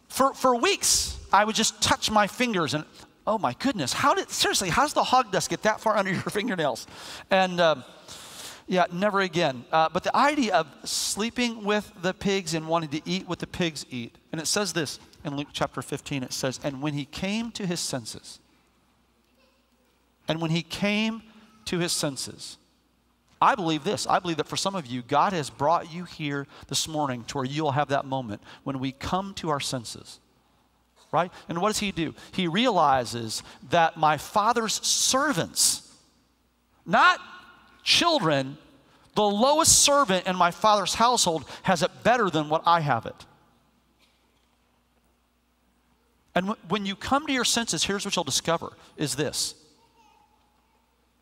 For, 0.09 0.35
for 0.35 0.57
weeks, 0.57 1.19
I 1.33 1.45
would 1.45 1.55
just 1.55 1.83
touch 1.83 2.11
my 2.11 2.27
fingers 2.27 2.75
and, 2.75 2.85
oh 3.27 3.39
my 3.39 3.55
goodness, 3.59 3.93
how 3.93 4.15
did, 4.15 4.31
seriously, 4.31 4.71
how 4.71 4.83
does 4.83 4.95
the 4.95 5.05
hog 5.05 5.31
dust 5.33 5.51
get 5.51 5.63
that 5.63 5.81
far 5.81 5.97
under 5.99 6.11
your 6.11 6.23
fingernails? 6.23 6.87
And, 7.31 7.61
um, 7.61 7.85
yeah, 8.67 8.87
never 8.93 9.21
again. 9.21 9.65
Uh, 9.73 9.89
but 9.93 10.05
the 10.05 10.17
idea 10.17 10.55
of 10.55 10.67
sleeping 10.85 11.65
with 11.65 11.91
the 12.01 12.15
pigs 12.15 12.55
and 12.55 12.69
wanting 12.69 12.91
to 12.91 13.03
eat 13.05 13.29
what 13.29 13.39
the 13.39 13.47
pigs 13.47 13.85
eat. 13.91 14.17
And 14.31 14.41
it 14.41 14.47
says 14.47 14.73
this 14.73 14.99
in 15.25 15.37
Luke 15.37 15.49
chapter 15.53 15.83
15 15.83 16.23
it 16.23 16.33
says, 16.33 16.61
And 16.63 16.81
when 16.81 16.95
he 16.95 17.05
came 17.05 17.51
to 17.53 17.67
his 17.67 17.81
senses, 17.81 18.39
and 20.29 20.41
when 20.41 20.51
he 20.51 20.63
came 20.63 21.23
to 21.67 21.79
his 21.79 21.93
senses, 21.93 22.57
I 23.41 23.57
believe 23.57 23.83
this. 23.83 24.07
I 24.07 24.21
believe 24.21 24.37
that 24.37 24.49
for 24.49 24.57
some 24.57 24.77
of 24.77 24.87
you, 24.87 25.03
God 25.03 25.33
has 25.33 25.51
brought 25.51 25.93
you 25.93 26.05
here 26.05 26.47
this 26.69 26.87
morning 26.87 27.25
to 27.25 27.39
where 27.39 27.45
you'll 27.45 27.73
have 27.73 27.89
that 27.89 28.05
moment 28.05 28.41
when 28.63 28.79
we 28.79 28.93
come 28.93 29.35
to 29.35 29.51
our 29.51 29.59
senses. 29.59 30.21
Right? 31.13 31.31
And 31.49 31.61
what 31.61 31.69
does 31.69 31.79
he 31.79 31.93
do? 31.93 32.15
He 32.33 32.49
realizes 32.49 33.43
that 33.71 33.99
my 33.99 34.17
father's 34.17 34.75
servants, 34.85 35.95
not 36.87 37.21
children, 37.85 38.57
the 39.15 39.23
lowest 39.23 39.81
servant 39.81 40.27
in 40.27 40.37
my 40.37 40.51
father's 40.51 40.95
household 40.95 41.45
has 41.65 41.83
it 41.83 41.91
better 42.03 42.31
than 42.31 42.49
what 42.49 42.63
I 42.65 42.81
have 42.81 43.05
it. 43.05 43.27
And 46.35 46.47
w- 46.47 46.69
when 46.69 46.87
you 46.87 46.97
come 46.97 47.27
to 47.27 47.33
your 47.33 47.45
senses, 47.45 47.85
here's 47.85 48.05
what 48.05 48.17
you'll 48.17 48.25
discover 48.25 48.73
is 48.97 49.15
this 49.15 49.55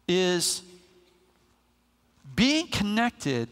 is 0.06 0.62
being 2.34 2.68
connected 2.68 3.48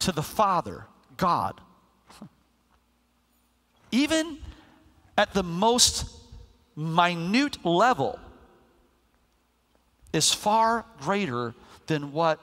to 0.00 0.12
the 0.12 0.22
Father, 0.22 0.86
God. 1.16 1.60
Even 3.90 4.38
at 5.18 5.34
the 5.34 5.42
most 5.42 6.08
minute 6.76 7.62
level 7.66 8.18
is 10.12 10.32
far 10.32 10.86
greater 11.00 11.54
than 11.88 12.12
what 12.12 12.40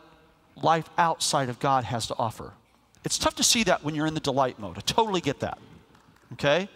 life 0.61 0.89
outside 0.97 1.49
of 1.49 1.57
God 1.59 1.85
has 1.85 2.07
to 2.07 2.15
offer. 2.17 2.51
It's 3.05 3.17
tough 3.17 3.35
to 3.35 3.43
see 3.43 3.63
that 3.63 3.83
when 3.83 3.95
you're 3.95 4.05
in 4.05 4.13
the 4.13 4.19
delight 4.19 4.59
mode. 4.59 4.77
I 4.77 4.81
totally 4.81 5.21
get 5.21 5.39
that. 5.39 5.57
Okay? 6.33 6.67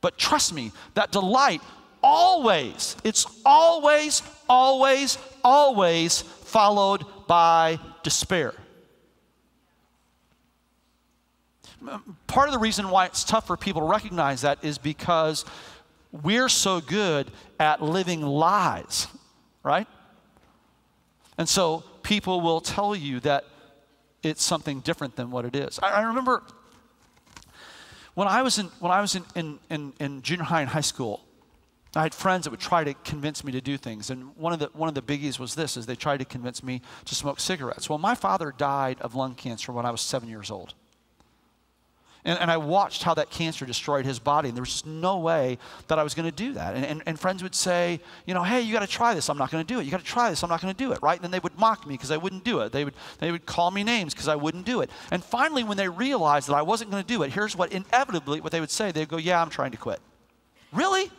But 0.00 0.18
trust 0.18 0.52
me, 0.52 0.72
that 0.94 1.12
delight 1.12 1.62
always, 2.02 2.96
it's 3.04 3.26
always, 3.46 4.22
always, 4.48 5.16
always 5.42 6.22
followed 6.22 7.04
by 7.26 7.78
despair. 8.02 8.52
Part 12.26 12.48
of 12.48 12.52
the 12.52 12.58
reason 12.58 12.90
why 12.90 13.06
it's 13.06 13.24
tough 13.24 13.46
for 13.46 13.56
people 13.56 13.82
to 13.82 13.86
recognize 13.86 14.42
that 14.42 14.64
is 14.64 14.78
because 14.78 15.44
we're 16.22 16.48
so 16.48 16.80
good 16.80 17.30
at 17.58 17.82
living 17.82 18.22
lies, 18.22 19.08
right? 19.62 19.86
And 21.36 21.48
so 21.48 21.82
people 22.02 22.40
will 22.40 22.60
tell 22.60 22.94
you 22.94 23.20
that 23.20 23.44
it's 24.22 24.42
something 24.42 24.80
different 24.80 25.16
than 25.16 25.30
what 25.30 25.44
it 25.44 25.56
is. 25.56 25.78
I, 25.82 25.90
I 25.90 26.02
remember 26.02 26.42
when 28.14 28.28
I 28.28 28.42
was 28.42 28.58
in, 28.58 28.66
when 28.78 28.92
I 28.92 29.00
was 29.00 29.16
in, 29.16 29.24
in, 29.34 29.58
in, 29.70 29.92
in 29.98 30.22
junior 30.22 30.44
high 30.44 30.60
and 30.60 30.70
high 30.70 30.80
school, 30.80 31.20
I 31.96 32.02
had 32.02 32.14
friends 32.14 32.44
that 32.44 32.50
would 32.50 32.60
try 32.60 32.84
to 32.84 32.94
convince 32.94 33.44
me 33.44 33.52
to 33.52 33.60
do 33.60 33.76
things. 33.76 34.10
And 34.10 34.36
one 34.36 34.52
of 34.52 34.58
the, 34.58 34.66
one 34.72 34.88
of 34.88 34.94
the 34.94 35.02
biggies 35.02 35.38
was 35.38 35.54
this, 35.54 35.76
is 35.76 35.86
they 35.86 35.96
tried 35.96 36.18
to 36.18 36.24
convince 36.24 36.62
me 36.62 36.80
to 37.04 37.14
smoke 37.14 37.38
cigarettes. 37.40 37.88
Well, 37.88 37.98
my 37.98 38.14
father 38.14 38.52
died 38.56 39.00
of 39.00 39.14
lung 39.14 39.34
cancer 39.34 39.72
when 39.72 39.86
I 39.86 39.90
was 39.90 40.00
seven 40.00 40.28
years 40.28 40.50
old. 40.50 40.74
And, 42.24 42.38
and 42.38 42.50
I 42.50 42.56
watched 42.56 43.02
how 43.02 43.12
that 43.14 43.28
cancer 43.30 43.66
destroyed 43.66 44.06
his 44.06 44.18
body, 44.18 44.48
and 44.48 44.56
there 44.56 44.62
was 44.62 44.70
just 44.70 44.86
no 44.86 45.18
way 45.18 45.58
that 45.88 45.98
I 45.98 46.02
was 46.02 46.14
going 46.14 46.28
to 46.28 46.34
do 46.34 46.54
that. 46.54 46.74
And, 46.74 46.84
and, 46.84 47.02
and, 47.04 47.20
friends 47.20 47.42
would 47.42 47.54
say, 47.54 48.00
you 48.24 48.32
know, 48.32 48.42
hey, 48.42 48.62
you 48.62 48.72
got 48.72 48.80
to 48.80 48.86
try 48.86 49.12
this. 49.12 49.28
I'm 49.28 49.36
not 49.36 49.50
going 49.50 49.64
to 49.64 49.74
do 49.74 49.78
it. 49.78 49.84
You 49.84 49.90
got 49.90 50.00
to 50.00 50.06
try 50.06 50.30
this. 50.30 50.42
I'm 50.42 50.48
not 50.48 50.62
going 50.62 50.72
to 50.72 50.78
do 50.78 50.92
it, 50.92 51.02
right? 51.02 51.16
And 51.16 51.24
then 51.24 51.30
they 51.30 51.38
would 51.38 51.58
mock 51.58 51.86
me 51.86 51.94
because 51.94 52.10
I 52.10 52.16
wouldn't 52.16 52.42
do 52.42 52.60
it. 52.60 52.72
They 52.72 52.84
would, 52.84 52.94
they 53.18 53.30
would 53.30 53.44
call 53.44 53.70
me 53.70 53.84
names 53.84 54.14
because 54.14 54.28
I 54.28 54.36
wouldn't 54.36 54.64
do 54.64 54.80
it. 54.80 54.88
And 55.10 55.22
finally, 55.22 55.64
when 55.64 55.76
they 55.76 55.88
realized 55.88 56.48
that 56.48 56.54
I 56.54 56.62
wasn't 56.62 56.90
going 56.90 57.02
to 57.02 57.06
do 57.06 57.22
it, 57.24 57.32
here's 57.32 57.54
what 57.54 57.72
inevitably 57.72 58.40
what 58.40 58.52
they 58.52 58.60
would 58.60 58.70
say. 58.70 58.90
They'd 58.90 59.08
go, 59.08 59.18
yeah, 59.18 59.42
I'm 59.42 59.50
trying 59.50 59.72
to 59.72 59.78
quit. 59.78 60.00
Really? 60.72 61.10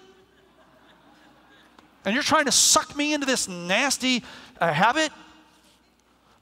And 2.04 2.15
you're 2.15 2.24
trying 2.24 2.46
to 2.46 2.52
suck 2.52 2.96
me 2.96 3.13
into 3.13 3.28
this 3.28 3.48
nasty 3.48 4.24
uh, 4.60 4.74
habit? 4.74 5.12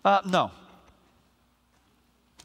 Uh, 0.05 0.21
no. 0.25 0.51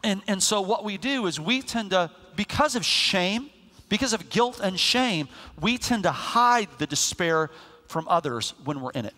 And, 0.02 0.22
and 0.26 0.42
so 0.42 0.60
what 0.60 0.84
we 0.84 0.96
do 0.96 1.26
is 1.26 1.40
we 1.40 1.62
tend 1.62 1.90
to, 1.90 2.10
because 2.36 2.76
of 2.76 2.84
shame, 2.84 3.50
because 3.88 4.12
of 4.12 4.30
guilt 4.30 4.60
and 4.62 4.78
shame, 4.78 5.28
we 5.60 5.78
tend 5.78 6.04
to 6.04 6.12
hide 6.12 6.68
the 6.78 6.86
despair 6.86 7.50
from 7.86 8.06
others 8.08 8.54
when 8.64 8.80
we're 8.80 8.90
in 8.92 9.06
it. 9.06 9.14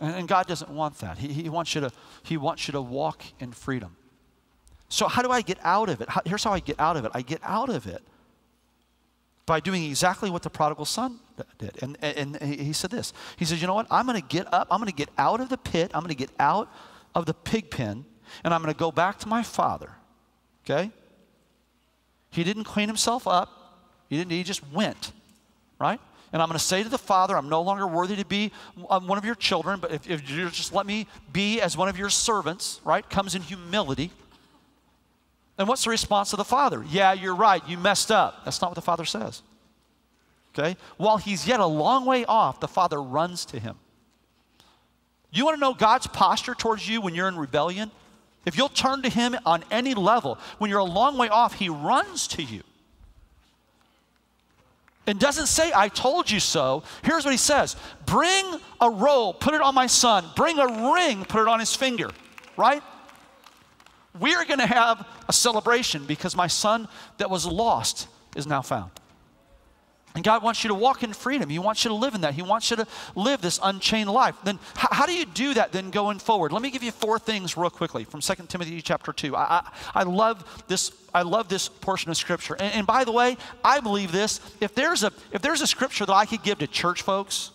And, 0.00 0.14
and 0.16 0.28
God 0.28 0.46
doesn't 0.46 0.70
want 0.70 0.98
that. 0.98 1.18
He, 1.18 1.28
he, 1.28 1.48
wants 1.48 1.74
you 1.74 1.82
to, 1.82 1.90
he 2.22 2.36
wants 2.36 2.66
you 2.66 2.72
to 2.72 2.82
walk 2.82 3.22
in 3.38 3.52
freedom. 3.52 3.96
So, 4.88 5.08
how 5.08 5.22
do 5.22 5.30
I 5.30 5.40
get 5.40 5.58
out 5.62 5.88
of 5.88 6.00
it? 6.00 6.08
How, 6.08 6.20
here's 6.24 6.44
how 6.44 6.52
I 6.52 6.60
get 6.60 6.78
out 6.78 6.96
of 6.96 7.04
it 7.04 7.12
I 7.14 7.22
get 7.22 7.40
out 7.42 7.68
of 7.68 7.86
it 7.86 8.02
by 9.46 9.60
doing 9.60 9.84
exactly 9.84 10.30
what 10.30 10.42
the 10.42 10.50
prodigal 10.50 10.84
son 10.84 11.18
did. 11.58 11.78
And, 11.82 11.98
and, 12.00 12.40
and 12.40 12.54
he 12.54 12.72
said 12.72 12.90
this 12.90 13.12
He 13.36 13.44
says, 13.44 13.60
You 13.60 13.66
know 13.66 13.74
what? 13.74 13.86
I'm 13.90 14.06
going 14.06 14.20
to 14.20 14.26
get 14.26 14.52
up, 14.52 14.68
I'm 14.70 14.78
going 14.78 14.90
to 14.90 14.94
get 14.94 15.10
out 15.18 15.40
of 15.40 15.48
the 15.48 15.58
pit, 15.58 15.90
I'm 15.94 16.00
going 16.00 16.10
to 16.10 16.14
get 16.14 16.30
out 16.38 16.68
of 17.14 17.26
the 17.26 17.34
pig 17.34 17.70
pen, 17.70 18.04
and 18.42 18.52
I'm 18.52 18.62
going 18.62 18.72
to 18.72 18.78
go 18.78 18.90
back 18.90 19.18
to 19.20 19.28
my 19.28 19.42
father. 19.42 19.90
Okay? 20.64 20.90
He 22.30 22.42
didn't 22.42 22.64
clean 22.64 22.88
himself 22.88 23.28
up. 23.28 23.50
He 24.08 24.16
didn't, 24.16 24.32
he 24.32 24.42
just 24.42 24.66
went. 24.72 25.12
Right? 25.78 26.00
And 26.32 26.42
I'm 26.42 26.48
going 26.48 26.58
to 26.58 26.64
say 26.64 26.82
to 26.82 26.88
the 26.88 26.98
Father, 26.98 27.36
I'm 27.36 27.48
no 27.48 27.62
longer 27.62 27.86
worthy 27.86 28.16
to 28.16 28.24
be 28.24 28.50
um, 28.90 29.06
one 29.06 29.18
of 29.18 29.24
your 29.24 29.36
children, 29.36 29.78
but 29.78 29.92
if, 29.92 30.10
if 30.10 30.28
you 30.28 30.50
just 30.50 30.72
let 30.72 30.84
me 30.84 31.06
be 31.32 31.60
as 31.60 31.76
one 31.76 31.88
of 31.88 31.96
your 31.96 32.10
servants, 32.10 32.80
right? 32.84 33.08
Comes 33.08 33.36
in 33.36 33.42
humility. 33.42 34.10
And 35.58 35.68
what's 35.68 35.84
the 35.84 35.90
response 35.90 36.32
of 36.32 36.38
the 36.38 36.44
Father? 36.44 36.84
Yeah, 36.90 37.12
you're 37.12 37.36
right. 37.36 37.62
You 37.68 37.78
messed 37.78 38.10
up. 38.10 38.44
That's 38.44 38.60
not 38.60 38.70
what 38.70 38.74
the 38.74 38.82
Father 38.82 39.04
says. 39.04 39.42
Okay? 40.58 40.76
While 40.96 41.18
he's 41.18 41.46
yet 41.46 41.60
a 41.60 41.66
long 41.66 42.04
way 42.04 42.24
off, 42.24 42.58
the 42.58 42.66
Father 42.66 43.00
runs 43.00 43.44
to 43.46 43.60
him. 43.60 43.76
You 45.30 45.44
want 45.44 45.56
to 45.56 45.60
know 45.60 45.74
God's 45.74 46.08
posture 46.08 46.54
towards 46.54 46.88
you 46.88 47.00
when 47.00 47.14
you're 47.14 47.28
in 47.28 47.36
rebellion? 47.36 47.92
If 48.44 48.56
you'll 48.56 48.68
turn 48.68 49.02
to 49.02 49.08
Him 49.08 49.36
on 49.46 49.64
any 49.70 49.94
level, 49.94 50.38
when 50.58 50.70
you're 50.70 50.80
a 50.80 50.84
long 50.84 51.16
way 51.16 51.28
off, 51.28 51.54
He 51.54 51.68
runs 51.68 52.26
to 52.28 52.42
you. 52.42 52.62
And 55.06 55.20
doesn't 55.20 55.46
say, 55.46 55.70
I 55.74 55.88
told 55.88 56.30
you 56.30 56.40
so. 56.40 56.82
Here's 57.02 57.24
what 57.24 57.32
He 57.32 57.38
says 57.38 57.76
Bring 58.06 58.44
a 58.80 58.90
roll, 58.90 59.34
put 59.34 59.54
it 59.54 59.60
on 59.60 59.74
my 59.74 59.86
son. 59.86 60.24
Bring 60.36 60.58
a 60.58 60.92
ring, 60.92 61.24
put 61.24 61.42
it 61.42 61.48
on 61.48 61.60
his 61.60 61.74
finger. 61.74 62.10
Right? 62.56 62.82
We're 64.18 64.44
going 64.44 64.60
to 64.60 64.66
have 64.66 65.06
a 65.28 65.32
celebration 65.32 66.06
because 66.06 66.36
my 66.36 66.46
son 66.46 66.88
that 67.18 67.30
was 67.30 67.46
lost 67.46 68.06
is 68.36 68.46
now 68.46 68.62
found. 68.62 68.92
And 70.14 70.22
God 70.22 70.44
wants 70.44 70.62
you 70.62 70.68
to 70.68 70.74
walk 70.74 71.02
in 71.02 71.12
freedom. 71.12 71.50
He 71.50 71.58
wants 71.58 71.84
you 71.84 71.88
to 71.88 71.94
live 71.94 72.14
in 72.14 72.20
that. 72.20 72.34
He 72.34 72.42
wants 72.42 72.70
you 72.70 72.76
to 72.76 72.86
live 73.16 73.40
this 73.40 73.58
unchained 73.60 74.08
life. 74.08 74.36
Then, 74.44 74.60
how, 74.76 74.88
how 74.92 75.06
do 75.06 75.12
you 75.12 75.24
do 75.24 75.54
that 75.54 75.72
then 75.72 75.90
going 75.90 76.20
forward? 76.20 76.52
Let 76.52 76.62
me 76.62 76.70
give 76.70 76.84
you 76.84 76.92
four 76.92 77.18
things 77.18 77.56
real 77.56 77.68
quickly 77.68 78.04
from 78.04 78.20
2 78.20 78.34
Timothy 78.46 78.80
chapter 78.80 79.12
2. 79.12 79.34
I, 79.34 79.42
I, 79.42 79.70
I 79.92 80.02
love 80.04 80.64
this. 80.68 80.92
I 81.12 81.22
love 81.22 81.48
this 81.48 81.68
portion 81.68 82.12
of 82.12 82.16
scripture. 82.16 82.54
And, 82.54 82.72
and 82.74 82.86
by 82.86 83.02
the 83.02 83.10
way, 83.10 83.36
I 83.64 83.80
believe 83.80 84.12
this. 84.12 84.40
If 84.60 84.74
there's, 84.76 85.02
a, 85.02 85.12
if 85.32 85.42
there's 85.42 85.62
a 85.62 85.66
scripture 85.66 86.06
that 86.06 86.14
I 86.14 86.26
could 86.26 86.44
give 86.44 86.58
to 86.58 86.68
church 86.68 87.02
folks 87.02 87.50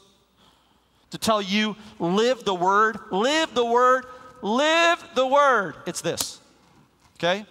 to 1.12 1.18
tell 1.18 1.42
you, 1.42 1.78
live 1.98 2.44
the 2.44 2.54
word, 2.54 3.00
live 3.10 3.54
the 3.54 3.66
word, 3.66 4.06
live 4.42 5.04
the 5.16 5.26
word, 5.26 5.76
it's 5.86 6.02
this. 6.02 6.40
Okay? 7.16 7.46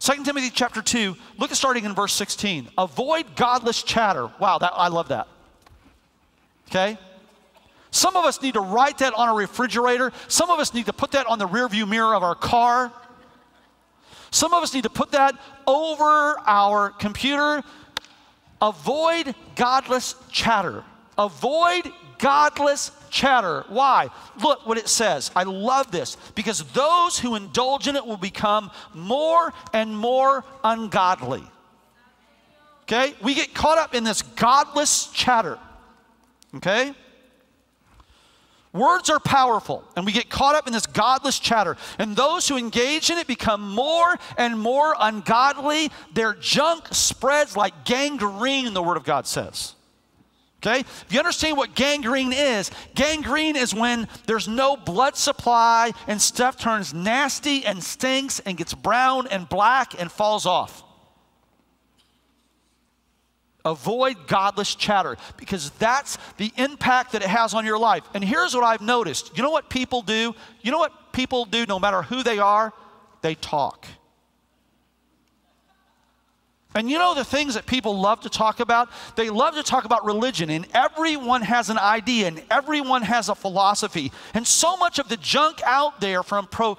2 0.00 0.24
Timothy 0.24 0.50
chapter 0.50 0.80
2, 0.80 1.16
look 1.38 1.50
at 1.50 1.56
starting 1.56 1.84
in 1.84 1.94
verse 1.94 2.12
16. 2.12 2.68
Avoid 2.78 3.34
godless 3.34 3.82
chatter. 3.82 4.30
Wow, 4.38 4.58
that, 4.58 4.72
I 4.74 4.88
love 4.88 5.08
that. 5.08 5.26
Okay? 6.68 6.98
Some 7.90 8.16
of 8.16 8.24
us 8.24 8.40
need 8.42 8.54
to 8.54 8.60
write 8.60 8.98
that 8.98 9.14
on 9.14 9.28
a 9.28 9.34
refrigerator. 9.34 10.12
Some 10.28 10.50
of 10.50 10.60
us 10.60 10.74
need 10.74 10.86
to 10.86 10.92
put 10.92 11.12
that 11.12 11.26
on 11.26 11.38
the 11.38 11.48
rearview 11.48 11.88
mirror 11.88 12.14
of 12.14 12.22
our 12.22 12.34
car. 12.34 12.92
Some 14.30 14.52
of 14.52 14.62
us 14.62 14.74
need 14.74 14.82
to 14.82 14.90
put 14.90 15.12
that 15.12 15.34
over 15.66 16.38
our 16.46 16.90
computer. 16.90 17.62
Avoid 18.60 19.34
godless 19.56 20.14
chatter. 20.30 20.84
Avoid 21.16 21.90
godless 22.18 22.90
chatter. 23.10 23.64
Why? 23.68 24.08
Look 24.42 24.66
what 24.66 24.78
it 24.78 24.88
says. 24.88 25.30
I 25.34 25.44
love 25.44 25.90
this 25.90 26.16
because 26.34 26.62
those 26.72 27.18
who 27.18 27.34
indulge 27.34 27.88
in 27.88 27.96
it 27.96 28.06
will 28.06 28.16
become 28.16 28.70
more 28.94 29.52
and 29.72 29.96
more 29.96 30.44
ungodly. 30.64 31.44
Okay? 32.82 33.14
We 33.22 33.34
get 33.34 33.54
caught 33.54 33.78
up 33.78 33.94
in 33.94 34.04
this 34.04 34.22
godless 34.22 35.08
chatter. 35.08 35.58
Okay? 36.56 36.94
Words 38.72 39.08
are 39.08 39.18
powerful, 39.18 39.82
and 39.96 40.04
we 40.04 40.12
get 40.12 40.28
caught 40.28 40.54
up 40.54 40.66
in 40.66 40.72
this 40.72 40.86
godless 40.86 41.38
chatter. 41.38 41.76
And 41.98 42.14
those 42.14 42.46
who 42.46 42.56
engage 42.56 43.10
in 43.10 43.16
it 43.16 43.26
become 43.26 43.74
more 43.74 44.16
and 44.36 44.58
more 44.60 44.94
ungodly. 45.00 45.90
Their 46.12 46.34
junk 46.34 46.88
spreads 46.92 47.56
like 47.56 47.84
gangrene, 47.84 48.74
the 48.74 48.82
Word 48.82 48.98
of 48.98 49.04
God 49.04 49.26
says. 49.26 49.74
Okay? 50.60 50.80
If 50.80 51.06
you 51.10 51.18
understand 51.18 51.56
what 51.56 51.74
gangrene 51.74 52.32
is, 52.32 52.70
gangrene 52.94 53.56
is 53.56 53.72
when 53.72 54.08
there's 54.26 54.48
no 54.48 54.76
blood 54.76 55.16
supply 55.16 55.92
and 56.08 56.20
stuff 56.20 56.58
turns 56.58 56.92
nasty 56.92 57.64
and 57.64 57.82
stinks 57.82 58.40
and 58.40 58.56
gets 58.56 58.74
brown 58.74 59.28
and 59.28 59.48
black 59.48 60.00
and 60.00 60.10
falls 60.10 60.46
off. 60.46 60.82
Avoid 63.64 64.26
godless 64.26 64.74
chatter 64.74 65.16
because 65.36 65.70
that's 65.72 66.18
the 66.38 66.50
impact 66.56 67.12
that 67.12 67.22
it 67.22 67.28
has 67.28 67.54
on 67.54 67.64
your 67.64 67.78
life. 67.78 68.02
And 68.14 68.24
here's 68.24 68.54
what 68.54 68.64
I've 68.64 68.80
noticed 68.80 69.36
you 69.36 69.42
know 69.42 69.50
what 69.50 69.68
people 69.68 70.02
do? 70.02 70.34
You 70.62 70.70
know 70.72 70.78
what 70.78 71.12
people 71.12 71.44
do 71.44 71.66
no 71.66 71.78
matter 71.78 72.02
who 72.02 72.22
they 72.22 72.38
are? 72.38 72.72
They 73.20 73.34
talk. 73.34 73.86
And 76.74 76.90
you 76.90 76.98
know 76.98 77.14
the 77.14 77.24
things 77.24 77.54
that 77.54 77.66
people 77.66 77.98
love 77.98 78.20
to 78.20 78.28
talk 78.28 78.60
about? 78.60 78.90
They 79.16 79.30
love 79.30 79.54
to 79.54 79.62
talk 79.62 79.84
about 79.84 80.04
religion, 80.04 80.50
and 80.50 80.66
everyone 80.74 81.42
has 81.42 81.70
an 81.70 81.78
idea 81.78 82.28
and 82.28 82.42
everyone 82.50 83.02
has 83.02 83.28
a 83.28 83.34
philosophy. 83.34 84.12
And 84.34 84.46
so 84.46 84.76
much 84.76 84.98
of 84.98 85.08
the 85.08 85.16
junk 85.16 85.62
out 85.64 86.00
there 86.00 86.22
from 86.22 86.46
pro, 86.46 86.76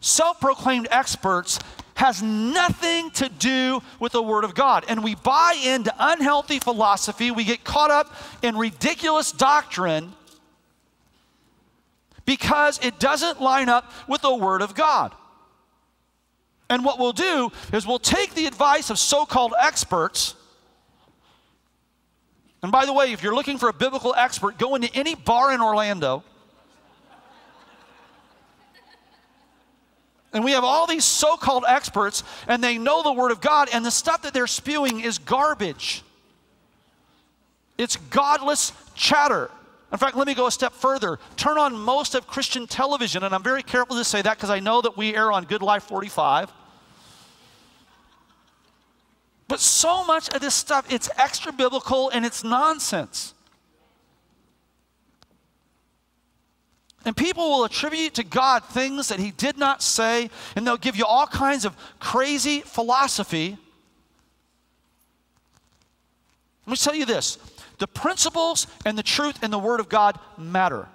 self 0.00 0.40
proclaimed 0.40 0.88
experts 0.90 1.60
has 1.94 2.22
nothing 2.22 3.10
to 3.12 3.28
do 3.28 3.80
with 4.00 4.12
the 4.12 4.22
Word 4.22 4.42
of 4.42 4.54
God. 4.54 4.84
And 4.88 5.04
we 5.04 5.14
buy 5.14 5.54
into 5.64 5.94
unhealthy 5.98 6.58
philosophy, 6.58 7.30
we 7.30 7.44
get 7.44 7.62
caught 7.62 7.92
up 7.92 8.12
in 8.42 8.56
ridiculous 8.56 9.30
doctrine 9.30 10.12
because 12.26 12.80
it 12.82 12.98
doesn't 12.98 13.40
line 13.40 13.68
up 13.68 13.92
with 14.08 14.22
the 14.22 14.34
Word 14.34 14.60
of 14.60 14.74
God. 14.74 15.14
And 16.70 16.84
what 16.84 16.98
we'll 16.98 17.12
do 17.12 17.52
is 17.72 17.86
we'll 17.86 17.98
take 17.98 18.34
the 18.34 18.46
advice 18.46 18.90
of 18.90 18.98
so 18.98 19.26
called 19.26 19.54
experts. 19.60 20.34
And 22.62 22.72
by 22.72 22.86
the 22.86 22.92
way, 22.92 23.12
if 23.12 23.22
you're 23.22 23.34
looking 23.34 23.58
for 23.58 23.68
a 23.68 23.72
biblical 23.74 24.14
expert, 24.16 24.58
go 24.58 24.74
into 24.74 24.90
any 24.94 25.14
bar 25.14 25.52
in 25.52 25.60
Orlando. 25.60 26.24
And 30.32 30.44
we 30.44 30.50
have 30.52 30.64
all 30.64 30.86
these 30.86 31.04
so 31.04 31.36
called 31.36 31.64
experts, 31.68 32.24
and 32.48 32.64
they 32.64 32.76
know 32.76 33.02
the 33.04 33.12
Word 33.12 33.30
of 33.30 33.40
God, 33.40 33.68
and 33.72 33.84
the 33.84 33.90
stuff 33.90 34.22
that 34.22 34.34
they're 34.34 34.48
spewing 34.48 35.00
is 35.00 35.18
garbage. 35.18 36.02
It's 37.78 37.96
godless 37.96 38.72
chatter. 38.94 39.50
In 39.94 39.98
fact, 39.98 40.16
let 40.16 40.26
me 40.26 40.34
go 40.34 40.48
a 40.48 40.50
step 40.50 40.72
further. 40.72 41.20
Turn 41.36 41.56
on 41.56 41.72
most 41.72 42.16
of 42.16 42.26
Christian 42.26 42.66
television, 42.66 43.22
and 43.22 43.32
I'm 43.32 43.44
very 43.44 43.62
careful 43.62 43.94
to 43.94 44.02
say 44.02 44.20
that 44.22 44.36
because 44.36 44.50
I 44.50 44.58
know 44.58 44.82
that 44.82 44.96
we 44.96 45.14
air 45.14 45.30
on 45.30 45.44
Good 45.44 45.62
Life 45.62 45.84
45. 45.84 46.52
But 49.46 49.60
so 49.60 50.04
much 50.04 50.34
of 50.34 50.40
this 50.40 50.52
stuff, 50.52 50.92
it's 50.92 51.08
extra 51.16 51.52
biblical 51.52 52.10
and 52.10 52.26
it's 52.26 52.42
nonsense. 52.42 53.34
And 57.04 57.16
people 57.16 57.48
will 57.48 57.64
attribute 57.64 58.14
to 58.14 58.24
God 58.24 58.64
things 58.64 59.06
that 59.10 59.20
He 59.20 59.30
did 59.30 59.56
not 59.56 59.80
say, 59.80 60.28
and 60.56 60.66
they'll 60.66 60.76
give 60.76 60.96
you 60.96 61.06
all 61.06 61.28
kinds 61.28 61.64
of 61.64 61.76
crazy 62.00 62.62
philosophy. 62.62 63.56
Let 66.66 66.70
me 66.72 66.76
tell 66.76 66.96
you 66.96 67.04
this 67.04 67.38
the 67.78 67.86
principles 67.86 68.66
and 68.84 68.96
the 68.96 69.02
truth 69.02 69.38
and 69.42 69.52
the 69.52 69.58
Word 69.58 69.80
of 69.80 69.88
God 69.88 70.18
matter. 70.38 70.88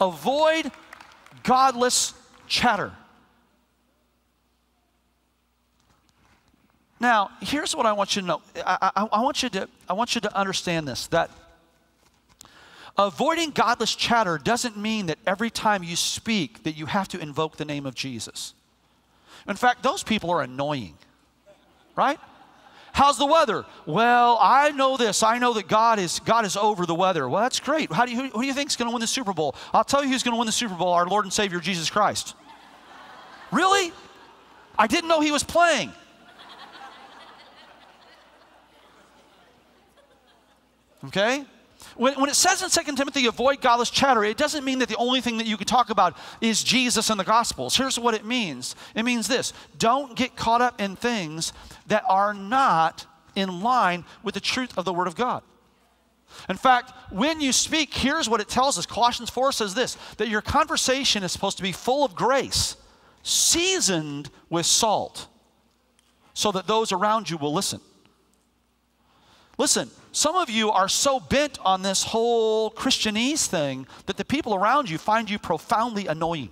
Avoid 0.00 0.70
godless 1.42 2.14
chatter. 2.46 2.92
Now, 7.00 7.30
here's 7.40 7.74
what 7.74 7.84
I 7.84 7.92
want 7.92 8.14
you 8.14 8.22
to 8.22 8.28
know. 8.28 8.42
I, 8.64 8.92
I, 8.94 9.08
I, 9.12 9.20
want 9.22 9.42
you 9.42 9.48
to, 9.50 9.68
I 9.88 9.92
want 9.92 10.14
you 10.14 10.20
to 10.20 10.36
understand 10.36 10.86
this 10.86 11.08
that 11.08 11.30
avoiding 12.96 13.50
godless 13.50 13.96
chatter 13.96 14.38
doesn't 14.38 14.76
mean 14.76 15.06
that 15.06 15.18
every 15.26 15.50
time 15.50 15.82
you 15.82 15.96
speak 15.96 16.62
that 16.62 16.76
you 16.76 16.86
have 16.86 17.08
to 17.08 17.18
invoke 17.18 17.56
the 17.56 17.64
name 17.64 17.86
of 17.86 17.96
Jesus. 17.96 18.54
In 19.48 19.56
fact, 19.56 19.82
those 19.82 20.04
people 20.04 20.30
are 20.30 20.42
annoying, 20.42 20.96
right? 21.96 22.20
How's 22.92 23.16
the 23.16 23.26
weather? 23.26 23.64
Well, 23.86 24.38
I 24.40 24.70
know 24.70 24.98
this. 24.98 25.22
I 25.22 25.38
know 25.38 25.54
that 25.54 25.66
God 25.66 25.98
is 25.98 26.20
God 26.20 26.44
is 26.44 26.56
over 26.56 26.84
the 26.84 26.94
weather. 26.94 27.26
Well, 27.28 27.42
that's 27.42 27.58
great. 27.58 27.90
How 27.90 28.04
do 28.04 28.12
you, 28.12 28.22
who, 28.22 28.28
who 28.28 28.40
do 28.42 28.46
you 28.46 28.52
think 28.52 28.68
is 28.68 28.76
going 28.76 28.88
to 28.88 28.92
win 28.92 29.00
the 29.00 29.06
Super 29.06 29.32
Bowl? 29.32 29.54
I'll 29.72 29.82
tell 29.82 30.04
you 30.04 30.10
who's 30.10 30.22
going 30.22 30.34
to 30.34 30.38
win 30.38 30.46
the 30.46 30.52
Super 30.52 30.74
Bowl. 30.74 30.92
Our 30.92 31.06
Lord 31.06 31.24
and 31.24 31.32
Savior 31.32 31.58
Jesus 31.58 31.88
Christ. 31.88 32.34
really? 33.50 33.92
I 34.78 34.86
didn't 34.86 35.08
know 35.08 35.20
He 35.20 35.32
was 35.32 35.42
playing. 35.42 35.92
Okay? 41.06 41.44
When, 41.96 42.14
when, 42.20 42.30
it 42.30 42.34
says 42.34 42.62
in 42.62 42.84
2 42.84 42.96
Timothy, 42.96 43.26
avoid 43.26 43.60
godless 43.60 43.90
chatter, 43.90 44.24
it 44.24 44.36
doesn't 44.36 44.64
mean 44.64 44.78
that 44.80 44.88
the 44.88 44.96
only 44.96 45.20
thing 45.20 45.38
that 45.38 45.46
you 45.46 45.56
can 45.56 45.66
talk 45.66 45.90
about 45.90 46.16
is 46.40 46.62
Jesus 46.62 47.10
and 47.10 47.18
the 47.18 47.24
Gospels. 47.24 47.76
Here's 47.76 47.98
what 47.98 48.14
it 48.14 48.24
means 48.24 48.74
it 48.94 49.04
means 49.04 49.28
this 49.28 49.52
don't 49.78 50.16
get 50.16 50.36
caught 50.36 50.62
up 50.62 50.80
in 50.80 50.96
things 50.96 51.52
that 51.86 52.04
are 52.08 52.34
not 52.34 53.06
in 53.34 53.62
line 53.62 54.04
with 54.22 54.34
the 54.34 54.40
truth 54.40 54.76
of 54.76 54.84
the 54.84 54.92
Word 54.92 55.06
of 55.06 55.16
God. 55.16 55.42
In 56.48 56.56
fact, 56.56 56.92
when 57.12 57.40
you 57.40 57.52
speak, 57.52 57.92
here's 57.92 58.28
what 58.28 58.40
it 58.40 58.48
tells 58.48 58.78
us 58.78 58.86
Colossians 58.86 59.30
4 59.30 59.52
says 59.52 59.74
this 59.74 59.96
that 60.16 60.28
your 60.28 60.40
conversation 60.40 61.22
is 61.22 61.32
supposed 61.32 61.56
to 61.58 61.62
be 61.62 61.72
full 61.72 62.04
of 62.04 62.14
grace, 62.14 62.76
seasoned 63.22 64.30
with 64.48 64.66
salt, 64.66 65.28
so 66.34 66.52
that 66.52 66.66
those 66.66 66.92
around 66.92 67.28
you 67.28 67.36
will 67.36 67.52
listen. 67.52 67.80
Listen, 69.58 69.90
some 70.12 70.36
of 70.36 70.50
you 70.50 70.70
are 70.70 70.88
so 70.88 71.20
bent 71.20 71.58
on 71.64 71.82
this 71.82 72.02
whole 72.04 72.70
Christianese 72.70 73.46
thing 73.46 73.86
that 74.06 74.16
the 74.16 74.24
people 74.24 74.54
around 74.54 74.90
you 74.90 74.98
find 74.98 75.28
you 75.28 75.38
profoundly 75.38 76.06
annoying. 76.06 76.50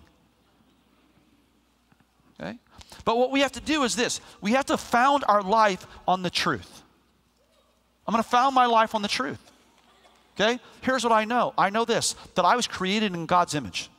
Okay? 2.40 2.58
But 3.04 3.18
what 3.18 3.30
we 3.30 3.40
have 3.40 3.52
to 3.52 3.60
do 3.60 3.82
is 3.82 3.96
this 3.96 4.20
we 4.40 4.52
have 4.52 4.66
to 4.66 4.76
found 4.76 5.24
our 5.28 5.42
life 5.42 5.86
on 6.06 6.22
the 6.22 6.30
truth. 6.30 6.82
I'm 8.06 8.12
going 8.12 8.22
to 8.22 8.28
found 8.28 8.54
my 8.54 8.66
life 8.66 8.94
on 8.94 9.02
the 9.02 9.08
truth. 9.08 9.38
Okay? 10.38 10.58
Here's 10.80 11.04
what 11.04 11.12
I 11.12 11.24
know 11.24 11.52
I 11.56 11.70
know 11.70 11.84
this 11.84 12.14
that 12.34 12.44
I 12.44 12.56
was 12.56 12.66
created 12.66 13.14
in 13.14 13.26
God's 13.26 13.54
image. 13.54 13.90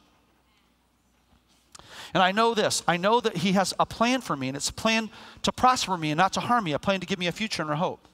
And 2.13 2.21
I 2.21 2.31
know 2.31 2.53
this 2.53 2.83
I 2.87 2.97
know 2.97 3.21
that 3.21 3.37
He 3.37 3.53
has 3.53 3.73
a 3.79 3.85
plan 3.85 4.21
for 4.21 4.35
me, 4.35 4.47
and 4.47 4.57
it's 4.57 4.69
a 4.69 4.73
plan 4.73 5.09
to 5.43 5.51
prosper 5.51 5.97
me 5.97 6.11
and 6.11 6.17
not 6.17 6.33
to 6.33 6.39
harm 6.39 6.63
me, 6.63 6.73
a 6.73 6.79
plan 6.79 6.99
to 6.99 7.05
give 7.05 7.19
me 7.19 7.27
a 7.27 7.31
future 7.31 7.61
and 7.61 7.71
a 7.71 7.75
hope. 7.75 8.07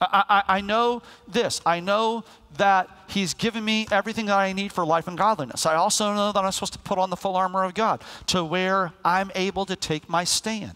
I, 0.00 0.24
I, 0.28 0.56
I, 0.56 0.60
know 0.60 1.02
this. 1.26 1.60
I 1.64 1.80
know 1.80 2.24
that 2.58 2.88
He's 3.08 3.32
given 3.32 3.64
me 3.64 3.86
everything 3.90 4.26
that 4.26 4.36
I 4.36 4.52
need 4.52 4.72
for 4.72 4.84
life 4.84 5.08
and 5.08 5.16
godliness. 5.16 5.64
I 5.64 5.76
also 5.76 6.12
know 6.12 6.32
that 6.32 6.44
I'm 6.44 6.52
supposed 6.52 6.74
to 6.74 6.78
put 6.78 6.98
on 6.98 7.08
the 7.08 7.16
full 7.16 7.36
armor 7.36 7.64
of 7.64 7.74
God 7.74 8.02
to 8.26 8.44
where 8.44 8.92
I'm 9.04 9.30
able 9.34 9.64
to 9.66 9.76
take 9.76 10.08
my 10.08 10.24
stand. 10.24 10.74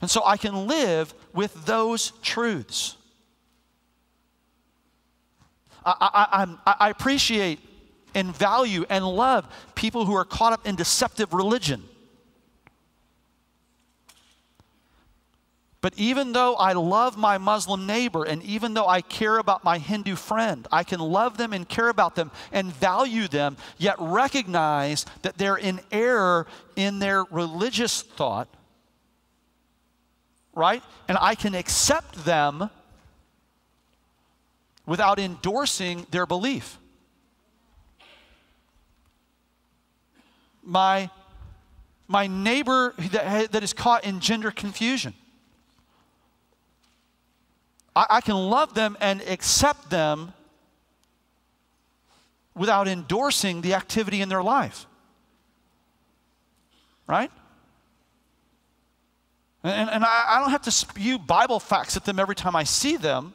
And 0.00 0.10
so 0.10 0.24
I 0.24 0.36
can 0.36 0.66
live 0.66 1.14
with 1.32 1.66
those 1.66 2.12
truths. 2.22 2.96
I, 5.84 6.56
I, 6.66 6.74
I 6.78 6.90
appreciate 6.90 7.60
and 8.14 8.34
value 8.36 8.84
and 8.88 9.06
love 9.06 9.46
people 9.74 10.04
who 10.04 10.14
are 10.14 10.24
caught 10.24 10.52
up 10.52 10.66
in 10.66 10.76
deceptive 10.76 11.32
religion. 11.32 11.82
But 15.82 15.94
even 15.98 16.32
though 16.32 16.54
I 16.54 16.74
love 16.74 17.18
my 17.18 17.38
Muslim 17.38 17.86
neighbor 17.86 18.22
and 18.22 18.40
even 18.44 18.72
though 18.72 18.86
I 18.86 19.00
care 19.00 19.38
about 19.38 19.64
my 19.64 19.78
Hindu 19.78 20.14
friend, 20.14 20.66
I 20.70 20.84
can 20.84 21.00
love 21.00 21.36
them 21.36 21.52
and 21.52 21.68
care 21.68 21.88
about 21.88 22.14
them 22.14 22.30
and 22.52 22.72
value 22.72 23.26
them, 23.26 23.56
yet 23.78 23.96
recognize 23.98 25.04
that 25.22 25.38
they're 25.38 25.56
in 25.56 25.80
error 25.90 26.46
in 26.76 27.00
their 27.00 27.24
religious 27.24 28.00
thought, 28.00 28.46
right? 30.54 30.84
And 31.08 31.18
I 31.20 31.34
can 31.34 31.56
accept 31.56 32.24
them 32.24 32.70
without 34.86 35.18
endorsing 35.18 36.06
their 36.12 36.26
belief. 36.26 36.78
My, 40.62 41.10
my 42.06 42.28
neighbor 42.28 42.94
that, 43.10 43.50
that 43.50 43.64
is 43.64 43.72
caught 43.72 44.04
in 44.04 44.20
gender 44.20 44.52
confusion. 44.52 45.14
I, 47.94 48.06
I 48.10 48.20
can 48.20 48.36
love 48.36 48.74
them 48.74 48.96
and 49.00 49.20
accept 49.22 49.90
them 49.90 50.32
without 52.54 52.88
endorsing 52.88 53.60
the 53.62 53.74
activity 53.74 54.20
in 54.20 54.28
their 54.28 54.42
life. 54.42 54.86
Right? 57.06 57.30
And, 59.64 59.90
and 59.90 60.04
I, 60.04 60.24
I, 60.28 60.40
don't 60.40 60.50
have 60.50 60.62
to 60.62 60.70
spew 60.70 61.18
Bible 61.18 61.60
facts 61.60 61.96
at 61.96 62.04
them 62.04 62.18
every 62.18 62.34
time 62.34 62.56
I 62.56 62.64
see 62.64 62.96
them. 62.96 63.32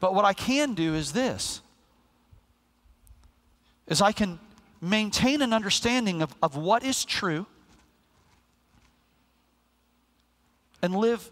But 0.00 0.14
what 0.14 0.24
I 0.24 0.32
can 0.32 0.74
do 0.74 0.94
is 0.94 1.12
this 1.12 1.60
is 3.86 4.02
I 4.02 4.12
can 4.12 4.38
maintain 4.80 5.42
an 5.42 5.52
understanding 5.52 6.22
of, 6.22 6.34
of 6.42 6.56
what 6.56 6.82
is 6.82 7.04
true 7.04 7.46
and 10.82 10.94
live 10.94 11.30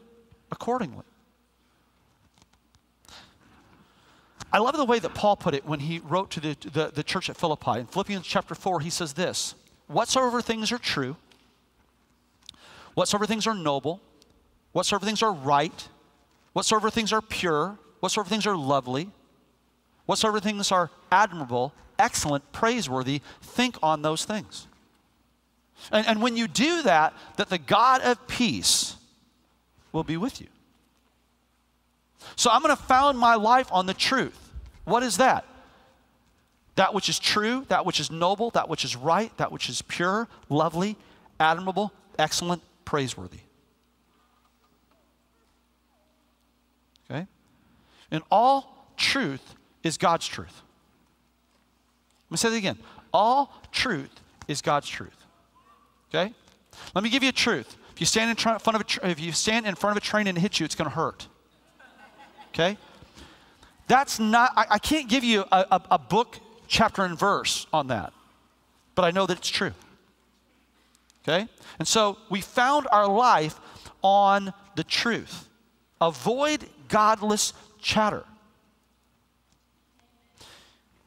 accordingly. 0.54 1.04
I 4.52 4.58
love 4.58 4.76
the 4.76 4.84
way 4.84 5.00
that 5.00 5.14
Paul 5.14 5.34
put 5.34 5.52
it 5.52 5.66
when 5.66 5.80
he 5.80 5.98
wrote 5.98 6.30
to 6.30 6.40
the, 6.40 6.56
the, 6.72 6.92
the 6.94 7.02
church 7.02 7.28
at 7.28 7.36
Philippi. 7.36 7.80
In 7.80 7.86
Philippians 7.86 8.24
chapter 8.24 8.54
4, 8.54 8.78
he 8.80 8.88
says 8.88 9.14
this 9.14 9.56
Whatsoever 9.88 10.40
things 10.40 10.70
are 10.70 10.78
true, 10.78 11.16
whatsoever 12.94 13.26
things 13.26 13.48
are 13.48 13.54
noble, 13.54 14.00
whatsoever 14.72 15.04
things 15.04 15.24
are 15.24 15.32
right, 15.32 15.88
whatsoever 16.52 16.88
things 16.88 17.12
are 17.12 17.20
pure, 17.20 17.76
whatsoever 17.98 18.28
things 18.28 18.46
are 18.46 18.56
lovely, 18.56 19.10
whatsoever 20.06 20.38
things 20.38 20.70
are 20.70 20.88
admirable, 21.10 21.74
excellent, 21.98 22.52
praiseworthy, 22.52 23.22
think 23.42 23.76
on 23.82 24.02
those 24.02 24.24
things. 24.24 24.68
And, 25.90 26.06
and 26.06 26.22
when 26.22 26.36
you 26.36 26.46
do 26.46 26.82
that, 26.82 27.12
that 27.38 27.50
the 27.50 27.58
God 27.58 28.02
of 28.02 28.24
peace 28.28 28.93
will 29.94 30.04
be 30.04 30.18
with 30.18 30.40
you. 30.40 30.48
So 32.36 32.50
I'm 32.50 32.60
going 32.62 32.76
to 32.76 32.82
found 32.82 33.18
my 33.18 33.36
life 33.36 33.68
on 33.72 33.86
the 33.86 33.94
truth. 33.94 34.50
What 34.84 35.02
is 35.02 35.16
that? 35.18 35.46
That 36.74 36.92
which 36.92 37.08
is 37.08 37.18
true, 37.18 37.64
that 37.68 37.86
which 37.86 38.00
is 38.00 38.10
noble, 38.10 38.50
that 38.50 38.68
which 38.68 38.84
is 38.84 38.96
right, 38.96 39.34
that 39.38 39.52
which 39.52 39.68
is 39.68 39.80
pure, 39.82 40.28
lovely, 40.48 40.96
admirable, 41.38 41.92
excellent, 42.18 42.60
praiseworthy. 42.84 43.38
Okay? 47.08 47.26
And 48.10 48.22
all 48.30 48.88
truth 48.96 49.54
is 49.84 49.96
God's 49.96 50.26
truth. 50.26 50.62
Let 52.26 52.32
me 52.32 52.36
say 52.38 52.50
that 52.50 52.56
again. 52.56 52.78
All 53.12 53.54
truth 53.70 54.10
is 54.48 54.60
God's 54.60 54.88
truth. 54.88 55.24
Okay? 56.12 56.34
Let 56.94 57.04
me 57.04 57.10
give 57.10 57.22
you 57.22 57.28
a 57.28 57.32
truth. 57.32 57.76
If 57.94 58.00
you 58.00 58.06
stand 58.06 58.30
in 58.30 58.36
front 58.36 58.74
of 58.74 58.80
a 58.80 58.84
tra- 58.84 59.08
if 59.08 59.20
you 59.20 59.30
stand 59.30 59.66
in 59.66 59.76
front 59.76 59.96
of 59.96 60.02
a 60.02 60.04
train 60.04 60.26
and 60.26 60.36
it 60.36 60.40
hits 60.40 60.58
you, 60.58 60.64
it's 60.64 60.74
going 60.74 60.90
to 60.90 60.96
hurt. 60.96 61.28
Okay? 62.48 62.76
That's 63.86 64.18
not. 64.18 64.52
I, 64.56 64.66
I 64.70 64.78
can't 64.78 65.08
give 65.08 65.22
you 65.22 65.44
a, 65.52 65.66
a, 65.70 65.82
a 65.92 65.98
book, 65.98 66.38
chapter, 66.66 67.04
and 67.04 67.16
verse 67.16 67.66
on 67.72 67.86
that, 67.88 68.12
but 68.94 69.04
I 69.04 69.12
know 69.12 69.26
that 69.26 69.38
it's 69.38 69.48
true. 69.48 69.72
Okay? 71.22 71.48
And 71.78 71.86
so 71.86 72.18
we 72.30 72.40
found 72.40 72.88
our 72.90 73.06
life 73.06 73.60
on 74.02 74.52
the 74.74 74.84
truth. 74.84 75.48
Avoid 76.00 76.66
godless 76.88 77.52
chatter. 77.80 78.24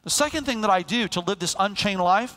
The 0.04 0.10
second 0.10 0.44
thing 0.44 0.62
that 0.62 0.70
I 0.70 0.80
do 0.80 1.06
to 1.08 1.20
live 1.20 1.38
this 1.38 1.54
unchained 1.58 2.00
life, 2.00 2.34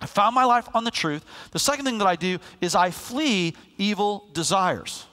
I 0.00 0.06
found 0.06 0.34
my 0.34 0.44
life 0.44 0.68
on 0.74 0.84
the 0.84 0.90
truth. 0.90 1.24
The 1.50 1.58
second 1.58 1.84
thing 1.84 1.98
that 1.98 2.06
I 2.06 2.16
do 2.16 2.38
is 2.60 2.74
I 2.74 2.90
flee 2.90 3.54
evil 3.78 4.28
desires. 4.32 5.06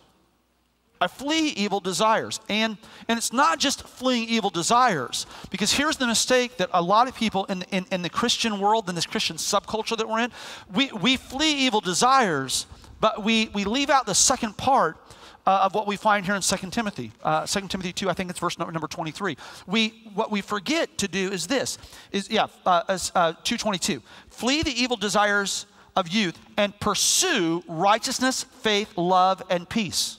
I 1.02 1.08
flee 1.08 1.50
evil 1.50 1.80
desires. 1.80 2.40
And, 2.50 2.78
and 3.08 3.18
it's 3.18 3.34
not 3.34 3.60
just 3.60 3.84
fleeing 3.84 4.30
evil 4.30 4.50
desires, 4.50 5.26
because 5.50 5.74
here's 5.74 5.98
the 5.98 6.08
mistake 6.08 6.58
that 6.58 6.70
a 6.74 6.82
lot 6.82 7.08
of 7.08 7.16
people 7.16 7.46
in, 7.46 7.64
in, 7.72 7.86
in 7.92 8.02
the 8.02 8.10
Christian 8.10 8.60
world, 8.60 8.88
in 8.88 8.96
this 8.96 9.06
Christian 9.06 9.38
subculture 9.38 9.98
that 9.98 10.08
we're 10.08 10.20
in, 10.20 10.32
we, 10.74 10.92
we 10.92 11.18
flee 11.18 11.54
evil 11.66 11.82
desires, 11.82 12.66
but 13.00 13.24
we, 13.24 13.50
we 13.54 13.66
leave 13.66 13.90
out 13.90 14.06
the 14.06 14.16
second 14.16 14.56
part 14.56 14.98
uh, 15.46 15.62
of 15.64 15.76
what 15.76 15.88
we 15.88 15.96
find 15.96 16.26
here 16.26 16.36
in 16.36 16.42
2 16.42 16.70
Timothy. 16.72 17.12
Uh, 17.24 17.46
2 17.46 17.68
Timothy 17.68 17.94
2, 17.94 18.10
I 18.10 18.14
think 18.14 18.30
it's 18.30 18.40
verse 18.40 18.58
number, 18.58 18.72
number 18.72 18.88
23. 18.88 19.38
We, 19.68 19.90
what 20.14 20.32
we 20.32 20.42
forget 20.42 20.98
to 21.00 21.08
do 21.08 21.32
is 21.32 21.48
this, 21.48 21.78
is, 22.12 22.30
yeah, 22.30 22.48
uh, 22.66 22.82
uh, 22.88 23.34
222. 23.44 24.02
Flee 24.30 24.64
the 24.64 24.72
evil 24.72 24.98
desires 24.98 25.68
of 25.96 26.08
youth 26.08 26.38
and 26.58 26.78
pursue 26.80 27.64
righteousness, 27.68 28.44
faith, 28.44 28.98
love, 28.98 29.42
and 29.50 29.70
peace. 29.70 30.18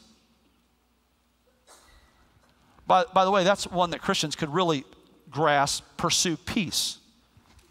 By, 2.87 3.05
by 3.13 3.25
the 3.25 3.31
way, 3.31 3.43
that's 3.43 3.67
one 3.67 3.91
that 3.91 4.01
Christians 4.01 4.37
could 4.37 4.53
really 4.53 4.85
grasp, 5.31 5.85
pursue 5.97 6.37
peace. 6.37 6.99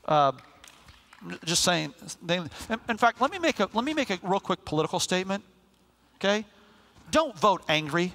Uh, 0.06 0.34
just 1.46 1.64
saying. 1.64 1.94
In 2.28 2.98
fact, 2.98 3.20
let 3.22 3.32
me 3.32 3.40
make 3.40 3.60
a 3.60 3.68
let 3.74 3.84
me 3.84 3.94
make 3.94 4.12
a 4.12 4.20
real 4.22 4.40
quick 4.40 4.64
political 4.64 5.00
statement. 5.00 5.44
Okay, 6.18 6.46
don't 7.12 7.38
vote 7.38 7.64
angry. 7.68 8.14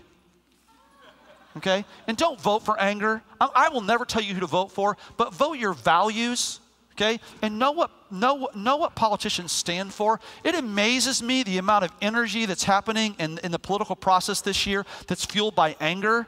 Okay? 1.57 1.85
And 2.07 2.17
don't 2.17 2.41
vote 2.41 2.61
for 2.61 2.79
anger. 2.81 3.23
I, 3.41 3.49
I, 3.55 3.69
will 3.71 3.81
never 3.81 4.05
tell 4.05 4.23
you 4.23 4.35
who 4.35 4.41
to 4.41 4.47
vote 4.47 4.71
for, 4.71 4.97
but 5.17 5.35
vote 5.35 5.59
your 5.59 5.73
values. 5.73 6.61
Okay? 6.93 7.19
And 7.43 7.59
know 7.59 7.73
what, 7.73 7.91
know, 8.11 8.49
know 8.55 8.77
what 8.77 8.95
politicians 8.95 9.53
stand 9.53 9.93
for. 9.93 10.21
It 10.45 10.55
amazes 10.55 11.23
me 11.23 11.43
the 11.43 11.59
amount 11.59 11.85
of 11.85 11.93
energy 12.01 12.47
that's 12.47 12.65
happening 12.65 13.17
in, 13.19 13.39
in 13.43 13.51
the 13.53 13.59
political 13.59 13.97
process 13.97 14.41
this 14.41 14.67
year 14.67 14.87
that's 15.07 15.25
fueled 15.25 15.55
by 15.55 15.77
anger. 15.81 16.27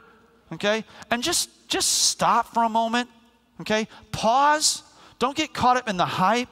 Okay? 0.51 0.83
And 1.09 1.23
just, 1.23 1.49
just 1.69 1.89
stop 1.89 2.53
for 2.53 2.63
a 2.63 2.69
moment. 2.69 3.09
Okay? 3.61 3.87
Pause. 4.11 4.83
Don't 5.19 5.37
get 5.37 5.53
caught 5.53 5.77
up 5.77 5.87
in 5.87 5.95
the 5.95 6.05
hype 6.05 6.49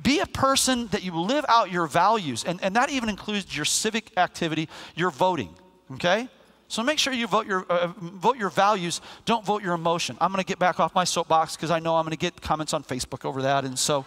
be 0.00 0.20
a 0.20 0.26
person 0.26 0.86
that 0.88 1.02
you 1.02 1.12
live 1.18 1.44
out 1.48 1.70
your 1.70 1.86
values, 1.86 2.44
and, 2.44 2.62
and 2.62 2.74
that 2.76 2.90
even 2.90 3.08
includes 3.08 3.54
your 3.54 3.64
civic 3.64 4.16
activity, 4.16 4.68
your 4.94 5.10
voting, 5.10 5.54
okay? 5.92 6.28
So 6.68 6.82
make 6.82 6.98
sure 6.98 7.12
you 7.12 7.26
vote 7.26 7.46
your, 7.46 7.66
uh, 7.68 7.88
vote 7.98 8.38
your 8.38 8.48
values, 8.48 9.02
don't 9.26 9.44
vote 9.44 9.62
your 9.62 9.74
emotion. 9.74 10.16
I'm 10.22 10.32
going 10.32 10.42
to 10.42 10.46
get 10.46 10.58
back 10.58 10.80
off 10.80 10.94
my 10.94 11.04
soapbox 11.04 11.54
because 11.54 11.70
I 11.70 11.78
know 11.80 11.96
I'm 11.96 12.04
going 12.04 12.12
to 12.12 12.16
get 12.16 12.40
comments 12.40 12.72
on 12.72 12.82
Facebook 12.82 13.26
over 13.26 13.42
that. 13.42 13.66
And 13.66 13.78
so, 13.78 14.06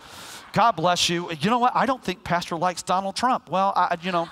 God 0.51 0.71
bless 0.71 1.07
you. 1.07 1.31
You 1.31 1.51
know 1.51 1.59
what? 1.59 1.75
I 1.75 1.85
don't 1.85 2.03
think 2.03 2.23
Pastor 2.23 2.55
likes 2.55 2.81
Donald 2.81 3.15
Trump. 3.15 3.51
Well, 3.51 3.71
I, 3.75 3.95
you 4.01 4.11
know. 4.11 4.27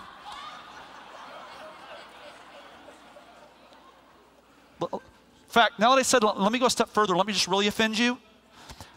In 4.82 5.00
fact, 5.48 5.78
now 5.78 5.92
that 5.92 6.00
I 6.00 6.02
said, 6.02 6.24
let 6.24 6.52
me 6.52 6.58
go 6.58 6.66
a 6.66 6.72
step 6.72 6.90
further. 6.90 7.16
Let 7.16 7.28
me 7.28 7.34
just 7.34 7.48
really 7.48 7.68
offend 7.68 8.00
you. 8.00 8.18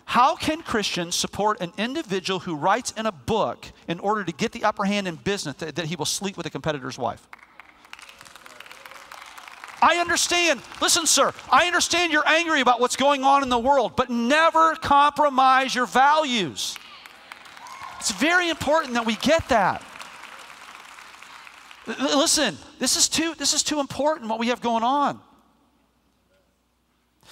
How 0.07 0.37
can 0.37 0.63
Christians 0.63 1.15
support 1.15 1.61
an 1.61 1.73
individual 1.77 2.41
who 2.41 2.55
writes 2.55 2.93
in 2.93 3.07
a 3.07 3.13
book 3.13 3.67
in 3.89 3.99
order 3.99 4.25
to 4.25 4.33
get 4.33 4.53
the 4.53 4.65
upper 4.65 4.85
hand 4.85 5.07
in 5.09 5.17
business 5.17 5.57
that, 5.57 5.75
that 5.77 5.87
he 5.87 5.97
will 5.97 6.07
sleep 6.07 6.37
with 6.37 6.47
a 6.47 6.51
competitor's 6.51 6.97
wife? 6.97 7.27
I 9.83 9.99
understand, 9.99 10.63
listen, 10.81 11.07
sir, 11.07 11.33
I 11.51 11.67
understand 11.67 12.13
you're 12.13 12.27
angry 12.27 12.61
about 12.61 12.81
what's 12.81 12.97
going 12.97 13.25
on 13.25 13.43
in 13.43 13.49
the 13.49 13.59
world, 13.59 13.95
but 13.95 14.09
never 14.09 14.75
compromise 14.77 15.75
your 15.75 15.87
values. 15.87 16.79
It's 17.99 18.13
very 18.13 18.49
important 18.49 18.95
that 18.95 19.05
we 19.05 19.17
get 19.17 19.49
that. 19.49 19.83
Listen, 21.87 22.57
this 22.79 22.97
is 22.97 23.09
too, 23.09 23.35
this 23.35 23.53
is 23.53 23.63
too 23.63 23.81
important 23.81 24.31
what 24.31 24.39
we 24.39 24.49
have 24.49 24.61
going 24.61 24.83
on. 24.83 25.21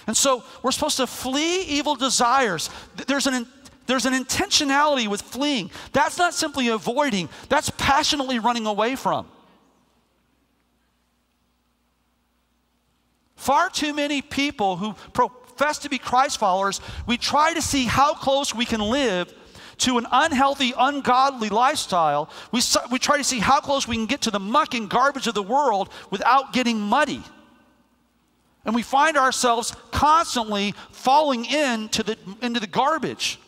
And 0.06 0.16
so 0.16 0.44
we're 0.62 0.72
supposed 0.72 0.98
to 0.98 1.06
flee 1.06 1.62
evil 1.62 1.94
desires. 1.94 2.70
There's 3.06 3.26
an, 3.26 3.46
there's 3.86 4.06
an 4.06 4.12
intentionality 4.12 5.08
with 5.08 5.22
fleeing. 5.22 5.70
That's 5.92 6.18
not 6.18 6.34
simply 6.34 6.68
avoiding, 6.68 7.28
that's 7.48 7.70
passionately 7.70 8.38
running 8.38 8.66
away 8.66 8.96
from. 8.96 9.26
Far 13.36 13.68
too 13.68 13.92
many 13.92 14.22
people 14.22 14.76
who 14.76 14.94
profess 15.12 15.78
to 15.80 15.90
be 15.90 15.98
Christ 15.98 16.38
followers, 16.38 16.80
we 17.06 17.18
try 17.18 17.52
to 17.52 17.60
see 17.60 17.84
how 17.84 18.14
close 18.14 18.54
we 18.54 18.64
can 18.64 18.80
live 18.80 19.32
to 19.78 19.98
an 19.98 20.06
unhealthy, 20.10 20.72
ungodly 20.76 21.48
lifestyle. 21.48 22.30
We, 22.52 22.60
we 22.90 22.98
try 22.98 23.18
to 23.18 23.24
see 23.24 23.40
how 23.40 23.60
close 23.60 23.86
we 23.86 23.96
can 23.96 24.06
get 24.06 24.22
to 24.22 24.30
the 24.30 24.40
muck 24.40 24.74
and 24.74 24.88
garbage 24.88 25.26
of 25.26 25.34
the 25.34 25.42
world 25.42 25.90
without 26.10 26.52
getting 26.52 26.80
muddy. 26.80 27.22
And 28.64 28.74
we 28.74 28.82
find 28.82 29.16
ourselves 29.16 29.76
constantly 29.90 30.74
falling 30.90 31.44
into 31.44 32.02
the, 32.02 32.16
into 32.40 32.60
the 32.60 32.66
garbage. 32.66 33.38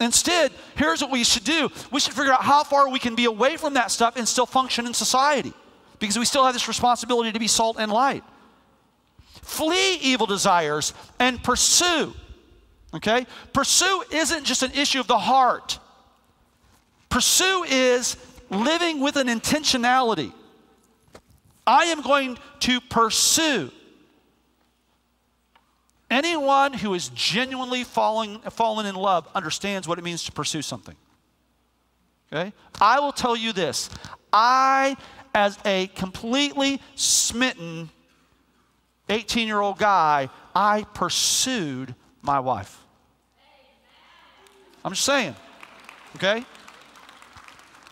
Instead, 0.00 0.52
here's 0.76 1.00
what 1.00 1.10
we 1.10 1.24
should 1.24 1.44
do 1.44 1.70
we 1.90 2.00
should 2.00 2.14
figure 2.14 2.32
out 2.32 2.42
how 2.42 2.62
far 2.62 2.88
we 2.88 2.98
can 2.98 3.14
be 3.14 3.24
away 3.24 3.56
from 3.56 3.74
that 3.74 3.90
stuff 3.90 4.16
and 4.16 4.26
still 4.26 4.46
function 4.46 4.86
in 4.86 4.94
society 4.94 5.52
because 5.98 6.18
we 6.18 6.24
still 6.24 6.44
have 6.44 6.54
this 6.54 6.68
responsibility 6.68 7.32
to 7.32 7.38
be 7.38 7.48
salt 7.48 7.76
and 7.78 7.90
light. 7.90 8.22
Flee 9.42 9.96
evil 9.96 10.26
desires 10.26 10.94
and 11.18 11.42
pursue. 11.42 12.12
Okay? 12.94 13.26
Pursue 13.52 14.04
isn't 14.12 14.44
just 14.44 14.62
an 14.62 14.72
issue 14.72 15.00
of 15.00 15.06
the 15.06 15.18
heart, 15.18 15.78
pursue 17.08 17.64
is 17.64 18.16
living 18.50 19.00
with 19.00 19.16
an 19.16 19.26
intentionality. 19.26 20.32
I 21.68 21.84
am 21.84 22.00
going 22.00 22.38
to 22.60 22.80
pursue. 22.80 23.70
Anyone 26.10 26.72
who 26.72 26.94
is 26.94 27.10
genuinely 27.10 27.84
falling, 27.84 28.40
fallen 28.40 28.86
in 28.86 28.94
love 28.94 29.28
understands 29.34 29.86
what 29.86 29.98
it 29.98 30.02
means 30.02 30.24
to 30.24 30.32
pursue 30.32 30.62
something. 30.62 30.96
Okay? 32.32 32.54
I 32.80 33.00
will 33.00 33.12
tell 33.12 33.36
you 33.36 33.52
this 33.52 33.90
I 34.32 34.96
as 35.34 35.58
a 35.66 35.88
completely 35.88 36.80
smitten 36.94 37.90
18 39.10 39.46
year 39.46 39.60
old 39.60 39.78
guy, 39.78 40.30
I 40.54 40.84
pursued 40.94 41.94
my 42.22 42.40
wife. 42.40 42.78
I'm 44.82 44.92
just 44.92 45.04
saying, 45.04 45.36
okay? 46.16 46.46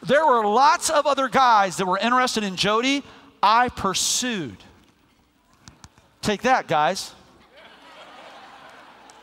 There 0.02 0.24
were 0.24 0.46
lots 0.46 0.88
of 0.88 1.06
other 1.06 1.28
guys 1.28 1.76
that 1.76 1.86
were 1.86 1.98
interested 1.98 2.44
in 2.44 2.56
Jody. 2.56 3.02
I 3.46 3.68
pursued. 3.68 4.56
Take 6.20 6.42
that, 6.42 6.66
guys. 6.66 7.14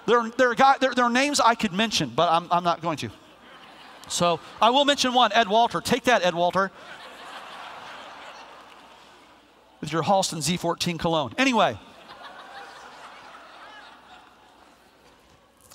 There, 0.05 0.29
there, 0.37 0.51
are 0.51 0.55
guys, 0.55 0.77
there, 0.79 0.93
there 0.93 1.03
are 1.03 1.09
names 1.09 1.41
I 1.41 1.55
could 1.55 1.73
mention, 1.73 2.09
but 2.15 2.31
I'm, 2.31 2.47
I'm 2.49 2.63
not 2.63 2.81
going 2.81 2.95
to. 2.99 3.09
So 4.07 4.39
I 4.61 4.69
will 4.69 4.85
mention 4.85 5.13
one 5.13 5.33
Ed 5.33 5.49
Walter. 5.49 5.81
Take 5.81 6.05
that, 6.05 6.23
Ed 6.23 6.35
Walter 6.35 6.71
with 9.81 9.91
your 9.91 10.03
Halston 10.03 10.37
Z14 10.37 10.97
cologne. 10.97 11.33
Anyway, 11.37 11.77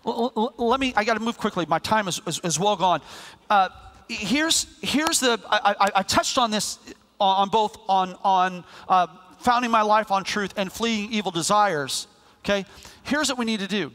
let 0.05 0.80
me, 0.80 0.94
I 0.96 1.05
got 1.05 1.14
to 1.14 1.20
move 1.20 1.36
quickly. 1.36 1.66
My 1.66 1.78
time 1.78 2.09
is, 2.09 2.22
is, 2.26 2.40
is 2.42 2.59
well 2.59 2.76
gone. 2.76 3.03
Uh, 3.51 3.68
here's, 4.09 4.66
here's 4.80 5.20
the, 5.20 5.38
I, 5.51 5.74
I, 5.78 5.90
I, 5.96 6.03
touched 6.03 6.38
on 6.38 6.51
this 6.51 6.78
on 7.20 7.48
both 7.48 7.78
on, 7.88 8.16
on 8.22 8.64
uh, 8.88 9.06
founding 9.38 9.70
my 9.70 9.82
life 9.82 10.10
on 10.10 10.24
truth 10.24 10.54
and 10.56 10.72
fleeing 10.72 11.12
evil 11.12 11.30
desires. 11.30 12.06
Okay? 12.40 12.64
Here's 13.02 13.28
what 13.28 13.38
we 13.38 13.44
need 13.44 13.60
to 13.60 13.66
do. 13.66 13.92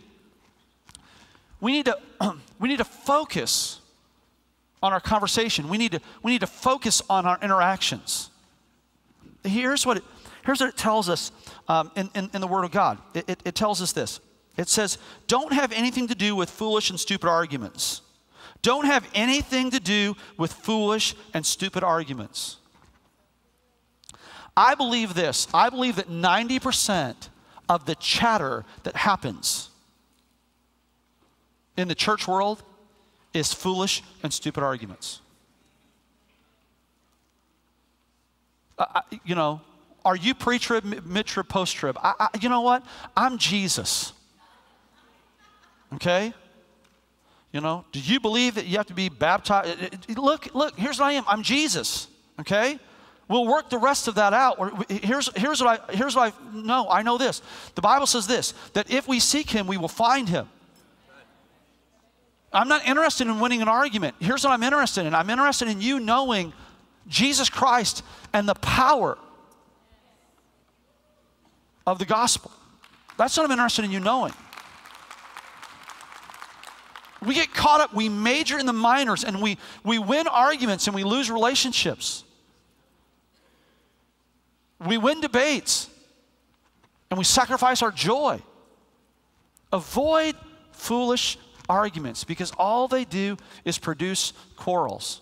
We 1.61 1.71
need 1.71 1.85
to, 1.85 1.97
we 2.59 2.67
need 2.67 2.79
to 2.79 2.85
focus 2.85 3.79
on 4.81 4.91
our 4.91 4.99
conversation. 4.99 5.69
We 5.69 5.77
need 5.77 5.93
to, 5.93 6.01
we 6.21 6.31
need 6.31 6.41
to 6.41 6.47
focus 6.47 7.01
on 7.09 7.25
our 7.25 7.39
interactions 7.41 8.29
here's 9.43 9.85
what 9.85 9.97
it, 9.97 10.03
here's 10.45 10.59
what 10.59 10.69
it 10.69 10.77
tells 10.77 11.09
us 11.09 11.31
um, 11.67 11.91
in, 11.95 12.09
in, 12.15 12.29
in, 12.33 12.41
the 12.41 12.47
Word 12.47 12.63
of 12.63 12.71
God. 12.71 12.97
It, 13.13 13.29
it, 13.29 13.39
it 13.45 13.55
tells 13.55 13.81
us 13.81 13.91
this. 13.91 14.19
It 14.57 14.69
says, 14.69 14.97
don't 15.27 15.53
have 15.53 15.71
anything 15.71 16.07
to 16.07 16.15
do 16.15 16.35
with 16.35 16.49
foolish 16.49 16.89
and 16.89 16.99
stupid 16.99 17.27
arguments. 17.27 18.01
Don't 18.61 18.85
have 18.85 19.07
anything 19.13 19.71
to 19.71 19.79
do 19.79 20.15
with 20.37 20.53
foolish 20.53 21.15
and 21.33 21.45
stupid 21.45 21.83
arguments. 21.83 22.57
I 24.55 24.75
believe 24.75 25.13
this. 25.13 25.47
I 25.53 25.69
believe 25.69 25.95
that 25.95 26.09
90% 26.09 27.29
of 27.69 27.85
the 27.85 27.95
chatter 27.95 28.65
that 28.83 28.95
happens 28.95 29.69
in 31.75 31.87
the 31.87 31.95
church 31.95 32.27
world 32.27 32.63
is 33.33 33.51
foolish 33.53 34.03
and 34.21 34.31
stupid 34.31 34.63
arguments. 34.63 35.21
Uh, 38.77 39.01
you 39.23 39.35
know, 39.35 39.61
are 40.05 40.15
you 40.15 40.35
pre 40.35 40.59
trib, 40.59 40.83
mid 41.05 41.25
trib, 41.25 41.47
post 41.47 41.75
trib? 41.75 41.97
you 42.39 42.49
know 42.49 42.61
what? 42.61 42.85
I'm 43.15 43.37
Jesus. 43.37 44.13
Okay? 45.93 46.33
You 47.51 47.61
know, 47.61 47.85
do 47.91 47.99
you 47.99 48.19
believe 48.19 48.55
that 48.55 48.65
you 48.65 48.77
have 48.77 48.87
to 48.87 48.93
be 48.93 49.09
baptized? 49.09 50.17
Look, 50.17 50.53
look, 50.53 50.77
here's 50.77 50.99
what 50.99 51.05
I 51.05 51.13
am. 51.13 51.23
I'm 51.27 51.43
Jesus. 51.43 52.07
Okay? 52.39 52.79
We'll 53.29 53.47
work 53.47 53.69
the 53.69 53.77
rest 53.77 54.07
of 54.07 54.15
that 54.15 54.33
out. 54.33 54.91
Here's, 54.91 55.29
here's 55.35 55.61
what 55.61 55.89
I 55.89 55.93
here's 55.93 56.15
what 56.15 56.33
I 56.33 56.57
know. 56.57 56.89
I 56.89 57.03
know 57.03 57.17
this. 57.17 57.41
The 57.75 57.81
Bible 57.81 58.05
says 58.05 58.27
this 58.27 58.53
that 58.73 58.91
if 58.91 59.07
we 59.07 59.19
seek 59.19 59.49
him, 59.49 59.65
we 59.65 59.77
will 59.77 59.87
find 59.87 60.27
him. 60.27 60.49
I'm 62.51 62.67
not 62.67 62.85
interested 62.85 63.27
in 63.27 63.39
winning 63.39 63.61
an 63.61 63.67
argument. 63.67 64.15
Here's 64.19 64.43
what 64.43 64.51
I'm 64.51 64.61
interested 64.61 65.05
in. 65.05 65.15
I'm 65.15 65.29
interested 65.29 65.67
in 65.67 65.81
you 65.81 65.99
knowing 65.99 66.53
Jesus 67.07 67.49
Christ 67.49 68.03
and 68.31 68.47
the 68.47 68.53
power 68.55 69.17
of 71.87 71.97
the 71.97 72.05
gospel. 72.05 72.51
That's 73.17 73.35
what 73.35 73.45
I'm 73.45 73.51
interested 73.51 73.85
in 73.85 73.91
you 73.91 73.99
knowing. 73.99 74.33
We 77.25 77.33
get 77.33 77.53
caught 77.53 77.79
up, 77.79 77.93
we 77.93 78.09
major 78.09 78.59
in 78.59 78.65
the 78.65 78.73
minors, 78.73 79.23
and 79.23 79.41
we, 79.41 79.57
we 79.83 79.97
win 79.97 80.27
arguments 80.27 80.87
and 80.87 80.95
we 80.95 81.03
lose 81.03 81.31
relationships. 81.31 82.23
We 84.87 84.97
win 84.97 85.21
debates 85.21 85.89
and 87.09 87.17
we 87.17 87.23
sacrifice 87.23 87.81
our 87.81 87.91
joy. 87.91 88.41
Avoid 89.71 90.35
foolish 90.71 91.37
arguments 91.69 92.23
because 92.23 92.51
all 92.57 92.87
they 92.87 93.05
do 93.05 93.37
is 93.65 93.77
produce 93.77 94.33
quarrels. 94.55 95.21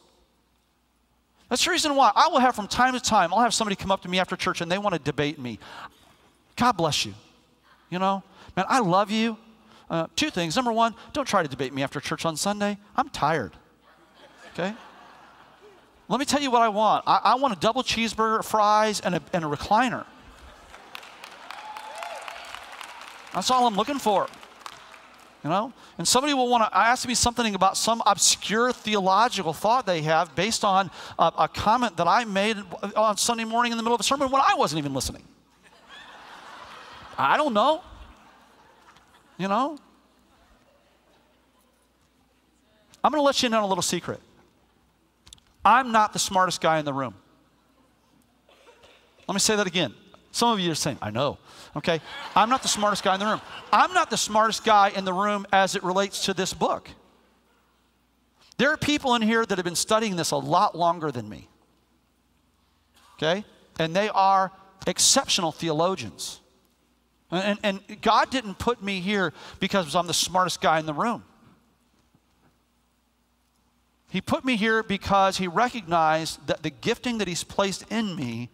That's 1.50 1.66
the 1.66 1.72
reason 1.72 1.96
why 1.96 2.12
I 2.16 2.30
will 2.30 2.40
have 2.40 2.56
from 2.56 2.68
time 2.68 2.94
to 2.94 3.00
time, 3.00 3.34
I'll 3.34 3.42
have 3.42 3.54
somebody 3.54 3.76
come 3.76 3.92
up 3.92 4.02
to 4.04 4.10
me 4.10 4.20
after 4.20 4.36
church 4.36 4.62
and 4.62 4.72
they 4.72 4.78
want 4.78 4.96
to 4.96 5.02
debate 5.02 5.38
me. 5.38 5.60
God 6.56 6.74
bless 6.74 7.06
you. 7.06 7.14
You 7.90 8.00
know, 8.00 8.24
man, 8.56 8.66
I 8.70 8.80
love 8.80 9.12
you. 9.12 9.38
Uh, 9.90 10.08
two 10.16 10.30
things. 10.30 10.56
Number 10.56 10.72
one, 10.72 10.96
don't 11.12 11.28
try 11.28 11.44
to 11.44 11.50
debate 11.50 11.74
me 11.74 11.84
after 11.84 12.00
church 12.00 12.26
on 12.26 12.38
Sunday. 12.38 12.78
I'm 12.96 13.10
tired. 13.10 13.52
Okay? 14.54 14.74
Let 16.12 16.20
me 16.20 16.26
tell 16.26 16.42
you 16.42 16.52
what 16.52 16.62
I 16.62 16.68
want. 16.68 17.06
I, 17.08 17.22
I 17.24 17.36
want 17.36 17.56
a 17.56 17.58
double 17.58 17.84
cheeseburger, 17.84 18.44
fries, 18.44 19.00
and 19.00 19.16
a, 19.16 19.22
and 19.32 19.46
a 19.46 19.48
recliner. 19.48 20.06
That's 23.34 23.50
all 23.50 23.66
I'm 23.66 23.78
looking 23.78 23.98
for. 23.98 24.28
You 25.42 25.50
know? 25.50 25.72
And 25.98 26.06
somebody 26.06 26.34
will 26.34 26.50
want 26.50 26.70
to 26.70 26.78
ask 26.78 27.08
me 27.08 27.16
something 27.16 27.56
about 27.56 27.78
some 27.78 28.04
obscure 28.06 28.74
theological 28.74 29.54
thought 29.54 29.86
they 29.86 30.02
have 30.02 30.36
based 30.36 30.66
on 30.66 30.92
a, 31.18 31.32
a, 31.38 31.48
comment 31.48 31.96
that 31.96 32.10
I 32.10 32.26
made 32.26 32.58
on 32.94 33.16
Sunday 33.16 33.46
morning 33.46 33.72
in 33.72 33.78
the 33.78 33.84
middle 33.84 33.96
of 33.96 34.02
a 34.02 34.04
sermon 34.04 34.30
when 34.30 34.42
I 34.42 34.56
wasn't 34.56 34.80
even 34.80 34.94
listening. 34.94 35.24
I 37.18 37.38
don't 37.38 37.54
know. 37.54 37.84
You 39.38 39.48
know? 39.48 39.78
I'm 43.02 43.12
going 43.12 43.22
to 43.22 43.26
let 43.26 43.42
you 43.42 43.48
in 43.48 43.54
on 43.54 43.64
a 43.64 43.68
little 43.68 43.82
secret. 43.82 44.20
I'm 45.64 45.92
not 45.92 46.14
the 46.14 46.20
smartest 46.20 46.62
guy 46.62 46.80
in 46.80 46.86
the 46.86 46.94
room. 46.94 47.14
Let 49.28 49.36
me 49.36 49.40
say 49.40 49.56
that 49.56 49.68
again. 49.68 49.94
Some 50.32 50.50
of 50.52 50.60
you 50.60 50.72
are 50.72 50.76
saying, 50.76 50.98
I 51.02 51.12
know. 51.12 51.38
Okay? 51.76 52.02
I'm 52.36 52.50
not 52.50 52.62
the 52.62 52.68
smartest 52.68 53.04
guy 53.04 53.14
in 53.14 53.20
the 53.20 53.26
room. 53.26 53.42
I'm 53.72 53.94
not 53.94 54.10
the 54.10 54.18
smartest 54.18 54.64
guy 54.64 54.90
in 54.90 55.06
the 55.06 55.14
room 55.14 55.46
as 55.52 55.76
it 55.76 55.84
relates 55.84 56.26
to 56.26 56.34
this 56.34 56.54
book. 56.54 56.90
There 58.58 58.72
are 58.72 58.78
people 58.78 59.16
in 59.16 59.22
here 59.22 59.46
that 59.46 59.58
have 59.58 59.66
been 59.66 59.76
studying 59.76 60.16
this 60.16 60.32
a 60.32 60.38
lot 60.38 60.78
longer 60.78 61.12
than 61.12 61.28
me. 61.28 61.48
Okay? 63.18 63.44
And 63.80 63.96
they 63.96 64.10
are 64.10 64.52
exceptional 64.88 65.52
theologians. 65.52 66.40
And, 67.32 67.60
and, 67.64 68.02
God 68.02 68.30
didn't 68.30 68.56
put 68.56 68.84
me 68.84 69.00
here 69.00 69.32
because 69.60 69.96
I'm 69.96 70.08
the 70.08 70.14
smartest 70.14 70.60
guy 70.60 70.80
in 70.80 70.86
the 70.86 70.94
room. 70.94 71.24
He 74.12 74.20
put 74.20 74.44
me 74.44 74.58
here 74.58 74.84
because 74.84 75.38
He 75.38 75.48
recognized 75.48 76.46
that 76.48 76.64
the 76.64 76.70
gifting 76.70 77.18
that 77.20 77.30
He's 77.30 77.46
placed 77.46 77.90
in 77.90 78.16
me 78.16 78.50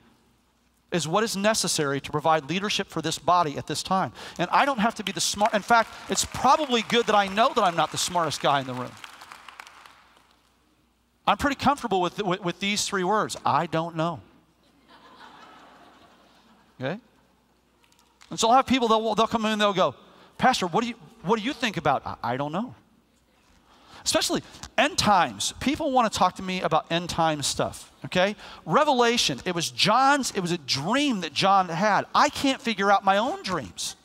is 0.91 1.07
what 1.07 1.23
is 1.23 1.35
necessary 1.35 1.99
to 1.99 2.11
provide 2.11 2.47
leadership 2.47 2.87
for 2.87 3.01
this 3.01 3.17
body 3.17 3.57
at 3.57 3.65
this 3.65 3.81
time. 3.81 4.13
And 4.37 4.49
I 4.51 4.65
don't 4.65 4.77
have 4.77 4.93
to 4.95 5.03
be 5.03 5.11
the 5.11 5.19
smart. 5.19 5.55
In 5.55 5.63
fact, 5.63 5.89
it's 6.09 6.25
probably 6.25 6.83
good 6.83 7.07
that 7.07 7.15
I 7.15 7.27
know 7.27 7.51
that 7.55 7.63
I'm 7.63 7.75
not 7.75 7.91
the 7.91 7.97
smartest 7.97 8.39
guy 8.39 8.61
in 8.61 8.67
the 8.67 8.73
room. 8.73 8.91
I'm 11.25 11.37
pretty 11.37 11.55
comfortable 11.55 12.01
with, 12.01 12.21
with, 12.23 12.41
with 12.41 12.59
these 12.59 12.85
three 12.85 13.03
words 13.03 13.35
I 13.43 13.65
don't 13.65 13.95
know. 13.95 14.21
Okay? 16.79 16.99
And 18.29 18.39
so 18.39 18.49
I'll 18.49 18.57
have 18.57 18.67
people, 18.67 18.87
they'll, 18.87 19.15
they'll 19.15 19.25
come 19.25 19.43
in 19.45 19.53
and 19.53 19.59
they'll 19.59 19.73
go, 19.73 19.95
Pastor, 20.37 20.67
what 20.67 20.81
do 20.83 20.89
you, 20.89 20.95
what 21.23 21.39
do 21.39 21.43
you 21.43 21.51
think 21.51 21.77
about? 21.77 22.05
I, 22.05 22.15
I 22.23 22.37
don't 22.37 22.51
know. 22.51 22.75
Especially 24.03 24.41
end 24.77 24.97
times. 24.97 25.53
People 25.59 25.91
want 25.91 26.11
to 26.11 26.17
talk 26.17 26.35
to 26.35 26.43
me 26.43 26.61
about 26.61 26.85
end 26.91 27.09
time 27.09 27.41
stuff, 27.41 27.91
okay? 28.05 28.35
Revelation, 28.65 29.39
it 29.45 29.53
was 29.53 29.69
John's, 29.69 30.31
it 30.31 30.39
was 30.39 30.51
a 30.51 30.57
dream 30.57 31.21
that 31.21 31.33
John 31.33 31.69
had. 31.69 32.05
I 32.15 32.29
can't 32.29 32.61
figure 32.61 32.91
out 32.91 33.03
my 33.03 33.17
own 33.17 33.43
dreams 33.43 33.95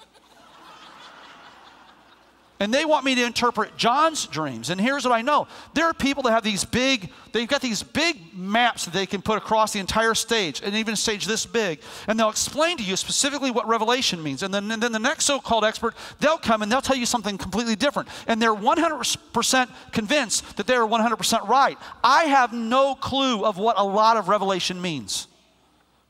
and 2.62 2.72
they 2.72 2.84
want 2.84 3.04
me 3.04 3.16
to 3.16 3.24
interpret 3.24 3.76
John's 3.76 4.24
dreams. 4.24 4.70
And 4.70 4.80
here's 4.80 5.04
what 5.04 5.12
I 5.12 5.20
know 5.20 5.48
there 5.74 5.86
are 5.86 5.92
people 5.92 6.22
that 6.22 6.30
have 6.30 6.44
these 6.44 6.64
big, 6.64 7.10
they've 7.32 7.48
got 7.48 7.60
these 7.60 7.82
big 7.82 8.38
maps 8.38 8.84
that 8.84 8.94
they 8.94 9.04
can 9.04 9.20
put 9.20 9.36
across 9.36 9.72
the 9.72 9.80
entire 9.80 10.14
stage, 10.14 10.62
and 10.62 10.76
even 10.76 10.94
stage 10.94 11.26
this 11.26 11.44
big, 11.44 11.80
and 12.06 12.16
they'll 12.16 12.30
explain 12.30 12.76
to 12.76 12.84
you 12.84 12.94
specifically 12.94 13.50
what 13.50 13.66
Revelation 13.66 14.22
means. 14.22 14.44
And 14.44 14.54
then, 14.54 14.70
and 14.70 14.80
then 14.80 14.92
the 14.92 15.00
next 15.00 15.24
so 15.24 15.40
called 15.40 15.64
expert, 15.64 15.96
they'll 16.20 16.38
come 16.38 16.62
and 16.62 16.70
they'll 16.70 16.80
tell 16.80 16.94
you 16.94 17.04
something 17.04 17.36
completely 17.36 17.74
different. 17.74 18.08
And 18.28 18.40
they're 18.40 18.54
100% 18.54 19.68
convinced 19.90 20.56
that 20.56 20.68
they're 20.68 20.86
100% 20.86 21.48
right. 21.48 21.76
I 22.04 22.26
have 22.26 22.52
no 22.52 22.94
clue 22.94 23.44
of 23.44 23.58
what 23.58 23.76
a 23.76 23.84
lot 23.84 24.16
of 24.16 24.28
Revelation 24.28 24.80
means. 24.80 25.26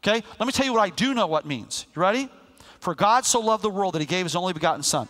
Okay? 0.05 0.23
Let 0.39 0.47
me 0.47 0.53
tell 0.53 0.67
you 0.67 0.75
what 0.75 0.83
I 0.83 0.91
do 0.91 1.15
know 1.15 1.27
what 1.27 1.47
means. 1.47 1.87
You 1.97 2.03
ready? 2.03 2.29
For 2.81 2.95
God 2.95 3.25
so 3.25 3.41
loved 3.41 3.65
the 3.65 3.71
world 3.71 3.95
that 3.95 4.01
he 4.01 4.07
gave 4.07 4.27
his 4.27 4.37
only 4.37 4.53
begotten 4.53 4.83
Son 4.83 5.09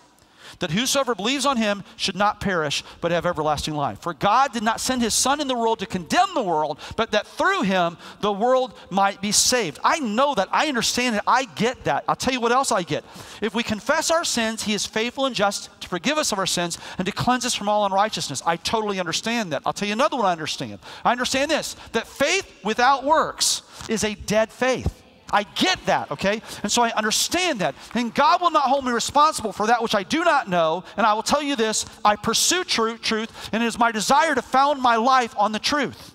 that 0.63 0.71
whosoever 0.71 1.17
believes 1.17 1.45
on 1.45 1.57
him 1.57 1.83
should 1.97 2.15
not 2.15 2.41
perish, 2.41 2.85
but 3.01 3.11
have 3.11 3.27
everlasting 3.27 3.75
life. 3.75 4.01
For 4.01 4.15
God 4.15 4.53
did 4.53 4.63
not 4.63 4.81
send 4.81 5.03
his 5.03 5.13
Son 5.13 5.41
in 5.41 5.49
the 5.49 5.59
world 5.59 5.81
to 5.81 5.87
condemn 5.87 6.35
the 6.35 6.43
world, 6.43 6.79
but 6.97 7.11
that 7.11 7.27
through 7.27 7.63
him 7.63 7.99
the 8.21 8.33
world 8.33 8.73
might 8.89 9.21
be 9.21 9.33
saved. 9.33 9.81
I 9.83 9.99
know 9.99 10.37
that. 10.37 10.49
I 10.53 10.69
understand 10.69 11.17
it. 11.17 11.23
I 11.27 11.47
get 11.47 11.83
that. 11.85 12.05
I'll 12.07 12.15
tell 12.15 12.33
you 12.33 12.41
what 12.41 12.53
else 12.53 12.71
I 12.71 12.85
get. 12.85 13.05
If 13.41 13.57
we 13.57 13.65
confess 13.65 14.09
our 14.13 14.25
sins, 14.25 14.63
he 14.63 14.73
is 14.73 14.87
faithful 14.87 15.27
and 15.27 15.35
just 15.35 15.69
to 15.81 15.89
forgive 15.89 16.17
us 16.17 16.31
of 16.31 16.39
our 16.39 16.47
sins 16.47 16.79
and 16.97 17.07
to 17.07 17.13
cleanse 17.13 17.45
us 17.45 17.57
from 17.57 17.69
all 17.69 17.85
unrighteousness. 17.85 18.41
I 18.47 18.57
totally 18.57 19.01
understand 19.01 19.53
that. 19.53 19.63
I'll 19.67 19.73
tell 19.73 19.89
you 19.89 19.95
another 19.95 20.17
one 20.17 20.27
I 20.27 20.33
understand. 20.33 20.79
I 21.05 21.11
understand 21.11 21.51
this 21.51 21.75
that 21.91 22.07
faith 22.07 22.49
without 22.63 23.03
works 23.03 23.63
is 23.89 24.05
a 24.05 24.15
dead 24.15 24.53
faith. 24.53 25.02
I 25.33 25.45
get 25.45 25.85
that, 25.87 26.11
okay? 26.11 26.43
And 26.63 26.71
so 26.71 26.83
I 26.83 26.91
understand 26.93 27.61
that. 27.61 27.75
And 27.95 28.15
God 28.15 28.41
will 28.41 28.51
not 28.51 28.65
hold 28.65 28.85
me 28.85 28.93
responsible 28.93 29.53
for 29.53 29.67
that 29.69 29.83
which 29.83 29.95
I 29.95 30.03
do 30.03 30.25
not 30.25 30.49
know. 30.49 30.85
And 30.97 31.07
I 31.07 31.15
will 31.15 31.23
tell 31.23 31.43
you 31.43 31.57
this 31.57 31.87
I 32.05 32.17
pursue 32.17 32.65
truth, 32.65 33.01
truth, 33.01 33.51
and 33.53 33.63
it 33.63 33.67
is 33.67 33.79
my 33.79 33.93
desire 33.93 34.35
to 34.35 34.43
found 34.43 34.83
my 34.83 34.97
life 34.97 35.35
on 35.39 35.53
the 35.53 35.59
truth. 35.59 36.15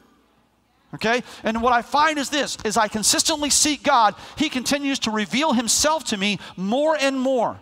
Okay? 0.94 1.24
And 1.44 1.62
what 1.62 1.74
I 1.74 1.82
find 1.82 2.18
is 2.18 2.30
this 2.30 2.58
as 2.64 2.78
I 2.78 2.88
consistently 2.88 3.50
seek 3.50 3.84
God, 3.84 4.16
He 4.38 4.50
continues 4.50 5.00
to 5.00 5.12
reveal 5.12 5.54
Himself 5.54 6.04
to 6.06 6.18
me 6.18 6.40
more 6.56 6.96
and 7.00 7.20
more 7.20 7.60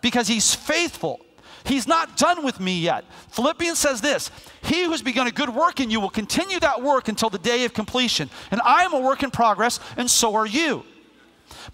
because 0.00 0.28
He's 0.28 0.54
faithful. 0.54 1.20
He's 1.64 1.86
not 1.86 2.16
done 2.16 2.44
with 2.44 2.60
me 2.60 2.78
yet. 2.78 3.04
Philippians 3.30 3.78
says 3.78 4.00
this 4.00 4.30
He 4.62 4.84
who 4.84 4.90
has 4.90 5.02
begun 5.02 5.26
a 5.26 5.32
good 5.32 5.50
work 5.50 5.80
in 5.80 5.90
you 5.90 6.00
will 6.00 6.10
continue 6.10 6.60
that 6.60 6.82
work 6.82 7.08
until 7.08 7.30
the 7.30 7.38
day 7.38 7.64
of 7.64 7.74
completion. 7.74 8.30
And 8.50 8.60
I 8.64 8.84
am 8.84 8.92
a 8.92 9.00
work 9.00 9.22
in 9.22 9.30
progress, 9.30 9.80
and 9.96 10.10
so 10.10 10.34
are 10.34 10.46
you. 10.46 10.84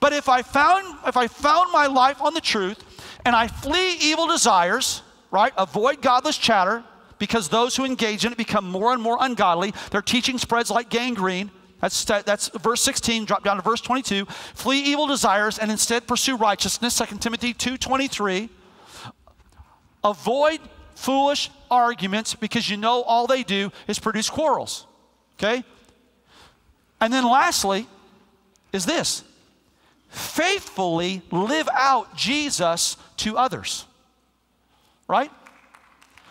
But 0.00 0.12
if 0.12 0.28
I 0.28 0.42
found 0.42 0.96
if 1.06 1.16
I 1.16 1.26
found 1.26 1.72
my 1.72 1.86
life 1.86 2.20
on 2.20 2.34
the 2.34 2.40
truth 2.40 2.82
and 3.24 3.34
I 3.34 3.48
flee 3.48 3.96
evil 4.00 4.26
desires, 4.26 5.02
right? 5.30 5.52
Avoid 5.56 6.00
godless 6.00 6.38
chatter, 6.38 6.84
because 7.18 7.48
those 7.48 7.76
who 7.76 7.84
engage 7.84 8.24
in 8.24 8.32
it 8.32 8.38
become 8.38 8.68
more 8.68 8.92
and 8.92 9.02
more 9.02 9.18
ungodly. 9.20 9.72
Their 9.90 10.02
teaching 10.02 10.38
spreads 10.38 10.70
like 10.70 10.88
gangrene. 10.88 11.50
That's, 11.80 12.04
that's 12.04 12.48
verse 12.48 12.80
16, 12.80 13.26
drop 13.26 13.44
down 13.44 13.56
to 13.56 13.62
verse 13.62 13.80
22. 13.80 14.24
Flee 14.26 14.80
evil 14.80 15.06
desires 15.06 15.58
and 15.58 15.70
instead 15.70 16.06
pursue 16.06 16.36
righteousness, 16.36 16.98
2 16.98 17.18
Timothy 17.18 17.52
2.23. 17.52 18.48
Avoid 20.06 20.60
foolish 20.94 21.50
arguments 21.70 22.34
because 22.34 22.70
you 22.70 22.76
know 22.76 23.02
all 23.02 23.26
they 23.26 23.42
do 23.42 23.72
is 23.88 23.98
produce 23.98 24.30
quarrels. 24.30 24.86
Okay? 25.36 25.64
And 27.00 27.12
then 27.12 27.24
lastly 27.24 27.86
is 28.72 28.86
this 28.86 29.24
faithfully 30.08 31.22
live 31.30 31.68
out 31.72 32.16
Jesus 32.16 32.96
to 33.18 33.36
others. 33.36 33.84
Right? 35.08 35.30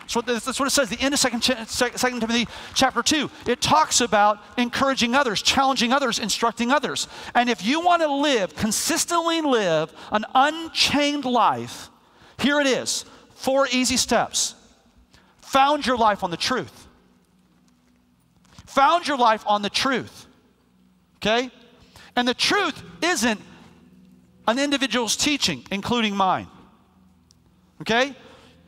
So 0.06 0.20
that's 0.20 0.58
what 0.58 0.66
it 0.66 0.70
says. 0.70 0.88
The 0.88 1.00
end 1.00 1.14
of 1.14 1.20
Second, 1.20 1.42
Second 1.42 2.20
Timothy 2.20 2.48
chapter 2.74 3.02
2. 3.02 3.30
It 3.46 3.60
talks 3.60 4.00
about 4.00 4.38
encouraging 4.56 5.14
others, 5.14 5.42
challenging 5.42 5.92
others, 5.92 6.18
instructing 6.18 6.70
others. 6.70 7.08
And 7.34 7.50
if 7.50 7.64
you 7.64 7.80
want 7.80 8.02
to 8.02 8.08
live, 8.08 8.54
consistently 8.54 9.40
live 9.40 9.92
an 10.12 10.24
unchained 10.34 11.24
life, 11.24 11.90
here 12.38 12.60
it 12.60 12.66
is. 12.66 13.04
Four 13.36 13.68
easy 13.70 13.96
steps. 13.96 14.54
Found 15.42 15.86
your 15.86 15.96
life 15.96 16.24
on 16.24 16.30
the 16.30 16.36
truth. 16.36 16.86
Found 18.66 19.06
your 19.06 19.16
life 19.16 19.44
on 19.46 19.62
the 19.62 19.70
truth. 19.70 20.26
Okay? 21.16 21.50
And 22.14 22.26
the 22.26 22.34
truth 22.34 22.82
isn't 23.02 23.40
an 24.48 24.58
individual's 24.58 25.16
teaching, 25.16 25.64
including 25.70 26.16
mine. 26.16 26.48
Okay? 27.80 28.14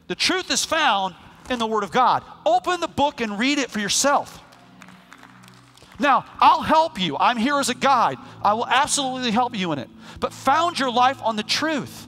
The 0.06 0.14
truth 0.14 0.50
is 0.50 0.64
found 0.64 1.14
in 1.50 1.58
the 1.58 1.66
Word 1.66 1.84
of 1.84 1.90
God. 1.90 2.22
Open 2.44 2.80
the 2.80 2.88
book 2.88 3.20
and 3.20 3.38
read 3.38 3.58
it 3.58 3.70
for 3.70 3.80
yourself. 3.80 4.42
Now, 5.98 6.24
I'll 6.40 6.62
help 6.62 7.00
you. 7.00 7.16
I'm 7.18 7.36
here 7.36 7.58
as 7.58 7.68
a 7.68 7.74
guide. 7.74 8.18
I 8.42 8.54
will 8.54 8.66
absolutely 8.66 9.30
help 9.30 9.56
you 9.56 9.72
in 9.72 9.78
it. 9.78 9.88
But 10.20 10.32
found 10.32 10.78
your 10.78 10.90
life 10.90 11.20
on 11.22 11.36
the 11.36 11.42
truth. 11.42 12.07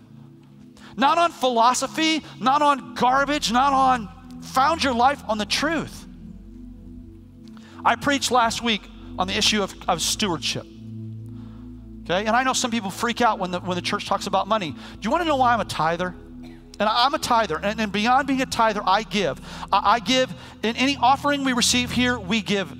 Not 1.00 1.16
on 1.16 1.32
philosophy, 1.32 2.22
not 2.38 2.60
on 2.60 2.92
garbage, 2.94 3.50
not 3.50 3.72
on 3.72 4.42
found 4.42 4.84
your 4.84 4.92
life 4.92 5.22
on 5.26 5.38
the 5.38 5.46
truth. 5.46 6.06
I 7.82 7.96
preached 7.96 8.30
last 8.30 8.62
week 8.62 8.82
on 9.18 9.26
the 9.26 9.34
issue 9.34 9.62
of, 9.62 9.74
of 9.88 10.02
stewardship. 10.02 10.66
Okay? 12.04 12.26
And 12.26 12.36
I 12.36 12.42
know 12.42 12.52
some 12.52 12.70
people 12.70 12.90
freak 12.90 13.22
out 13.22 13.38
when 13.38 13.50
the, 13.50 13.60
when 13.60 13.76
the 13.76 13.82
church 13.82 14.06
talks 14.06 14.26
about 14.26 14.46
money. 14.46 14.72
Do 14.72 14.98
you 15.00 15.10
want 15.10 15.22
to 15.22 15.24
know 15.26 15.36
why 15.36 15.54
I'm 15.54 15.60
a 15.60 15.64
tither? 15.64 16.14
And 16.42 16.82
I'm 16.88 17.14
a 17.14 17.18
tither. 17.18 17.56
And, 17.56 17.80
and 17.80 17.90
beyond 17.90 18.26
being 18.26 18.42
a 18.42 18.46
tither, 18.46 18.82
I 18.84 19.02
give. 19.02 19.40
I, 19.72 19.94
I 19.94 20.00
give 20.00 20.30
in 20.62 20.76
any 20.76 20.98
offering 21.00 21.44
we 21.44 21.54
receive 21.54 21.90
here, 21.90 22.18
we 22.18 22.42
give. 22.42 22.70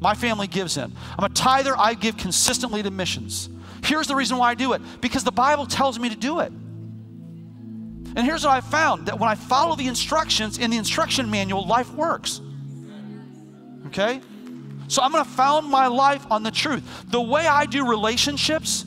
My 0.00 0.14
family 0.14 0.46
gives 0.46 0.76
in. 0.76 0.92
I'm 1.18 1.24
a 1.24 1.28
tither, 1.28 1.76
I 1.76 1.94
give 1.94 2.16
consistently 2.18 2.84
to 2.84 2.92
missions. 2.92 3.48
Here's 3.82 4.06
the 4.06 4.14
reason 4.14 4.36
why 4.36 4.50
I 4.50 4.54
do 4.54 4.74
it 4.74 4.82
because 5.00 5.24
the 5.24 5.32
Bible 5.32 5.66
tells 5.66 5.98
me 5.98 6.08
to 6.10 6.16
do 6.16 6.38
it. 6.38 6.52
And 8.16 8.24
here's 8.24 8.44
what 8.44 8.52
I 8.52 8.60
found 8.60 9.06
that 9.06 9.18
when 9.18 9.28
I 9.28 9.34
follow 9.34 9.76
the 9.76 9.88
instructions 9.88 10.58
in 10.58 10.70
the 10.70 10.76
instruction 10.76 11.30
manual, 11.30 11.66
life 11.66 11.92
works. 11.92 12.40
Okay? 13.88 14.20
So 14.88 15.02
I'm 15.02 15.12
going 15.12 15.24
to 15.24 15.30
found 15.30 15.68
my 15.68 15.86
life 15.86 16.26
on 16.30 16.42
the 16.42 16.50
truth. 16.50 16.82
The 17.10 17.20
way 17.20 17.46
I 17.46 17.66
do 17.66 17.88
relationships, 17.88 18.84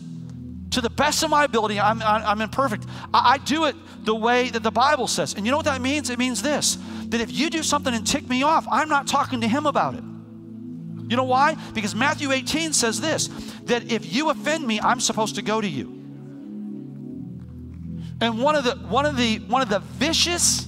to 0.71 0.81
the 0.81 0.89
best 0.89 1.23
of 1.23 1.29
my 1.29 1.43
ability, 1.43 1.79
I'm, 1.79 2.01
I'm 2.01 2.41
imperfect. 2.41 2.85
I, 3.13 3.33
I 3.33 3.37
do 3.39 3.65
it 3.65 3.75
the 4.03 4.15
way 4.15 4.49
that 4.49 4.63
the 4.63 4.71
Bible 4.71 5.07
says. 5.07 5.33
And 5.33 5.45
you 5.45 5.51
know 5.51 5.57
what 5.57 5.65
that 5.65 5.81
means? 5.81 6.09
It 6.09 6.19
means 6.19 6.41
this 6.41 6.77
that 7.09 7.21
if 7.21 7.31
you 7.31 7.49
do 7.49 7.63
something 7.63 7.93
and 7.93 8.05
tick 8.05 8.27
me 8.27 8.43
off, 8.43 8.67
I'm 8.69 8.89
not 8.89 9.07
talking 9.07 9.41
to 9.41 9.47
him 9.47 9.65
about 9.65 9.95
it. 9.95 10.03
You 11.09 11.15
know 11.15 11.23
why? 11.23 11.55
Because 11.73 11.95
Matthew 11.95 12.31
18 12.31 12.73
says 12.73 12.99
this 12.99 13.27
that 13.63 13.91
if 13.91 14.13
you 14.13 14.29
offend 14.29 14.67
me, 14.67 14.79
I'm 14.81 14.99
supposed 14.99 15.35
to 15.35 15.41
go 15.41 15.61
to 15.61 15.67
you. 15.67 15.96
And 18.19 18.39
one 18.41 18.55
of 18.55 18.63
the 18.63 18.71
one 18.87 19.05
of 19.05 19.15
the 19.15 19.37
one 19.39 19.61
of 19.61 19.69
the 19.69 19.79
vicious 19.79 20.67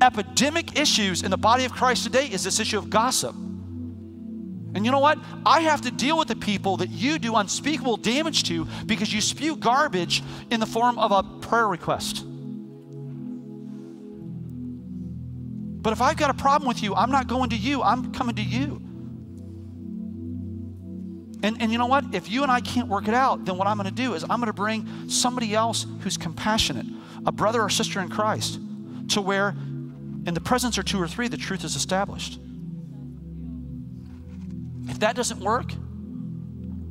epidemic 0.00 0.78
issues 0.78 1.22
in 1.22 1.30
the 1.30 1.36
body 1.36 1.64
of 1.64 1.72
Christ 1.72 2.04
today 2.04 2.26
is 2.26 2.42
this 2.42 2.58
issue 2.58 2.78
of 2.78 2.90
gossip. 2.90 3.34
And 4.72 4.84
you 4.84 4.92
know 4.92 5.00
what? 5.00 5.18
I 5.44 5.60
have 5.62 5.80
to 5.82 5.90
deal 5.90 6.16
with 6.16 6.28
the 6.28 6.36
people 6.36 6.76
that 6.78 6.90
you 6.90 7.18
do 7.18 7.34
unspeakable 7.36 7.96
damage 7.96 8.44
to 8.44 8.66
because 8.86 9.12
you 9.12 9.20
spew 9.20 9.56
garbage 9.56 10.22
in 10.50 10.60
the 10.60 10.66
form 10.66 10.98
of 10.98 11.10
a 11.10 11.22
prayer 11.40 11.66
request. 11.66 12.24
But 15.82 15.92
if 15.92 16.02
I've 16.02 16.16
got 16.16 16.30
a 16.30 16.34
problem 16.34 16.68
with 16.68 16.82
you, 16.82 16.94
I'm 16.94 17.10
not 17.10 17.26
going 17.26 17.50
to 17.50 17.56
you, 17.56 17.82
I'm 17.82 18.12
coming 18.12 18.36
to 18.36 18.42
you. 18.42 18.82
And, 21.42 21.60
and 21.60 21.72
you 21.72 21.78
know 21.78 21.86
what? 21.86 22.04
If 22.12 22.30
you 22.30 22.42
and 22.42 22.52
I 22.52 22.60
can't 22.60 22.88
work 22.88 23.08
it 23.08 23.14
out, 23.14 23.44
then 23.44 23.56
what 23.56 23.66
I'm 23.66 23.76
going 23.76 23.88
to 23.88 23.94
do 23.94 24.14
is 24.14 24.22
I'm 24.24 24.40
going 24.40 24.46
to 24.46 24.52
bring 24.52 25.08
somebody 25.08 25.54
else 25.54 25.86
who's 26.00 26.16
compassionate, 26.16 26.86
a 27.24 27.32
brother 27.32 27.62
or 27.62 27.70
sister 27.70 28.00
in 28.00 28.08
Christ, 28.08 28.58
to 29.08 29.20
where 29.20 29.50
in 30.26 30.34
the 30.34 30.40
presence 30.40 30.76
of 30.76 30.84
two 30.84 31.00
or 31.00 31.08
three, 31.08 31.28
the 31.28 31.36
truth 31.36 31.64
is 31.64 31.76
established. 31.76 32.38
If 34.88 35.00
that 35.00 35.16
doesn't 35.16 35.40
work, 35.40 35.72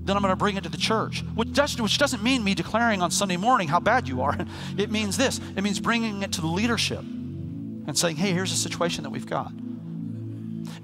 then 0.10 0.16
I'm 0.16 0.24
going 0.24 0.32
to 0.32 0.36
bring 0.36 0.58
it 0.58 0.64
to 0.64 0.70
the 0.70 0.78
church, 0.78 1.24
which, 1.36 1.54
does, 1.54 1.80
which 1.80 2.00
doesn't 2.00 2.24
mean 2.24 2.43
me 2.43 2.56
declaring 2.56 3.04
on 3.04 3.12
Sunday 3.12 3.38
morning 3.38 3.68
how 3.68 3.80
bad 3.80 4.08
you 4.08 4.22
are. 4.22 4.36
It 4.78 4.89
means 4.89 5.18
this 5.18 5.39
it 5.56 5.64
means 5.64 5.80
bringing 5.80 6.24
it 6.24 6.32
to 6.34 6.41
the 6.41 6.47
leadership 6.47 7.00
and 7.00 7.97
saying, 7.97 8.16
hey, 8.16 8.32
here's 8.32 8.52
a 8.52 8.56
situation 8.56 9.04
that 9.04 9.10
we've 9.10 9.28
got. 9.28 9.52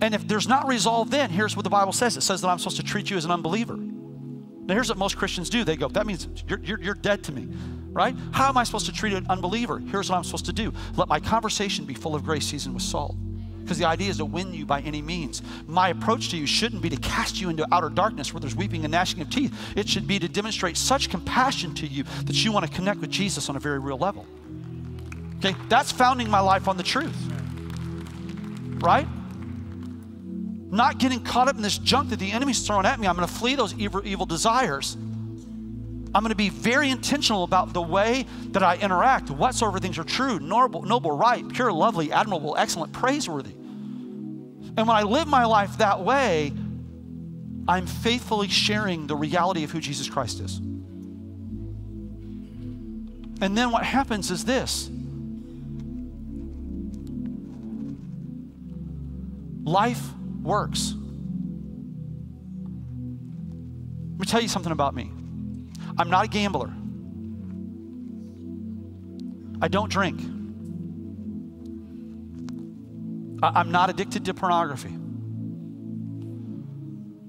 And 0.01 0.13
if 0.13 0.27
there's 0.27 0.47
not 0.47 0.67
resolved, 0.67 1.11
then 1.11 1.29
here's 1.29 1.55
what 1.55 1.63
the 1.63 1.69
Bible 1.69 1.93
says 1.93 2.17
it 2.17 2.21
says 2.21 2.41
that 2.41 2.49
I'm 2.49 2.59
supposed 2.59 2.77
to 2.77 2.83
treat 2.83 3.09
you 3.09 3.17
as 3.17 3.25
an 3.25 3.31
unbeliever. 3.31 3.77
Now, 3.77 4.73
here's 4.73 4.89
what 4.89 4.97
most 4.97 5.17
Christians 5.17 5.49
do 5.49 5.63
they 5.63 5.75
go, 5.75 5.87
that 5.89 6.07
means 6.07 6.27
you're, 6.47 6.59
you're, 6.59 6.81
you're 6.81 6.95
dead 6.95 7.23
to 7.25 7.31
me, 7.31 7.47
right? 7.91 8.15
How 8.31 8.49
am 8.49 8.57
I 8.57 8.63
supposed 8.63 8.87
to 8.87 8.91
treat 8.91 9.13
an 9.13 9.27
unbeliever? 9.29 9.79
Here's 9.79 10.09
what 10.09 10.17
I'm 10.17 10.23
supposed 10.23 10.45
to 10.45 10.53
do 10.53 10.73
let 10.95 11.07
my 11.07 11.19
conversation 11.19 11.85
be 11.85 11.93
full 11.93 12.15
of 12.15 12.23
grace, 12.23 12.45
seasoned 12.45 12.73
with 12.73 12.83
salt. 12.83 13.15
Because 13.61 13.79
the 13.79 13.85
idea 13.85 14.11
is 14.11 14.17
to 14.17 14.25
win 14.25 14.53
you 14.53 14.63
by 14.63 14.81
any 14.81 15.01
means. 15.01 15.41
My 15.65 15.89
approach 15.89 16.29
to 16.29 16.37
you 16.37 16.45
shouldn't 16.45 16.83
be 16.83 16.89
to 16.89 16.97
cast 16.97 17.41
you 17.41 17.49
into 17.49 17.65
outer 17.71 17.89
darkness 17.89 18.31
where 18.31 18.39
there's 18.39 18.55
weeping 18.55 18.85
and 18.85 18.91
gnashing 18.91 19.21
of 19.21 19.31
teeth. 19.31 19.51
It 19.75 19.89
should 19.89 20.07
be 20.07 20.19
to 20.19 20.27
demonstrate 20.27 20.77
such 20.77 21.09
compassion 21.09 21.73
to 21.75 21.87
you 21.87 22.03
that 22.25 22.45
you 22.45 22.51
want 22.51 22.67
to 22.67 22.71
connect 22.71 22.99
with 22.99 23.09
Jesus 23.09 23.49
on 23.49 23.55
a 23.55 23.59
very 23.59 23.79
real 23.79 23.97
level. 23.97 24.27
Okay, 25.37 25.55
that's 25.67 25.91
founding 25.91 26.29
my 26.29 26.39
life 26.39 26.67
on 26.67 26.77
the 26.77 26.83
truth. 26.83 27.17
Right? 28.83 29.07
Not 30.75 30.97
getting 30.97 31.21
caught 31.21 31.47
up 31.47 31.55
in 31.55 31.61
this 31.61 31.77
junk 31.77 32.09
that 32.09 32.19
the 32.19 32.33
enemy's 32.33 32.67
throwing 32.67 32.85
at 32.85 32.99
me. 32.99 33.07
I'm 33.07 33.15
going 33.15 33.25
to 33.25 33.33
flee 33.33 33.55
those 33.55 33.73
evil, 33.75 34.05
evil 34.05 34.25
desires. 34.25 34.95
I'm 34.95 36.21
going 36.21 36.31
to 36.31 36.35
be 36.35 36.49
very 36.49 36.89
intentional 36.89 37.45
about 37.45 37.71
the 37.71 37.81
way 37.81 38.25
that 38.51 38.61
I 38.61 38.75
interact. 38.75 39.31
Whatsoever 39.31 39.79
things 39.79 39.97
are 39.97 40.03
true, 40.03 40.37
noble, 40.37 40.81
noble, 40.81 41.11
right, 41.11 41.47
pure, 41.47 41.71
lovely, 41.71 42.11
admirable, 42.11 42.57
excellent, 42.57 42.91
praiseworthy. 42.91 43.51
And 43.51 44.79
when 44.79 44.89
I 44.89 45.03
live 45.03 45.29
my 45.29 45.45
life 45.45 45.77
that 45.77 46.01
way, 46.01 46.51
I'm 47.69 47.87
faithfully 47.87 48.49
sharing 48.49 49.07
the 49.07 49.15
reality 49.15 49.63
of 49.63 49.71
who 49.71 49.79
Jesus 49.79 50.09
Christ 50.09 50.41
is. 50.41 50.57
And 53.39 53.57
then 53.57 53.71
what 53.71 53.85
happens 53.85 54.29
is 54.29 54.43
this 54.43 54.89
life 59.63 60.01
works. 60.45 60.93
Let 64.11 64.19
me 64.19 64.25
tell 64.25 64.41
you 64.41 64.47
something 64.47 64.71
about 64.71 64.95
me. 64.95 65.11
I'm 65.97 66.09
not 66.09 66.25
a 66.25 66.27
gambler. 66.27 66.71
I 69.61 69.67
don't 69.67 69.89
drink. 69.89 70.21
I, 73.41 73.59
am 73.59 73.71
not 73.71 73.89
addicted 73.89 74.25
to 74.25 74.33
pornography. 74.33 74.95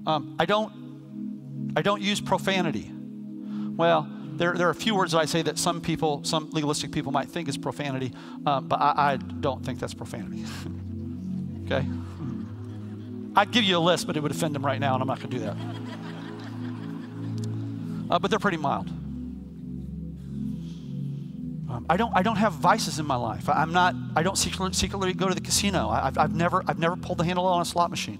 Um, 0.05 0.35
I 0.39 0.45
don't. 0.45 1.73
I 1.75 1.81
don't 1.81 2.01
use 2.01 2.21
profanity. 2.21 2.91
Well, 3.75 4.07
there, 4.37 4.53
there 4.53 4.67
are 4.67 4.71
a 4.71 4.75
few 4.75 4.95
words 4.95 5.11
that 5.11 5.19
I 5.19 5.25
say 5.25 5.41
that 5.43 5.57
some 5.59 5.81
people, 5.81 6.23
some 6.23 6.49
legalistic 6.51 6.91
people 6.91 7.11
might 7.11 7.27
think 7.27 7.49
is 7.49 7.57
profanity, 7.57 8.13
um, 8.45 8.67
but 8.67 8.79
I, 8.79 9.13
I 9.13 9.17
don't 9.17 9.63
think 9.65 9.79
that's 9.79 9.93
profanity. 9.93 10.45
okay? 11.65 11.85
I'd 13.37 13.51
give 13.51 13.63
you 13.63 13.77
a 13.77 13.79
list, 13.79 14.07
but 14.07 14.17
it 14.17 14.23
would 14.23 14.31
offend 14.31 14.55
them 14.55 14.65
right 14.65 14.79
now, 14.79 14.95
and 14.95 15.01
I'm 15.01 15.07
not 15.07 15.19
going 15.19 15.29
to 15.29 15.37
do 15.37 15.43
that. 15.43 15.55
Uh, 18.09 18.17
but 18.17 18.31
they're 18.31 18.39
pretty 18.39 18.57
mild. 18.57 18.87
Um, 21.69 21.85
I 21.87 21.97
don't. 21.97 22.11
I 22.15 22.23
don't 22.23 22.37
have 22.37 22.53
vices 22.53 22.97
in 22.97 23.05
my 23.05 23.15
life. 23.15 23.47
I, 23.47 23.61
am 23.61 23.71
not. 23.73 23.93
I 24.15 24.23
don't 24.23 24.37
secretly, 24.37 24.73
secretly, 24.73 25.13
go 25.13 25.27
to 25.27 25.35
the 25.35 25.41
casino. 25.41 25.89
I, 25.89 26.05
have 26.05 26.17
I've 26.17 26.33
never. 26.33 26.63
I've 26.67 26.79
never 26.79 26.95
pulled 26.95 27.19
the 27.19 27.25
handle 27.25 27.45
on 27.45 27.61
a 27.61 27.65
slot 27.65 27.91
machine. 27.91 28.19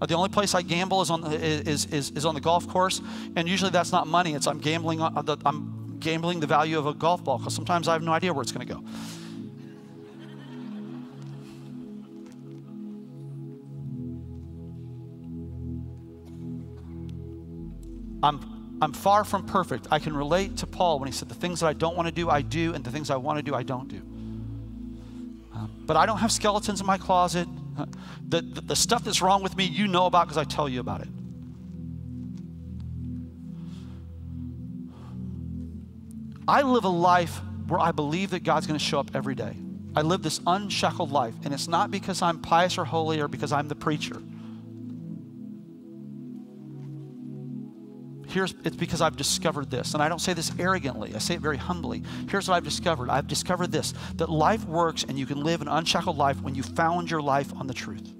Uh, 0.00 0.06
the 0.06 0.14
only 0.14 0.30
place 0.30 0.52
I 0.54 0.62
gamble 0.62 1.00
is 1.00 1.10
on 1.10 1.20
the, 1.20 1.36
is, 1.36 1.86
is, 1.86 2.10
is 2.10 2.24
on 2.24 2.34
the 2.34 2.40
golf 2.40 2.66
course, 2.66 3.00
and 3.36 3.48
usually 3.48 3.70
that's 3.70 3.92
not 3.92 4.06
money. 4.08 4.34
It's 4.34 4.48
I'm 4.48 4.58
gambling. 4.58 5.00
On 5.00 5.24
the, 5.24 5.36
I'm 5.44 5.98
gambling 6.00 6.40
the 6.40 6.46
value 6.46 6.78
of 6.78 6.86
a 6.86 6.94
golf 6.94 7.22
ball 7.22 7.38
because 7.38 7.54
sometimes 7.54 7.86
I 7.86 7.92
have 7.92 8.02
no 8.02 8.12
idea 8.12 8.32
where 8.32 8.42
it's 8.42 8.52
going 8.52 8.66
to 8.66 8.74
go. 8.74 8.82
I'm, 18.26 18.78
I'm 18.82 18.92
far 18.92 19.24
from 19.24 19.46
perfect. 19.46 19.86
I 19.90 20.00
can 20.00 20.16
relate 20.16 20.56
to 20.58 20.66
Paul 20.66 20.98
when 20.98 21.06
he 21.06 21.12
said, 21.12 21.28
The 21.28 21.34
things 21.34 21.60
that 21.60 21.68
I 21.68 21.72
don't 21.72 21.96
want 21.96 22.08
to 22.08 22.12
do, 22.12 22.28
I 22.28 22.42
do, 22.42 22.74
and 22.74 22.84
the 22.84 22.90
things 22.90 23.08
I 23.08 23.16
want 23.16 23.38
to 23.38 23.42
do, 23.42 23.54
I 23.54 23.62
don't 23.62 23.88
do. 23.88 23.98
Um, 25.54 25.70
but 25.86 25.96
I 25.96 26.06
don't 26.06 26.18
have 26.18 26.32
skeletons 26.32 26.80
in 26.80 26.86
my 26.86 26.98
closet. 26.98 27.48
The, 28.28 28.42
the, 28.42 28.60
the 28.62 28.76
stuff 28.76 29.04
that's 29.04 29.22
wrong 29.22 29.42
with 29.42 29.56
me, 29.56 29.64
you 29.64 29.86
know 29.86 30.06
about 30.06 30.26
because 30.26 30.38
I 30.38 30.44
tell 30.44 30.68
you 30.68 30.80
about 30.80 31.02
it. 31.02 31.08
I 36.48 36.62
live 36.62 36.84
a 36.84 36.88
life 36.88 37.40
where 37.68 37.80
I 37.80 37.92
believe 37.92 38.30
that 38.30 38.42
God's 38.44 38.66
going 38.66 38.78
to 38.78 38.84
show 38.84 38.98
up 38.98 39.10
every 39.14 39.34
day. 39.34 39.54
I 39.94 40.02
live 40.02 40.22
this 40.22 40.40
unshackled 40.46 41.12
life, 41.12 41.34
and 41.44 41.54
it's 41.54 41.68
not 41.68 41.90
because 41.90 42.22
I'm 42.22 42.40
pious 42.40 42.76
or 42.76 42.84
holy 42.84 43.20
or 43.20 43.28
because 43.28 43.52
I'm 43.52 43.68
the 43.68 43.74
preacher. 43.74 44.20
Here's 48.36 48.54
it's 48.64 48.76
because 48.76 49.00
I've 49.00 49.16
discovered 49.16 49.70
this. 49.70 49.94
And 49.94 50.02
I 50.02 50.10
don't 50.10 50.18
say 50.18 50.34
this 50.34 50.52
arrogantly, 50.58 51.14
I 51.14 51.18
say 51.18 51.36
it 51.36 51.40
very 51.40 51.56
humbly. 51.56 52.02
Here's 52.28 52.48
what 52.48 52.56
I've 52.56 52.64
discovered 52.64 53.08
I've 53.08 53.26
discovered 53.26 53.72
this 53.72 53.94
that 54.16 54.28
life 54.28 54.66
works 54.66 55.04
and 55.04 55.18
you 55.18 55.24
can 55.24 55.42
live 55.42 55.62
an 55.62 55.68
unshackled 55.68 56.18
life 56.18 56.42
when 56.42 56.54
you 56.54 56.62
found 56.62 57.10
your 57.10 57.22
life 57.22 57.50
on 57.56 57.66
the 57.66 57.72
truth. 57.72 58.12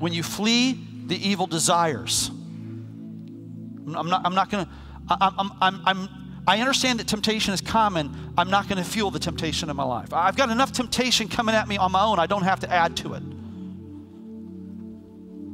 When 0.00 0.12
you 0.12 0.24
flee 0.24 0.76
the 1.06 1.16
evil 1.16 1.46
desires. 1.46 2.30
I'm 2.30 4.08
not, 4.08 4.22
I'm 4.24 4.34
not 4.34 4.50
going 4.50 4.66
to, 4.66 4.72
I'm, 5.08 5.52
I'm, 5.60 5.80
I'm, 5.86 6.08
I 6.48 6.58
understand 6.58 6.98
that 6.98 7.06
temptation 7.06 7.54
is 7.54 7.60
common. 7.60 8.32
I'm 8.36 8.50
not 8.50 8.68
going 8.68 8.82
to 8.82 8.90
fuel 8.90 9.12
the 9.12 9.20
temptation 9.20 9.70
in 9.70 9.76
my 9.76 9.84
life. 9.84 10.12
I've 10.12 10.36
got 10.36 10.50
enough 10.50 10.72
temptation 10.72 11.28
coming 11.28 11.54
at 11.54 11.68
me 11.68 11.76
on 11.76 11.92
my 11.92 12.02
own. 12.02 12.18
I 12.18 12.26
don't 12.26 12.42
have 12.42 12.58
to 12.60 12.72
add 12.72 12.96
to 12.98 13.14
it. 13.14 13.22
I'm 13.22 13.40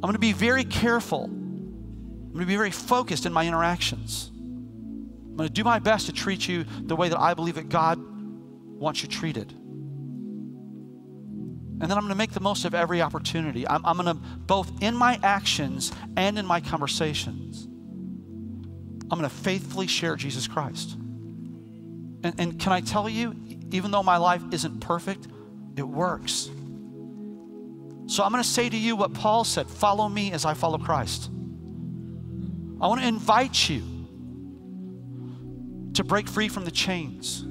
going 0.01 0.15
to 0.15 0.19
be 0.19 0.33
very 0.33 0.65
careful 0.65 1.29
I'm 2.31 2.35
going 2.35 2.47
to 2.47 2.47
be 2.47 2.55
very 2.55 2.71
focused 2.71 3.27
in 3.27 3.33
my 3.33 3.45
interactions. 3.45 4.31
I'm 4.33 5.37
going 5.37 5.49
to 5.49 5.53
do 5.53 5.65
my 5.65 5.81
best 5.81 6.07
to 6.07 6.13
treat 6.13 6.47
you 6.47 6.65
the 6.83 6.95
way 6.95 7.09
that 7.09 7.19
I 7.19 7.35
believe 7.35 7.57
that 7.57 7.69
God 7.69 7.99
wants 8.01 9.03
you 9.03 9.09
treated. 9.09 9.51
And 11.81 11.91
then 11.91 11.91
I'm 11.91 12.05
going 12.05 12.11
to 12.11 12.15
make 12.15 12.31
the 12.31 12.39
most 12.39 12.65
of 12.65 12.73
every 12.73 13.03
opportunity. 13.03 13.67
I'm, 13.67 13.85
I'm 13.85 13.97
going 13.97 14.17
to, 14.17 14.23
both 14.23 14.71
in 14.81 14.95
my 14.95 15.19
actions 15.25 15.91
and 16.17 16.39
in 16.39 16.47
my 16.47 16.61
conversations, 16.61 17.65
I'm 17.65 19.19
going 19.19 19.29
to 19.29 19.29
faithfully 19.29 19.89
share 19.89 20.15
Jesus 20.15 20.47
Christ. 20.47 20.93
And, 22.23 22.35
and 22.39 22.61
can 22.61 22.71
I 22.71 22.81
tell 22.81 23.09
you, 23.09 23.35
even 23.73 23.91
though 23.91 24.05
my 24.05 24.19
life 24.19 24.43
isn't 24.53 24.79
perfect, 24.79 25.27
it 25.77 25.83
works. 25.83 26.49
So 28.07 28.23
I'm 28.23 28.31
going 28.31 28.43
to 28.43 28.49
say 28.49 28.69
to 28.69 28.77
you 28.77 28.95
what 28.95 29.15
Paul 29.15 29.43
said 29.43 29.69
follow 29.69 30.09
me 30.09 30.31
as 30.31 30.45
I 30.45 30.55
follow 30.55 30.79
Christ. 30.79 31.29
I 32.81 32.87
want 32.87 33.01
to 33.03 33.07
invite 33.07 33.69
you 33.69 33.83
to 35.95 36.05
break 36.05 36.29
free 36.29 36.49
from 36.49 36.65
the 36.65 36.71
chains. 36.71 37.45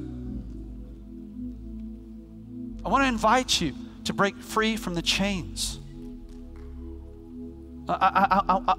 I 2.84 2.90
want 2.90 3.04
to 3.04 3.08
invite 3.08 3.62
you 3.62 3.76
to 4.06 4.14
break 4.14 4.38
free 4.38 4.76
from 4.76 4.96
the 4.96 5.02
chains. 5.02 5.80
I, 7.88 8.42
I, 8.48 8.56
I, 8.68 8.76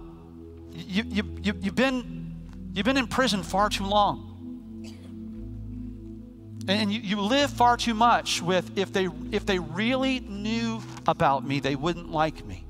you, 0.72 1.04
you, 1.06 1.22
you, 1.42 1.54
you've, 1.62 1.74
been, 1.74 2.34
you've 2.72 2.86
been 2.86 2.96
in 2.96 3.06
prison 3.06 3.42
far 3.42 3.68
too 3.68 3.84
long. 3.84 4.26
And 6.68 6.92
you, 6.92 7.00
you 7.00 7.20
live 7.20 7.50
far 7.50 7.76
too 7.76 7.94
much 7.94 8.42
with 8.42 8.76
if 8.76 8.92
they, 8.92 9.08
if 9.30 9.46
they 9.46 9.58
really 9.58 10.20
knew 10.20 10.82
about 11.06 11.46
me, 11.46 11.60
they 11.60 11.76
wouldn't 11.76 12.10
like 12.10 12.44
me. 12.46 12.64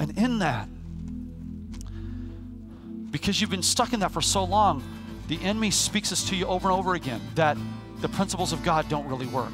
And 0.00 0.16
in 0.16 0.38
that, 0.38 0.66
because 3.10 3.40
you've 3.40 3.50
been 3.50 3.62
stuck 3.62 3.92
in 3.92 4.00
that 4.00 4.12
for 4.12 4.22
so 4.22 4.44
long, 4.44 4.82
the 5.28 5.40
enemy 5.42 5.70
speaks 5.70 6.10
this 6.10 6.28
to 6.30 6.36
you 6.36 6.46
over 6.46 6.70
and 6.70 6.78
over 6.78 6.94
again 6.94 7.20
that 7.34 7.56
the 8.00 8.08
principles 8.08 8.52
of 8.52 8.62
God 8.62 8.88
don't 8.88 9.06
really 9.06 9.26
work. 9.26 9.52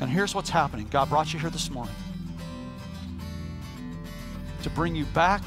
And 0.00 0.10
here's 0.10 0.34
what's 0.34 0.50
happening 0.50 0.88
God 0.90 1.08
brought 1.10 1.32
you 1.32 1.38
here 1.38 1.50
this 1.50 1.70
morning 1.70 1.94
to 4.62 4.70
bring 4.70 4.96
you 4.96 5.04
back 5.06 5.42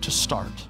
to 0.00 0.10
start. 0.10 0.69